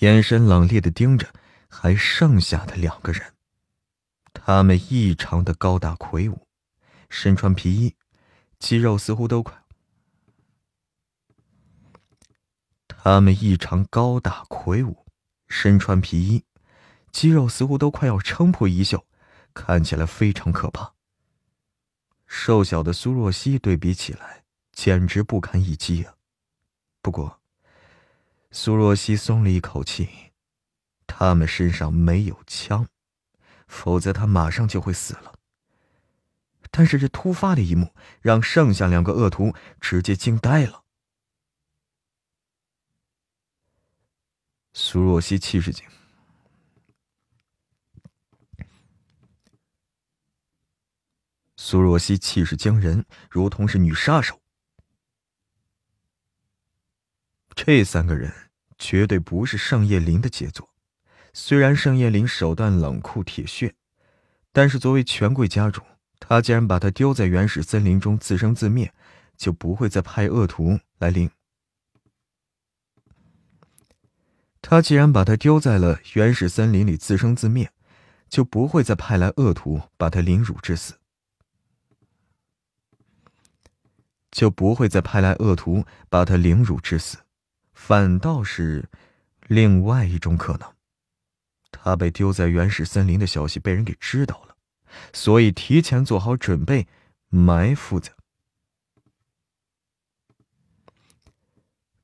[0.00, 1.32] 眼神冷冽的盯着
[1.68, 3.34] 还剩下的两个人，
[4.34, 6.46] 他们异常的高大魁梧，
[7.08, 7.96] 身穿皮衣，
[8.58, 9.62] 肌肉似乎都快。
[12.86, 15.06] 他们异常高大魁梧，
[15.48, 16.44] 身穿皮衣，
[17.10, 19.06] 肌肉似乎都快要撑破衣袖，
[19.54, 20.92] 看起来非常可怕。
[22.26, 26.16] 瘦小的苏若曦对比起来，简直不堪一击啊！
[27.00, 27.40] 不过。
[28.50, 30.32] 苏若曦松了一口气，
[31.06, 32.88] 他们身上没有枪，
[33.66, 35.34] 否则他马上就会死了。
[36.70, 40.84] 但是这突发的一幕让剩下两个恶徒直接惊呆了。
[44.74, 45.86] 苏若曦气势惊，
[51.56, 54.40] 苏若曦气势惊人，如同是女杀手。
[57.56, 58.32] 这三个人
[58.78, 60.68] 绝对不是盛叶林的杰作。
[61.32, 63.74] 虽然盛叶林手段冷酷铁血，
[64.52, 65.82] 但是作为权贵家主，
[66.20, 68.92] 他既然把他丢在原始森林中自生自灭，
[69.36, 71.30] 就不会再派恶徒来领。
[74.62, 77.72] 他既然把他丢在了原始森林里自生自灭，
[78.28, 80.94] 就不会再派来恶徒把他凌辱致死。
[84.30, 87.18] 就不会再派来恶徒把他凌辱致死。
[87.76, 88.88] 反倒是
[89.46, 90.74] 另外一种可能，
[91.70, 94.56] 他被丢在原始森林的消息被人给知道了，
[95.12, 96.88] 所以提前做好准备，
[97.28, 98.12] 埋伏着。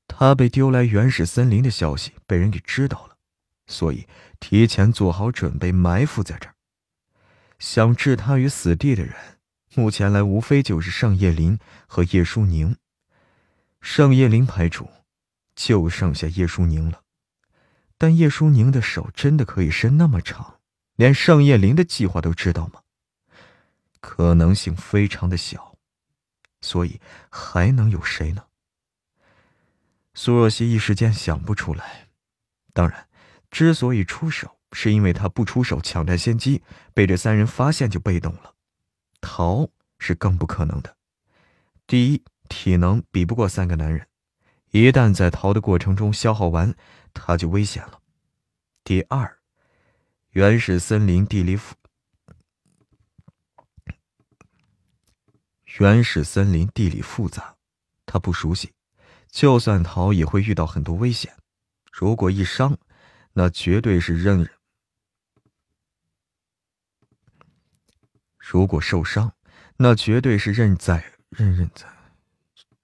[0.06, 3.16] 他被丢来原始森林的消息被人给知道了，
[3.66, 4.06] 所以
[4.38, 6.54] 提前做好准备，埋伏在这儿。
[7.58, 9.16] 想置他于死地的人，
[9.74, 11.58] 目前来无非就是盛叶林
[11.88, 12.76] 和叶舒宁。
[13.80, 14.88] 盛叶林排除。
[15.54, 17.02] 就剩下叶舒宁了，
[17.98, 20.60] 但叶舒宁的手真的可以伸那么长，
[20.96, 22.80] 连盛叶林的计划都知道吗？
[24.00, 25.76] 可能性非常的小，
[26.60, 27.00] 所以
[27.30, 28.44] 还能有谁呢？
[30.14, 32.08] 苏若曦一时间想不出来。
[32.72, 33.08] 当然，
[33.50, 36.62] 之所以出手，是因为他不出手抢占先机，
[36.92, 38.54] 被这三人发现就被动了。
[39.20, 39.68] 逃
[39.98, 40.96] 是更不可能的。
[41.86, 44.08] 第一，体能比不过三个男人，
[44.72, 46.74] 一旦在逃的过程中消耗完，
[47.12, 48.00] 他就危险了。
[48.82, 49.38] 第二，
[50.30, 51.76] 原始森林地理复，
[55.78, 57.56] 原始森林地理复杂，
[58.06, 58.72] 他不熟悉，
[59.28, 61.36] 就算逃也会遇到很多危险。
[61.92, 62.78] 如果一伤，
[63.34, 64.46] 那绝对是任人；
[68.38, 69.34] 如果受伤，
[69.76, 71.86] 那绝对是任在任任在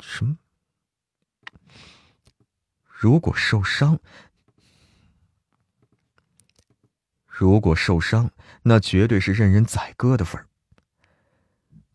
[0.01, 0.36] 什么？
[3.01, 4.01] 如果受伤，
[7.29, 10.49] 如果受伤，那绝对是任人宰割的份儿。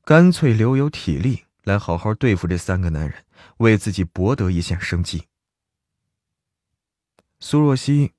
[0.05, 3.25] 干脆留有体力来好好对付这三个男人，
[3.57, 5.27] 为自己博得一线生机。
[7.41, 8.13] 苏若曦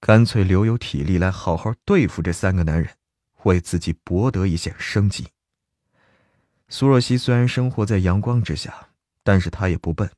[0.00, 2.96] 干脆留有体力来好好对付这三个男人，
[3.44, 5.28] 为自己博得一线生机。
[6.72, 8.88] 苏若曦虽然生活在阳光之下，
[9.22, 10.10] 但是她也不笨，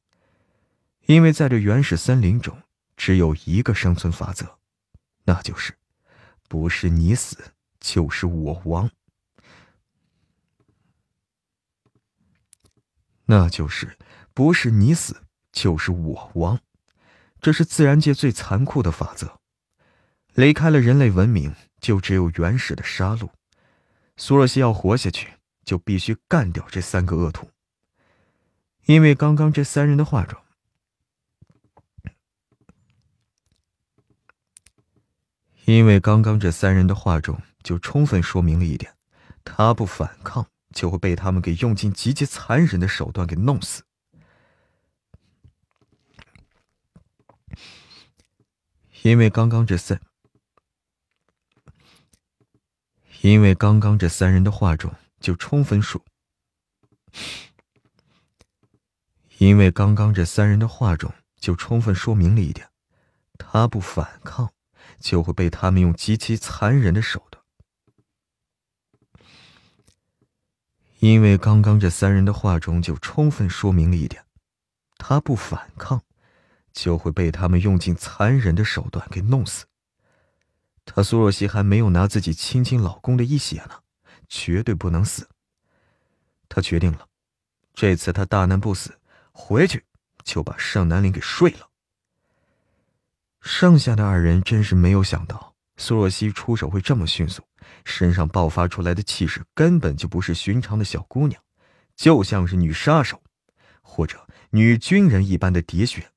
[1.06, 2.56] 因为在这原始森林中，
[2.96, 4.56] 只有一个生存法则，
[5.24, 5.76] 那就是
[6.48, 7.36] 不是你死
[7.80, 8.88] 就是我亡，
[13.24, 13.98] 那就是。
[14.32, 16.60] 不是你死，就是我亡，
[17.40, 19.40] 这是自然界最残酷的法则。
[20.34, 23.30] 离开了人类文明，就只有原始的杀戮。
[24.16, 25.34] 苏若曦要活下去，
[25.64, 27.50] 就必须干掉这三个恶徒。
[28.86, 30.38] 因为刚刚这三人的话中，
[35.64, 38.94] 因为刚刚这三人的话中，就充分说明了一点：
[39.42, 43.82] 他不反抗，就会被他们给用尽极其残忍的手段给弄死。
[49.00, 50.00] 因为刚刚这三，
[53.22, 54.94] 因为刚刚这三人的话中
[55.24, 56.04] 就充分说，
[59.38, 61.10] 因为刚刚这三人的话中
[61.40, 62.68] 就充分说明了一点：
[63.38, 64.52] 他不反抗，
[65.00, 67.42] 就会被他们用极其残忍的手段。
[70.98, 74.26] 因为刚刚这三人的话中就充分说明了一点：
[74.98, 76.02] 他不反抗。
[76.74, 79.64] 就会被他们用尽残忍的手段给弄死。
[80.84, 83.83] 他苏若曦还没有拿自己亲亲老公的一血呢，
[84.28, 85.28] 绝对不能死。
[86.48, 87.08] 他决定了，
[87.72, 88.98] 这次他大难不死，
[89.32, 89.84] 回去
[90.22, 91.68] 就把盛南林给睡了。
[93.40, 97.42] 剩下的二人真是没有想到苏若曦出手会这么迅速，
[97.84, 101.42] 身上爆发出来的气势根本就不是寻常的小姑娘，
[101.94, 103.22] 就像是女杀手，
[103.82, 106.10] 或者女军人一般的喋血。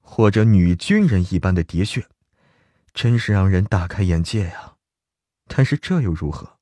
[0.00, 2.06] 或者女军人一般的喋血，
[2.94, 4.74] 真是让人大开眼界呀！
[5.48, 6.58] 但是这又如何？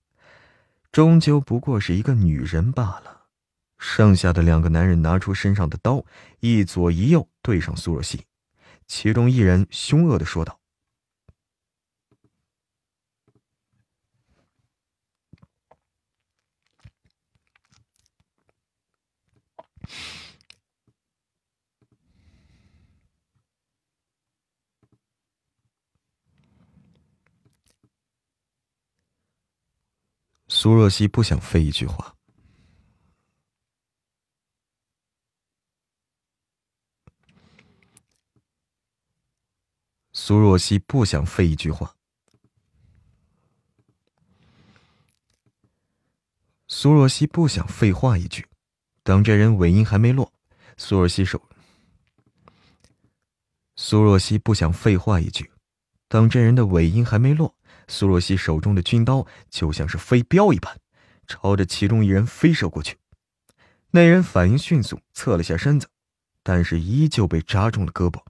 [0.91, 3.27] 终究不过是一个女人罢了。
[3.79, 6.05] 剩下的两个男人拿出身上的刀，
[6.41, 8.25] 一左一右对上苏若曦，
[8.87, 10.59] 其中一人凶恶的说道。
[30.63, 32.15] 苏若曦不想废一句话。
[40.13, 41.97] 苏若曦不想废一句话。
[46.69, 48.47] 苏若曦不想废话一句。
[49.03, 50.33] 等这人尾音还没落，
[50.77, 51.43] 苏若曦手。
[53.75, 55.51] 苏若曦不想废话一句。
[56.07, 57.57] 等这人的尾音还没落。
[57.93, 60.81] 苏若曦手中的军刀就像是飞镖一般，
[61.27, 62.97] 朝着其中一人飞射过去。
[63.91, 65.87] 那人反应迅速，侧了下身子，
[66.43, 68.25] 但是依旧被扎中了胳膊。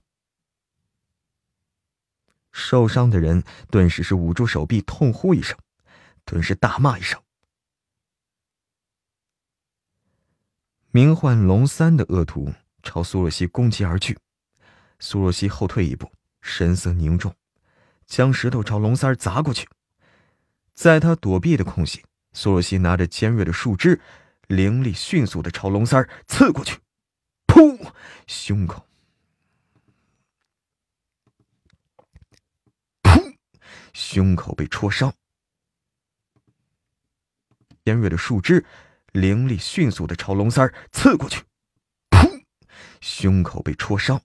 [2.51, 3.41] 受伤的人
[3.71, 5.57] 顿时是捂住手臂，痛呼一声，
[6.25, 7.21] 顿时大骂一声。
[10.91, 12.53] 名唤龙三的恶徒
[12.83, 14.19] 朝苏若曦攻击而去，
[14.99, 16.11] 苏若曦后退一步，
[16.41, 17.33] 神色凝重。
[18.05, 19.67] 将石头朝龙三砸过去，
[20.73, 22.03] 在他躲避的空隙，
[22.33, 23.99] 苏若曦拿着尖锐的树枝
[24.47, 26.79] 灵力迅速的朝龙三刺过去，
[27.47, 27.91] 噗，
[28.27, 28.85] 胸口，
[33.01, 33.35] 噗，
[33.93, 35.13] 胸口被戳伤。
[37.85, 38.65] 尖锐的树枝，
[39.11, 41.43] 灵力迅速的朝龙三刺过去，
[42.09, 42.43] 噗，
[43.01, 44.21] 胸口被戳伤。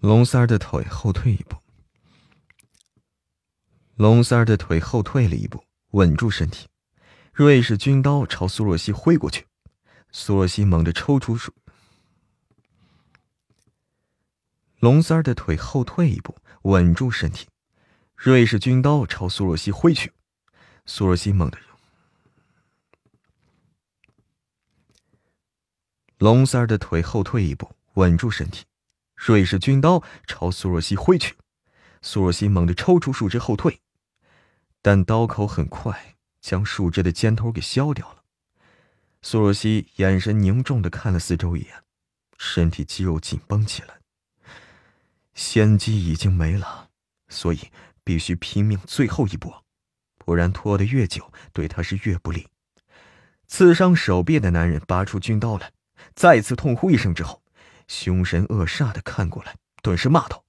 [0.00, 1.56] 龙三儿的腿后退一步，
[3.96, 6.66] 龙三儿的腿后退了一步，稳住身体。
[7.34, 9.46] 瑞士军刀朝苏若曦挥过去，
[10.10, 11.52] 苏若曦猛地抽出手。
[14.78, 17.46] 龙三儿的腿后退一步，稳住身体。
[18.16, 20.10] 瑞士军刀朝苏若曦挥去，
[20.86, 21.58] 苏若曦猛地。
[26.16, 28.64] 龙三儿的腿后退一步，稳住身体。
[29.22, 31.36] 瑞士军刀朝苏若曦挥去，
[32.00, 33.78] 苏若曦猛地抽出树枝后退，
[34.80, 38.22] 但刀口很快，将树枝的尖头给削掉了。
[39.20, 41.84] 苏若曦眼神凝重的看了四周一眼，
[42.38, 44.00] 身体肌肉紧绷起来。
[45.34, 46.88] 先机已经没了，
[47.28, 47.70] 所以
[48.02, 49.66] 必须拼命最后一搏，
[50.16, 52.48] 不然拖得越久，对他是越不利。
[53.46, 55.70] 刺伤手臂的男人拔出军刀来，
[56.14, 57.39] 再次痛呼一声之后。
[57.90, 60.44] 凶神恶煞的看过来，顿时骂道：“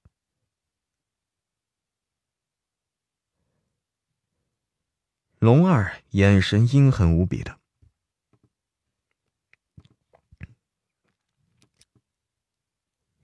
[5.40, 7.58] 龙二眼神阴狠无比的。”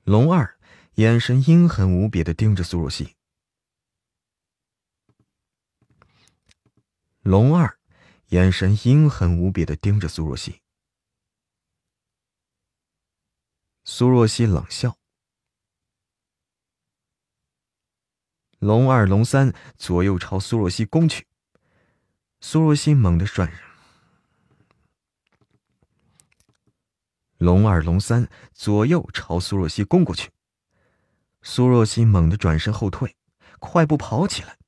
[0.03, 0.59] 龙二
[0.95, 3.15] 眼神阴狠无比的盯着苏若曦。
[7.21, 7.79] 龙二
[8.31, 10.61] 眼神阴狠无比的盯着苏若曦。
[13.91, 14.99] 苏若曦冷笑。
[18.59, 21.27] 龙二、龙三左右朝苏若曦攻去。
[22.43, 23.51] 苏若曦猛地转。
[27.39, 30.31] 龙二、龙三左右朝苏若曦攻过去。
[31.41, 33.17] 苏若曦猛地转身后退，
[33.59, 34.59] 快步跑起来，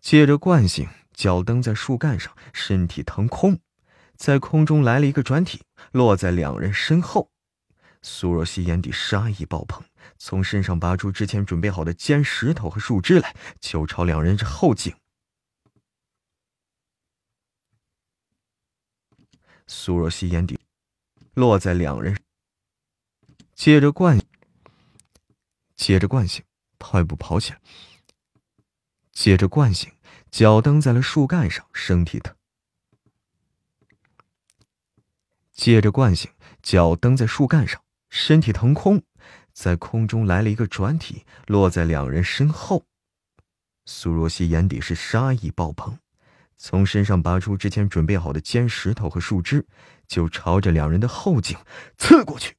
[0.00, 3.60] 借着惯性，脚蹬在树干上，身体腾空，
[4.16, 5.62] 在空中来了一个转体，
[5.92, 7.30] 落在两人身后。
[8.02, 9.84] 苏若曦眼底杀意爆棚，
[10.16, 14.94] 从身上拔出之前准备好的尖石头和树枝来，就朝两人这后颈。
[19.66, 20.58] 苏若曦眼底
[21.34, 22.18] 落在两人，
[23.54, 24.18] 借着惯，
[25.76, 26.42] 借着惯性，
[26.78, 27.60] 快步跑起来。
[29.12, 29.92] 借着惯性，
[30.30, 32.36] 脚蹬在了树干上，身体的。
[35.52, 37.82] 借着惯性，脚蹬在树干上。
[38.10, 39.02] 身体腾空，
[39.52, 42.84] 在空中来了一个转体，落在两人身后。
[43.86, 45.98] 苏若曦眼底是杀意爆棚，
[46.58, 49.66] 从身上拔出之前准备好的尖石头和树枝，
[50.06, 51.56] 就朝着两人的后颈
[51.96, 52.57] 刺过去。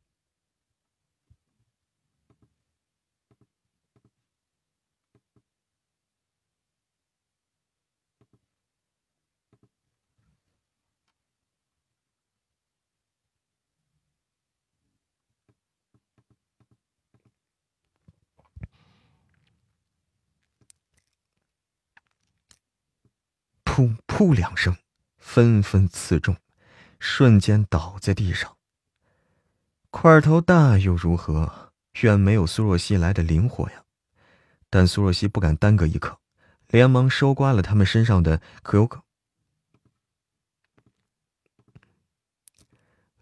[23.80, 24.76] 噗噗两声，
[25.18, 26.36] 纷纷刺中，
[27.00, 28.58] 瞬间倒在地上。
[29.90, 31.72] 块头大又如何？
[32.02, 33.86] 远没有苏若曦来的灵活呀。
[34.70, 36.20] 但苏若曦不敢耽搁一刻，
[36.68, 39.02] 连忙收刮了他们身上的可有可，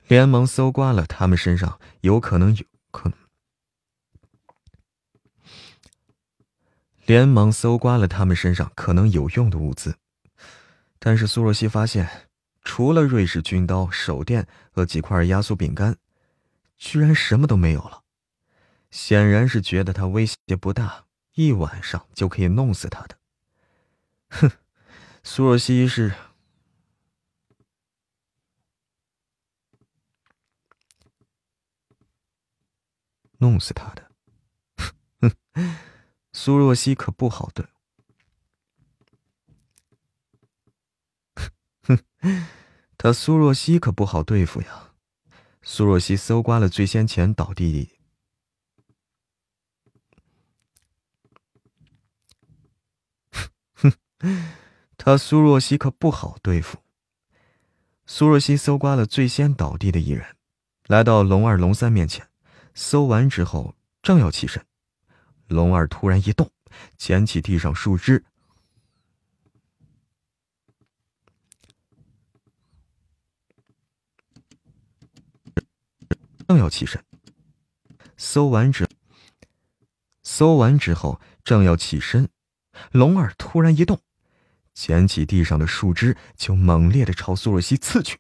[0.08, 3.18] 连忙搜刮了他们身上有可能有可能，
[7.06, 9.98] 连忙搜刮了他们身上可能有用的物资。
[11.00, 12.30] 但是苏若曦发现，
[12.64, 15.98] 除了瑞士军刀、手电和几块压缩饼干，
[16.78, 18.04] 居然什么都没有了。
[18.90, 21.06] 显然是觉得他威胁不大，
[21.36, 23.18] 一晚上就可以弄死他的。
[24.30, 24.52] 哼，
[25.24, 26.14] 苏若曦是
[33.38, 34.12] 弄死他的。
[35.22, 35.32] 哼，
[36.34, 37.66] 苏若曦可不好对。
[37.66, 37.77] 付，
[42.98, 44.92] 他苏若曦可不好对付呀。
[45.62, 47.92] 苏若曦搜刮了最先前倒地，
[53.74, 53.92] 哼
[54.98, 56.80] 他苏若曦可不好对付。
[58.06, 60.38] 苏若曦搜刮了最先倒地的一人，
[60.88, 62.30] 来到龙二、龙三面前，
[62.74, 64.66] 搜完之后正要起身，
[65.48, 66.50] 龙二突然一动，
[66.98, 68.24] 捡起地上树枝。
[76.48, 77.04] 正要起身，
[78.16, 78.88] 搜完之，
[80.24, 82.30] 搜完之后正要起身，
[82.92, 84.00] 龙儿突然一动，
[84.74, 88.20] 捡起地上的树枝就猛烈的朝苏若曦刺去。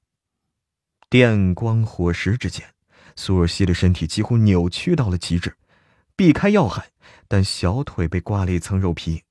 [1.10, 2.76] 电光火石之间，
[3.16, 5.56] 苏若曦的身体几乎扭曲到了极致，
[6.18, 6.91] 避开要害，
[7.30, 9.24] 但小腿被刮了一层肉皮。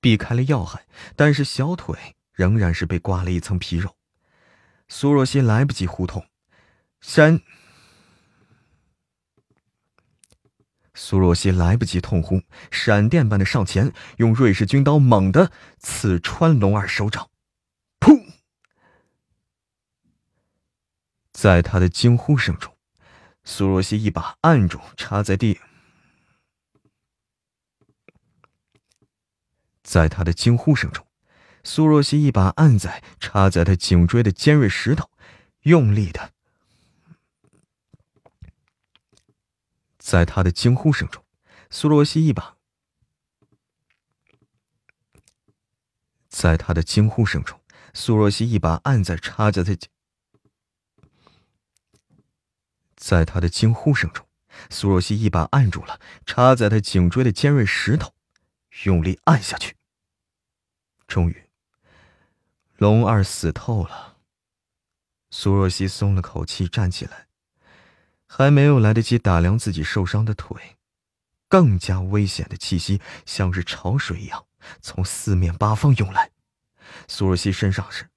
[0.00, 3.94] 避开了要害，但是小腿仍然是被刮了一层皮肉。
[4.88, 6.26] 苏若曦来不及呼痛，
[7.00, 7.40] 闪。
[10.96, 17.28] 苏若曦来不及痛呼，闪电般的上前，用瑞士军刀猛地刺穿龙二手掌，
[17.98, 18.32] 噗！
[21.32, 22.76] 在他的惊呼声中，
[23.42, 25.60] 苏若曦一把按住插在地，
[29.82, 31.03] 在他的惊呼声中。
[31.64, 35.10] 苏若曦一把按在插在他颈椎的尖锐石头，
[35.62, 36.32] 用力的。
[39.98, 41.24] 在他的惊呼声中，
[41.70, 42.58] 苏若曦一把，
[46.28, 47.58] 在他的惊呼声中，
[47.94, 49.74] 苏若曦一把按在插在他，
[52.96, 54.26] 在他的惊呼声中，
[54.68, 58.14] 苏若曦一把按住了插在他颈椎的尖锐石头，
[58.84, 59.74] 用力按下去。
[61.06, 61.43] 终于。
[62.76, 64.18] 龙二死透了。
[65.30, 67.28] 苏若曦松了口气，站起来，
[68.26, 70.76] 还没有来得及打量自己受伤的腿，
[71.48, 74.46] 更加危险的气息像是潮水一样
[74.80, 76.30] 从四面八方涌来。
[77.08, 78.08] 苏若曦身上是……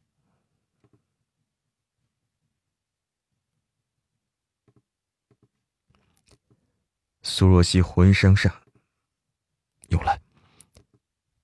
[7.21, 8.61] 苏若曦浑身上
[9.89, 10.21] 涌来。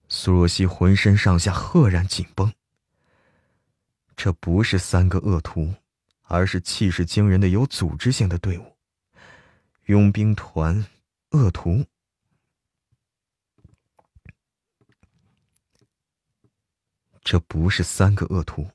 [0.07, 2.53] 苏若曦浑身上下赫然紧绷。
[4.15, 5.73] 这不是三个恶徒，
[6.21, 8.77] 而是气势惊人的有组织性的队伍——
[9.87, 10.85] 佣兵团
[11.31, 11.85] 恶徒。
[17.21, 18.69] 这不是三个恶徒，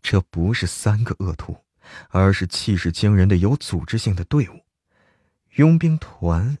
[0.00, 1.64] 这不是三个恶徒，
[2.10, 4.64] 而是气势惊人的有组织性的队伍——
[5.56, 6.58] 佣兵团。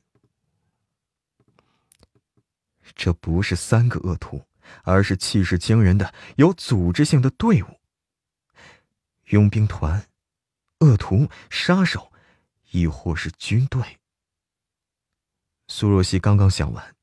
[2.96, 4.44] 这不是三个恶徒。
[4.84, 7.80] 而是气势惊人的、有组织性的队伍。
[9.26, 10.06] 佣兵团、
[10.80, 12.10] 恶徒、杀手，
[12.70, 13.98] 亦或是军队。
[15.66, 16.96] 苏若曦刚刚想完，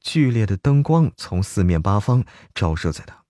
[0.00, 2.24] 剧烈的灯光从四面八方
[2.54, 3.25] 照射在他。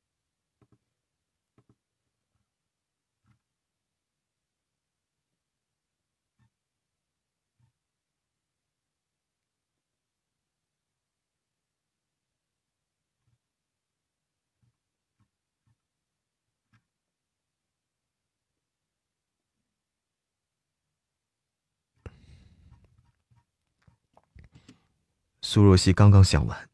[25.49, 26.69] 苏若曦刚刚想完，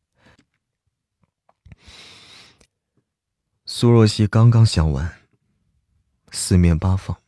[3.67, 5.21] 苏若曦刚刚想完，
[6.31, 7.21] 四面八方，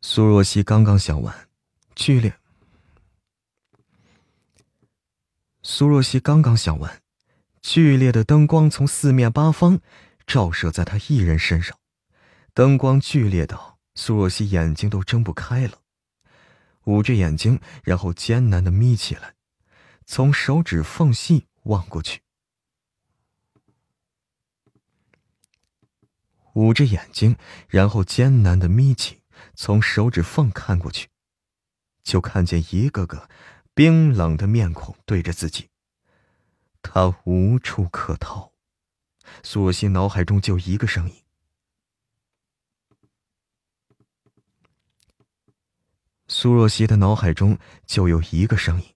[0.00, 1.48] 苏若曦刚刚想完，
[1.94, 2.36] 剧烈。
[5.62, 7.00] 苏若曦刚刚想完，
[7.62, 9.80] 剧烈的灯光从四面八方
[10.26, 11.78] 照射在她一人身上，
[12.52, 15.85] 灯光剧烈到苏若曦眼睛都睁不开了。
[16.86, 19.34] 捂着眼睛，然后艰难的眯起来，
[20.04, 22.22] 从手指缝隙望过去。
[26.54, 27.36] 捂着眼睛，
[27.68, 29.20] 然后艰难的眯起，
[29.54, 31.08] 从手指缝看过去，
[32.02, 33.28] 就看见一个个
[33.74, 35.68] 冰冷的面孔对着自己。
[36.80, 38.52] 他无处可逃，
[39.42, 41.25] 索性脑海中就一个声音。
[46.28, 48.94] 苏若曦的脑海中就有一个声音：“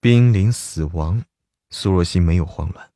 [0.00, 1.24] 濒临死亡。”
[1.70, 2.92] 苏若曦没有慌乱。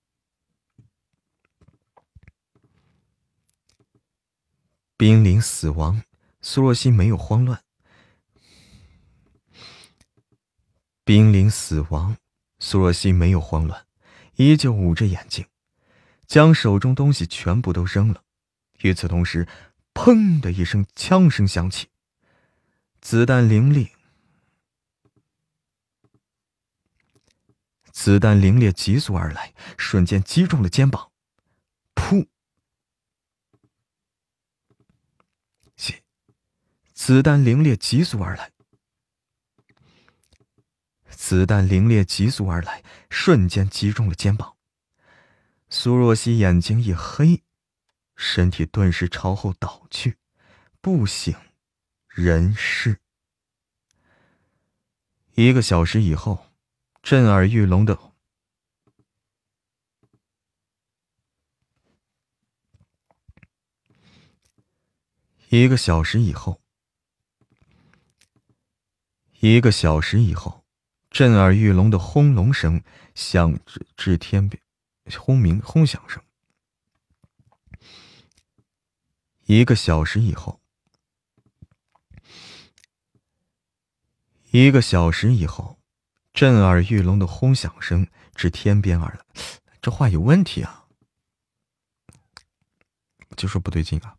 [4.97, 6.03] 濒临死亡，
[6.41, 7.65] 苏若曦没有慌乱。
[11.05, 12.17] 濒临死亡，
[12.61, 13.87] 苏若曦没有慌乱，
[14.37, 15.45] 依旧捂着眼睛，
[16.27, 18.23] 将手中东西全部都扔了，
[18.83, 19.49] 与此同时，
[20.03, 21.91] 砰的一声枪声响起，
[23.03, 23.93] 子弹凌厉，
[27.93, 31.13] 子弹凌冽急速而来，瞬间击中了肩膀，
[31.95, 32.27] 噗！
[35.77, 36.03] 谢，
[36.95, 38.53] 子弹凌冽急速而来，
[41.11, 44.57] 子弹凌冽急速而来，瞬间击中了肩膀。
[45.69, 47.43] 苏若曦眼睛一黑。
[48.23, 50.19] 身体顿时朝后倒去，
[50.83, 51.35] 不省
[52.07, 53.01] 人事。
[55.37, 56.53] 一个小时以后，
[57.03, 57.99] 震耳欲聋的。
[65.49, 66.61] 一个小时以后，
[69.41, 70.67] 一个小时以后，
[71.09, 72.85] 震耳欲聋的轰隆声
[73.15, 74.63] 响至至天边，
[75.19, 76.23] 轰鸣轰响声。
[79.51, 80.61] 一个小时以后，
[84.53, 85.81] 一个小时以后，
[86.33, 88.07] 震耳欲聋的轰响声
[88.37, 89.43] 至天边而来。
[89.83, 90.87] 这话有问题啊！
[93.37, 94.19] 就说不对劲啊！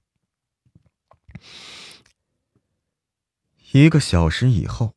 [3.71, 4.93] 一个小时以后，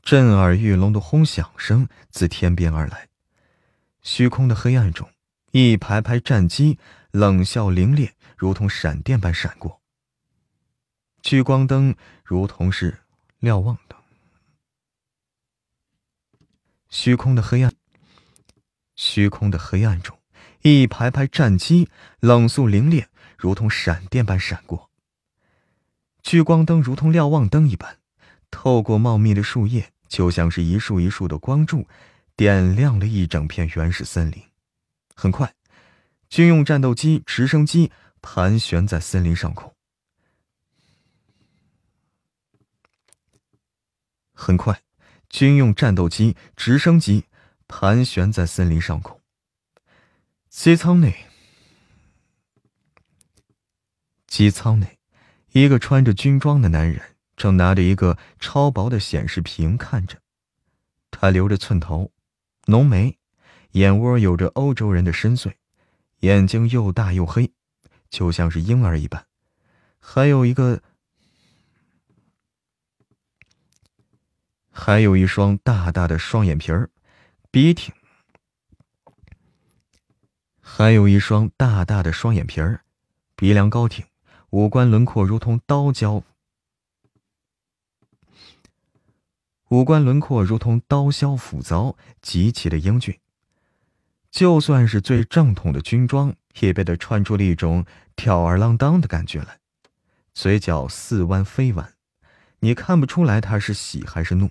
[0.00, 3.08] 震耳欲聋的轰响声自天边而来，
[4.00, 5.10] 虚空的黑暗中，
[5.50, 6.78] 一排排战机
[7.16, 8.10] 冷笑凌冽。
[8.36, 9.80] 如同闪电般闪过，
[11.22, 12.98] 聚光灯如同是
[13.38, 13.98] 瞭望灯。
[16.90, 17.72] 虚空的黑暗，
[18.94, 20.18] 虚空的黑暗中，
[20.60, 21.88] 一排排战机
[22.20, 23.06] 冷肃凌冽，
[23.38, 24.90] 如同闪电般闪过。
[26.22, 27.96] 聚光灯如同瞭望灯一般，
[28.50, 31.88] 透过茂密的树叶，就像是一束一束的光柱，
[32.36, 34.42] 点亮了一整片原始森林。
[35.14, 35.54] 很快，
[36.36, 37.90] 军用战斗机、直升机。
[38.20, 39.74] 盘旋在森林上空。
[44.34, 44.82] 很快，
[45.30, 47.24] 军用战斗机、直升机
[47.66, 49.18] 盘旋在森林上空。
[50.50, 51.24] 机舱内，
[54.26, 54.98] 机舱内，
[55.52, 60.20] 一个穿着军装的男人正拿着一个超薄的显示屏看着。
[61.10, 62.12] 他留着寸头，
[62.66, 63.16] 浓眉，
[63.70, 65.54] 眼窝有着欧洲人的深邃，
[66.20, 67.52] 眼睛又大又黑。
[68.08, 69.26] 就像是婴儿一般，
[69.98, 70.80] 还有一个，
[74.70, 76.88] 还有一双大大的双眼皮儿，
[77.50, 77.92] 鼻挺，
[80.60, 82.84] 还有一双大大的双眼皮儿，
[83.34, 84.06] 鼻梁高挺，
[84.50, 86.22] 五官轮廓如同刀削，
[89.68, 93.18] 五官轮廓如同刀削斧凿，极其的英俊。
[94.36, 96.36] 就算是最正统的军装。
[96.60, 97.84] 也被他穿出了一种
[98.14, 99.60] 吊儿郎当的感觉来，
[100.32, 101.92] 嘴角似弯非弯，
[102.60, 104.48] 你看不出来他是喜还是怒。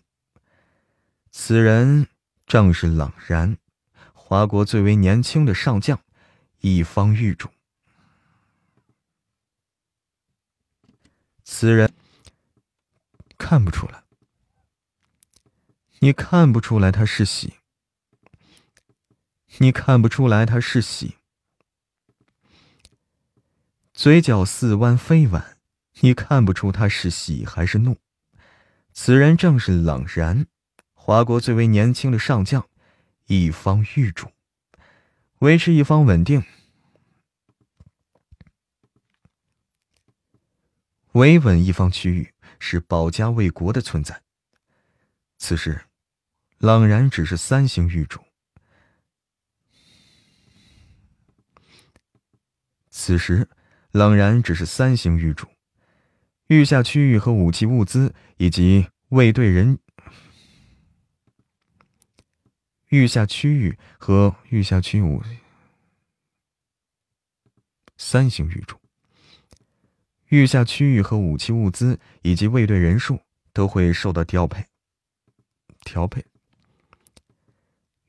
[1.32, 2.08] 此人
[2.46, 3.58] 正是冷然，
[4.14, 6.00] 华国最为年轻的上将，
[6.60, 7.50] 一方御主。
[11.44, 11.92] 此人
[13.36, 14.04] 看不出来，
[15.98, 17.56] 你看不出来他是喜，
[19.60, 21.16] 你看不出来他是喜。
[23.94, 25.58] 嘴角似弯非弯，
[26.02, 27.98] 你看不出他是喜还是怒。
[28.92, 30.48] 此人正是冷然，
[30.94, 32.68] 华国最为年轻的上将，
[33.28, 34.32] 一方御主，
[35.40, 36.44] 维持一方稳定、
[41.14, 44.22] 维稳一方区域，是保家卫国的存在。
[45.38, 45.86] 此时，
[46.58, 48.25] 冷然只是三星御主。
[52.98, 53.50] 此时。
[53.92, 55.48] 冷然只是三星御主，
[56.48, 59.80] 御下区域和武器物资以及卫队人，
[62.90, 65.24] 御下区域和御下区武
[67.96, 68.78] 三星御主，
[70.28, 73.18] 御下区域和武器物资以及卫队人数
[73.54, 74.66] 都会受到调配。
[75.86, 76.26] 调配。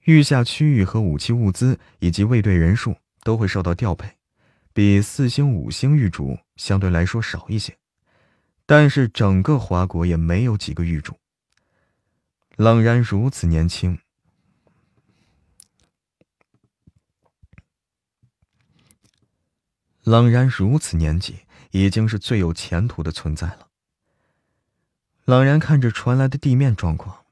[0.07, 4.16] 御下区域和武器物资以及卫队人数都会受到调配。
[4.77, 7.79] 比四星、五星玉主相对来说少一些，
[8.67, 11.19] 但是整个华国也没有几个玉主。
[12.57, 13.99] 冷然如此年轻，
[20.03, 23.71] 冷然如此年纪，已经是最有前途的存在了。
[25.25, 27.25] 冷然看着传来的地面状况，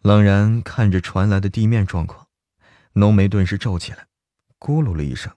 [0.00, 2.19] 冷然看着传来的地面状况。
[3.00, 4.08] 浓眉顿时皱起来
[4.58, 5.34] 咕噜了一声。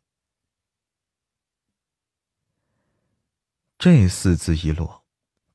[3.77, 5.05] 这四字一落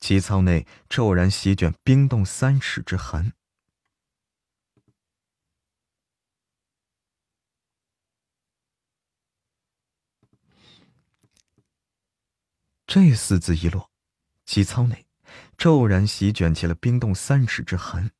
[0.01, 3.35] 机舱内骤然席卷冰冻三尺之寒。
[12.87, 13.91] 这四字一落
[14.47, 15.07] 机舱内
[15.59, 18.11] 骤然席卷起了冰冻三尺之寒。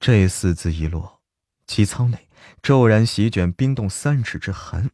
[0.00, 1.20] 这四字一落，
[1.66, 2.30] 机舱内
[2.62, 4.90] 骤然席卷冰冻三尺之寒。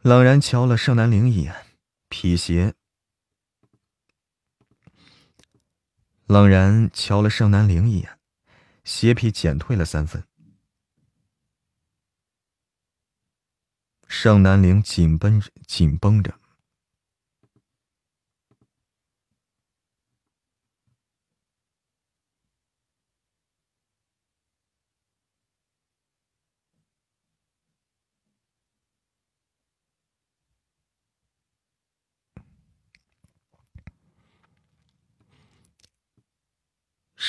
[0.00, 1.54] 冷然瞧了盛南陵一眼，
[2.08, 2.74] 皮鞋。
[6.24, 8.18] 冷然瞧了盛南陵一眼，
[8.82, 10.26] 鞋皮减退了三分。
[14.08, 16.40] 盛南陵紧绷紧绷着。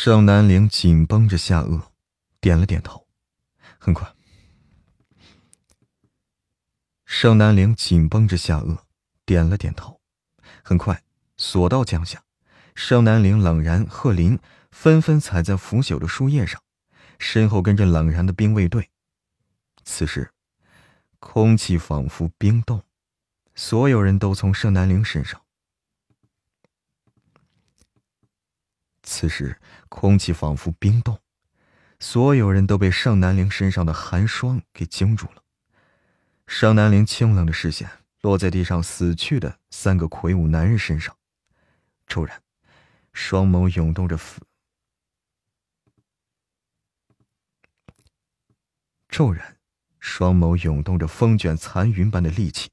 [0.06, 1.82] 盛南陵紧绷着下颚，
[2.40, 3.08] 点了点头。
[3.80, 4.08] 很快，
[7.08, 8.78] 盛南陵紧绷着下颚，
[9.26, 10.00] 点了点头。
[10.64, 11.02] 很快，
[11.38, 12.24] 索道降下，
[12.76, 14.38] 盛南陵、冷然、贺林
[14.70, 16.62] 纷纷踩在腐朽的树叶上，
[17.18, 18.92] 身后跟着冷然的兵卫队。
[19.84, 20.30] 此时，
[21.18, 22.84] 空气仿佛冰冻，
[23.56, 25.42] 所有人都从盛南陵身上。
[29.06, 31.20] 此时，空气仿佛冰冻，
[32.00, 35.44] 所有人都被盛南陵身上的寒霜给惊住了。
[36.48, 37.90] 盛南陵清冷的视线
[38.22, 41.16] 落在地上死去的三个魁梧男人身上，
[42.08, 42.42] 骤然，
[43.14, 44.20] 双眸涌动着
[49.08, 49.58] 骤然，
[50.00, 52.70] 双眸涌动着风卷残云般的戾气。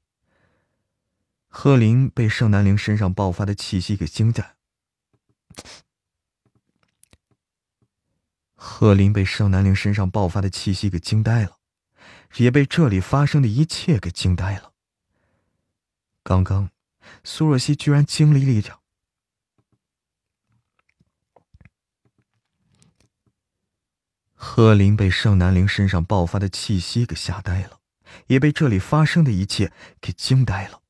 [1.47, 4.55] 贺林被盛南陵身上爆发的气息给惊呆。
[8.65, 11.57] 贺林被盛南陵身上爆发的气息给惊呆了，
[12.37, 14.71] 也被这里发生的一切给惊呆了。
[16.23, 16.69] 刚刚，
[17.25, 18.79] 苏若曦居然经历了一场。
[24.33, 27.81] 贺林被盛南陵身上爆发的气息给吓呆了，
[28.27, 30.81] 也被这里发生的一切给惊呆了。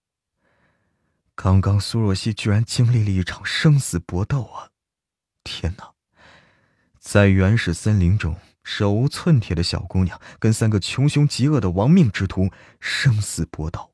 [1.34, 4.70] 刚刚，苏若曦居然经历了一场生死搏斗啊！
[5.44, 5.93] 天哪！
[7.04, 12.50] 在原始森林中，手无寸铁的小姑娘跟三个穷凶极恶的亡命之徒
[12.80, 13.94] 生死搏斗，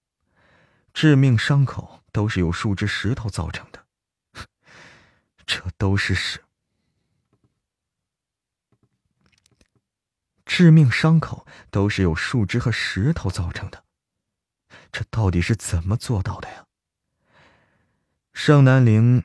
[0.93, 3.83] 致命伤口都是由树枝石头造成的。
[5.47, 6.39] 这都是什？
[10.45, 13.83] 致命伤口都是由树枝和石头造成的，
[14.91, 16.67] 这到底是怎么做到的呀？
[18.33, 19.23] 盛南陵。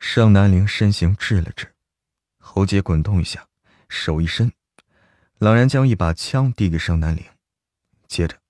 [0.00, 1.74] 盛南陵身形滞了滞，
[2.38, 3.46] 喉结滚动一下，
[3.88, 4.50] 手一伸，
[5.38, 7.22] 冷然将一把枪递给盛南陵。
[8.08, 8.40] 接着，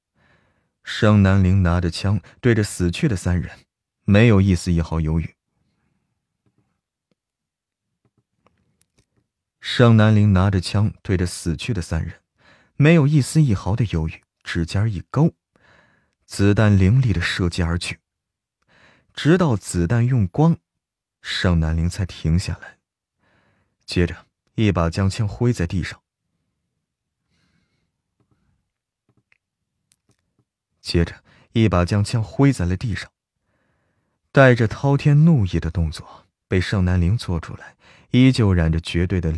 [0.84, 3.50] 盛南陵拿着枪对着死去的三人，
[4.04, 5.34] 没有一丝一毫犹豫。
[9.60, 12.22] 盛南陵拿着枪对着死去的三人，
[12.76, 15.34] 没有一丝一毫的犹豫，指尖一勾，
[16.24, 17.98] 子弹凌厉的射击而去，
[19.12, 20.56] 直到子弹用光。
[21.20, 22.78] 盛南陵才停下来，
[23.84, 26.02] 接着一把将枪挥在地上，
[30.80, 31.22] 接着
[31.52, 33.10] 一把将枪挥在了地上。
[34.32, 37.76] 带着滔天怒意的动作被盛南陵做出来，
[38.10, 39.36] 依旧染着绝对的，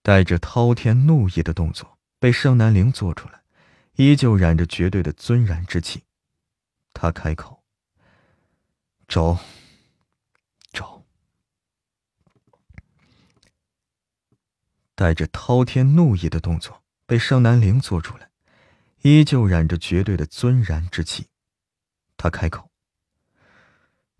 [0.00, 3.42] 带着滔天怒意的动作被盛南陵做出来。
[3.96, 6.04] 依旧染着绝对的尊然之气，
[6.92, 7.64] 他开口
[9.08, 9.38] ：“走，
[10.72, 11.06] 走。”
[14.94, 18.30] 带着滔天怒意的动作被盛南陵做出来，
[19.00, 21.28] 依旧染着绝对的尊然之气，
[22.18, 22.70] 他开口：“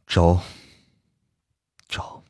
[0.09, 0.41] 走，
[1.87, 2.25] 走，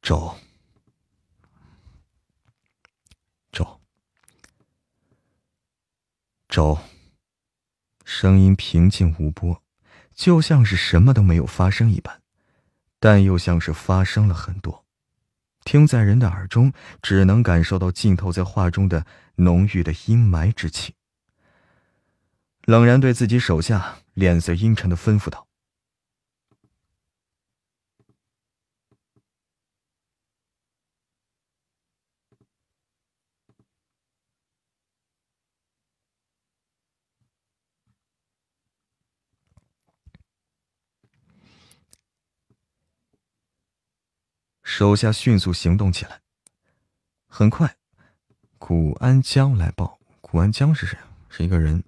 [0.00, 0.38] 走。”
[6.50, 6.80] 周，
[8.04, 9.62] 声音平静无波，
[10.12, 12.20] 就像是什么都没有发生一般，
[12.98, 14.84] 但又像是发生了很多。
[15.62, 19.06] 听在人的耳中，只能感受到浸透在话中的
[19.36, 20.96] 浓郁的阴霾之气。
[22.64, 25.46] 冷然对自己手下脸色阴沉的吩咐道。
[44.80, 46.22] 手下迅速行动起来。
[47.28, 47.76] 很快，
[48.56, 49.98] 古安江来报。
[50.22, 50.96] 古安江是谁？
[51.28, 51.84] 是一个人。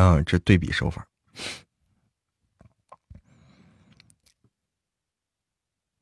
[0.00, 1.06] 啊，这对比手法。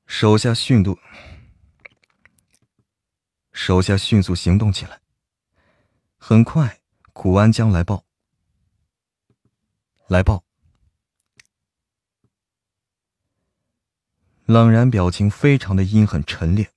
[0.07, 0.99] 手下迅速，
[3.52, 5.01] 手下迅速行动起来。
[6.17, 6.81] 很快，
[7.12, 8.05] 古安江来报，
[10.07, 10.44] 来报。
[14.47, 16.73] 冷然表情非常的阴狠沉烈。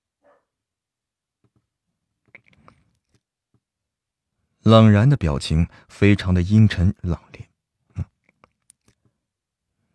[4.64, 7.46] 冷然的表情非常的阴沉冷冽，
[7.96, 8.06] 嗯，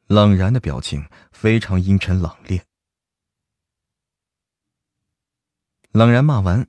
[0.07, 2.62] 冷然的表情非常阴沉冷冽。
[5.93, 6.69] 冷然骂完，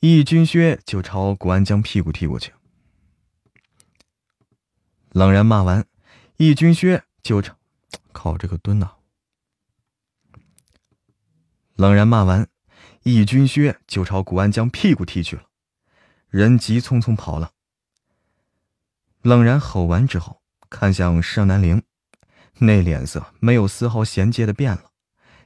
[0.00, 2.54] 易军靴就朝古安江屁股踢过去。
[5.10, 5.86] 冷然骂完，
[6.38, 7.56] 易军靴就朝
[8.12, 8.96] 靠这个蹲呐。
[11.74, 12.48] 冷然骂完，
[13.02, 15.50] 易军靴就朝古安江屁股踢去了。
[16.28, 17.52] 人急匆匆跑了。
[19.22, 21.82] 冷然吼完之后，看向盛南陵，
[22.58, 24.92] 那脸色没有丝毫衔接的变了，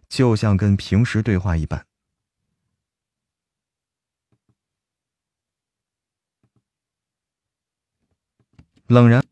[0.09, 1.87] 就像跟平时对话一般。
[8.87, 9.25] 冷然，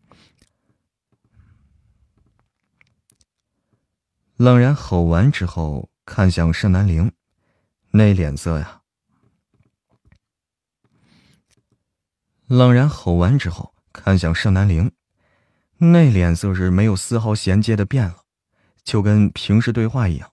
[4.36, 7.12] 冷然吼完之后，看向盛南陵，
[7.90, 8.77] 那脸色呀。
[12.48, 14.90] 冷然吼完之后，看向盛南陵，
[15.76, 18.24] 那脸色是没有丝毫衔接的变了，
[18.82, 20.32] 就跟平时对话一样。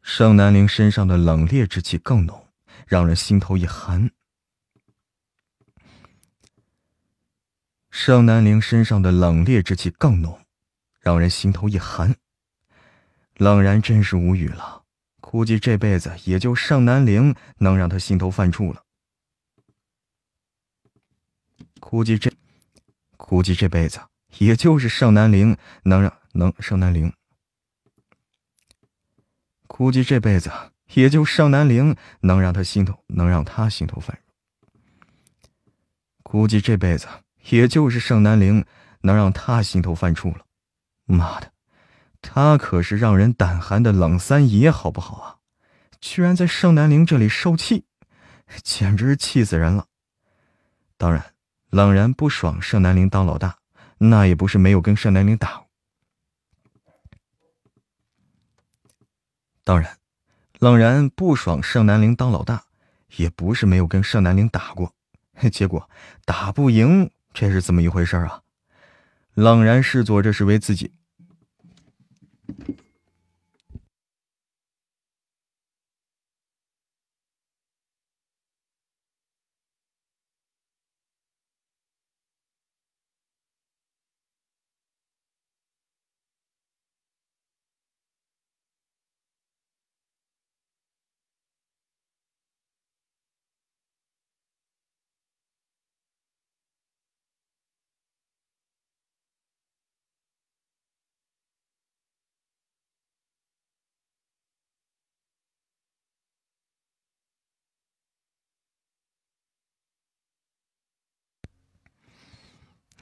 [0.00, 2.48] 盛南陵身上的冷冽之气更浓，
[2.86, 4.10] 让人心头一寒。
[7.90, 10.40] 盛南陵身上的冷冽之气更浓，
[10.98, 12.16] 让人心头一寒。
[13.36, 14.83] 冷然真是无语了。
[15.34, 18.84] 估计这辈子也就盛南陵能让他心头犯怵了。
[21.80, 22.32] 估计这，
[23.16, 23.98] 估计这辈子
[24.38, 27.12] 也就是盛南陵能让能盛南陵。
[29.66, 30.52] 估计这辈子
[30.92, 34.16] 也就盛南陵能让他心头能让他心头犯
[36.22, 37.08] 估计这辈子
[37.50, 38.64] 也就是盛南陵
[39.00, 40.46] 能让他心头犯怵了。
[41.06, 41.53] 妈的！
[42.26, 45.36] 他可是让人胆寒的冷三爷，好不好啊？
[46.00, 47.84] 居然在盛南陵这里受气，
[48.62, 49.86] 简直是气死人了。
[50.96, 51.34] 当然，
[51.68, 53.58] 冷然不爽盛南陵当老大，
[53.98, 55.62] 那也不是没有跟盛南陵打。
[59.62, 59.98] 当然，
[60.58, 62.64] 冷然不爽盛南陵当老大，
[63.16, 64.92] 也不是没有跟盛南陵打过，
[65.52, 65.88] 结果
[66.24, 68.40] 打不赢，这是怎么一回事啊？
[69.34, 70.92] 冷然视作这是为自己。
[72.48, 72.83] Thank you.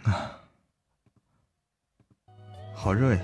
[0.04, 0.38] 啊。
[2.74, 3.20] 好热呀。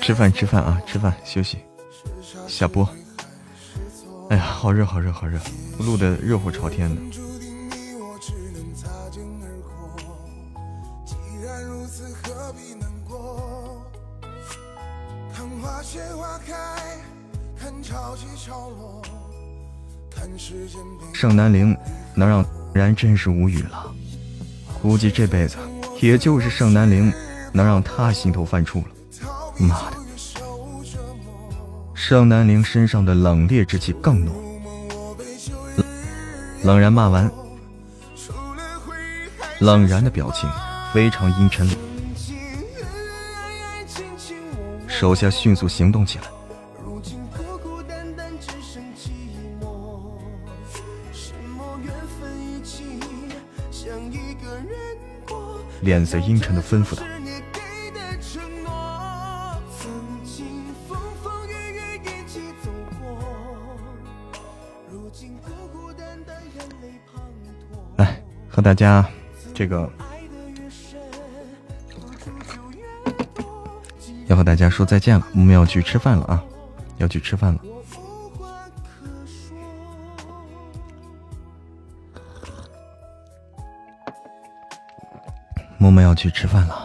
[0.00, 1.58] 吃饭吃饭啊，吃饭休息，
[2.46, 2.86] 下播。
[4.28, 5.38] 哎呀，好热好热好热，
[5.78, 7.23] 录的热火朝天的。
[21.24, 21.74] 盛南陵
[22.14, 22.44] 能让
[22.74, 23.90] 然真是无语了，
[24.82, 25.56] 估计这辈子
[26.02, 27.10] 也就是盛南陵
[27.50, 28.88] 能让他心头犯怵了。
[29.56, 29.96] 妈的，
[31.94, 34.34] 盛南陵身上的冷冽之气更浓。
[36.62, 37.32] 冷然骂完，
[39.60, 40.46] 冷然的表情
[40.92, 41.66] 非常阴沉，
[44.86, 46.24] 手下迅速行动起来。
[55.84, 57.02] 脸色阴沉的吩咐道
[67.96, 69.06] ：“来和大家
[69.52, 69.92] 这个，
[74.26, 76.42] 要和大家说再见了，我们要去吃饭了啊，
[76.96, 77.60] 要去吃饭了。”
[85.94, 86.83] 我们要去吃饭了，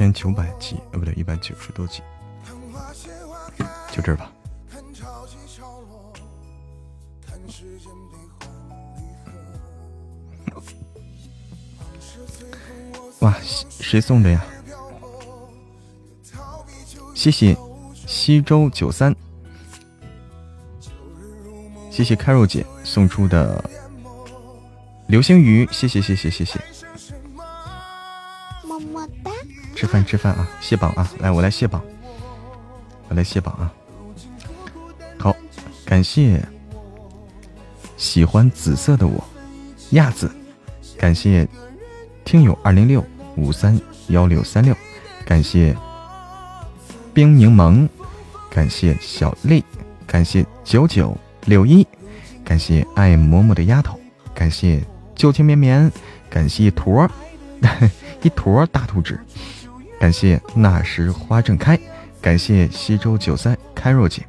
[0.00, 2.00] 千九百集，呃，不对，一百九十多集，
[3.92, 4.32] 就这儿吧。
[13.20, 13.36] 哇，
[13.68, 14.42] 谁送的呀？
[17.14, 17.54] 谢谢
[18.06, 19.14] 西周九三，
[21.90, 23.62] 谢谢 Carol 姐送出的
[25.08, 26.58] 流星雨，谢谢谢谢谢谢。
[29.80, 31.10] 吃饭吃饭啊，卸榜啊！
[31.20, 31.82] 来，我来卸榜，
[33.08, 33.72] 我来卸榜啊！
[35.18, 35.34] 好，
[35.86, 36.38] 感谢
[37.96, 39.24] 喜欢紫色的我
[39.92, 40.30] 亚子，
[40.98, 41.48] 感谢
[42.26, 43.02] 听友二零六
[43.38, 44.76] 五三幺六三六，
[45.24, 45.74] 感谢。
[47.14, 47.88] 冰柠檬，
[48.50, 49.64] 感谢小丽，
[50.06, 51.86] 感谢九九六一，
[52.44, 53.98] 感谢爱嬷嬷的丫头，
[54.34, 54.84] 感谢
[55.14, 55.90] 旧情绵绵，
[56.28, 57.10] 感谢一坨
[58.22, 59.18] 一坨大图纸，
[60.00, 61.78] 感谢那时花正开，
[62.20, 64.26] 感谢西周九三 Carol 姐，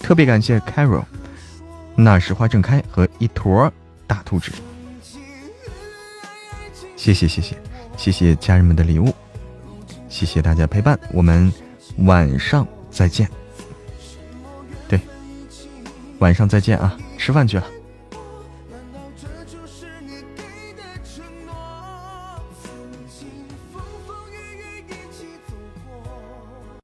[0.00, 1.04] 特别感谢 Carol，
[1.94, 3.72] 那时花正开和一坨
[4.06, 4.50] 大图纸，
[6.96, 7.56] 谢谢谢谢
[7.96, 9.14] 谢谢家人们的礼物，
[10.08, 11.50] 谢谢大家陪伴我们。
[12.04, 13.28] 晚上再见，
[14.86, 15.00] 对，
[16.20, 16.96] 晚上再见啊！
[17.16, 17.77] 吃饭去了。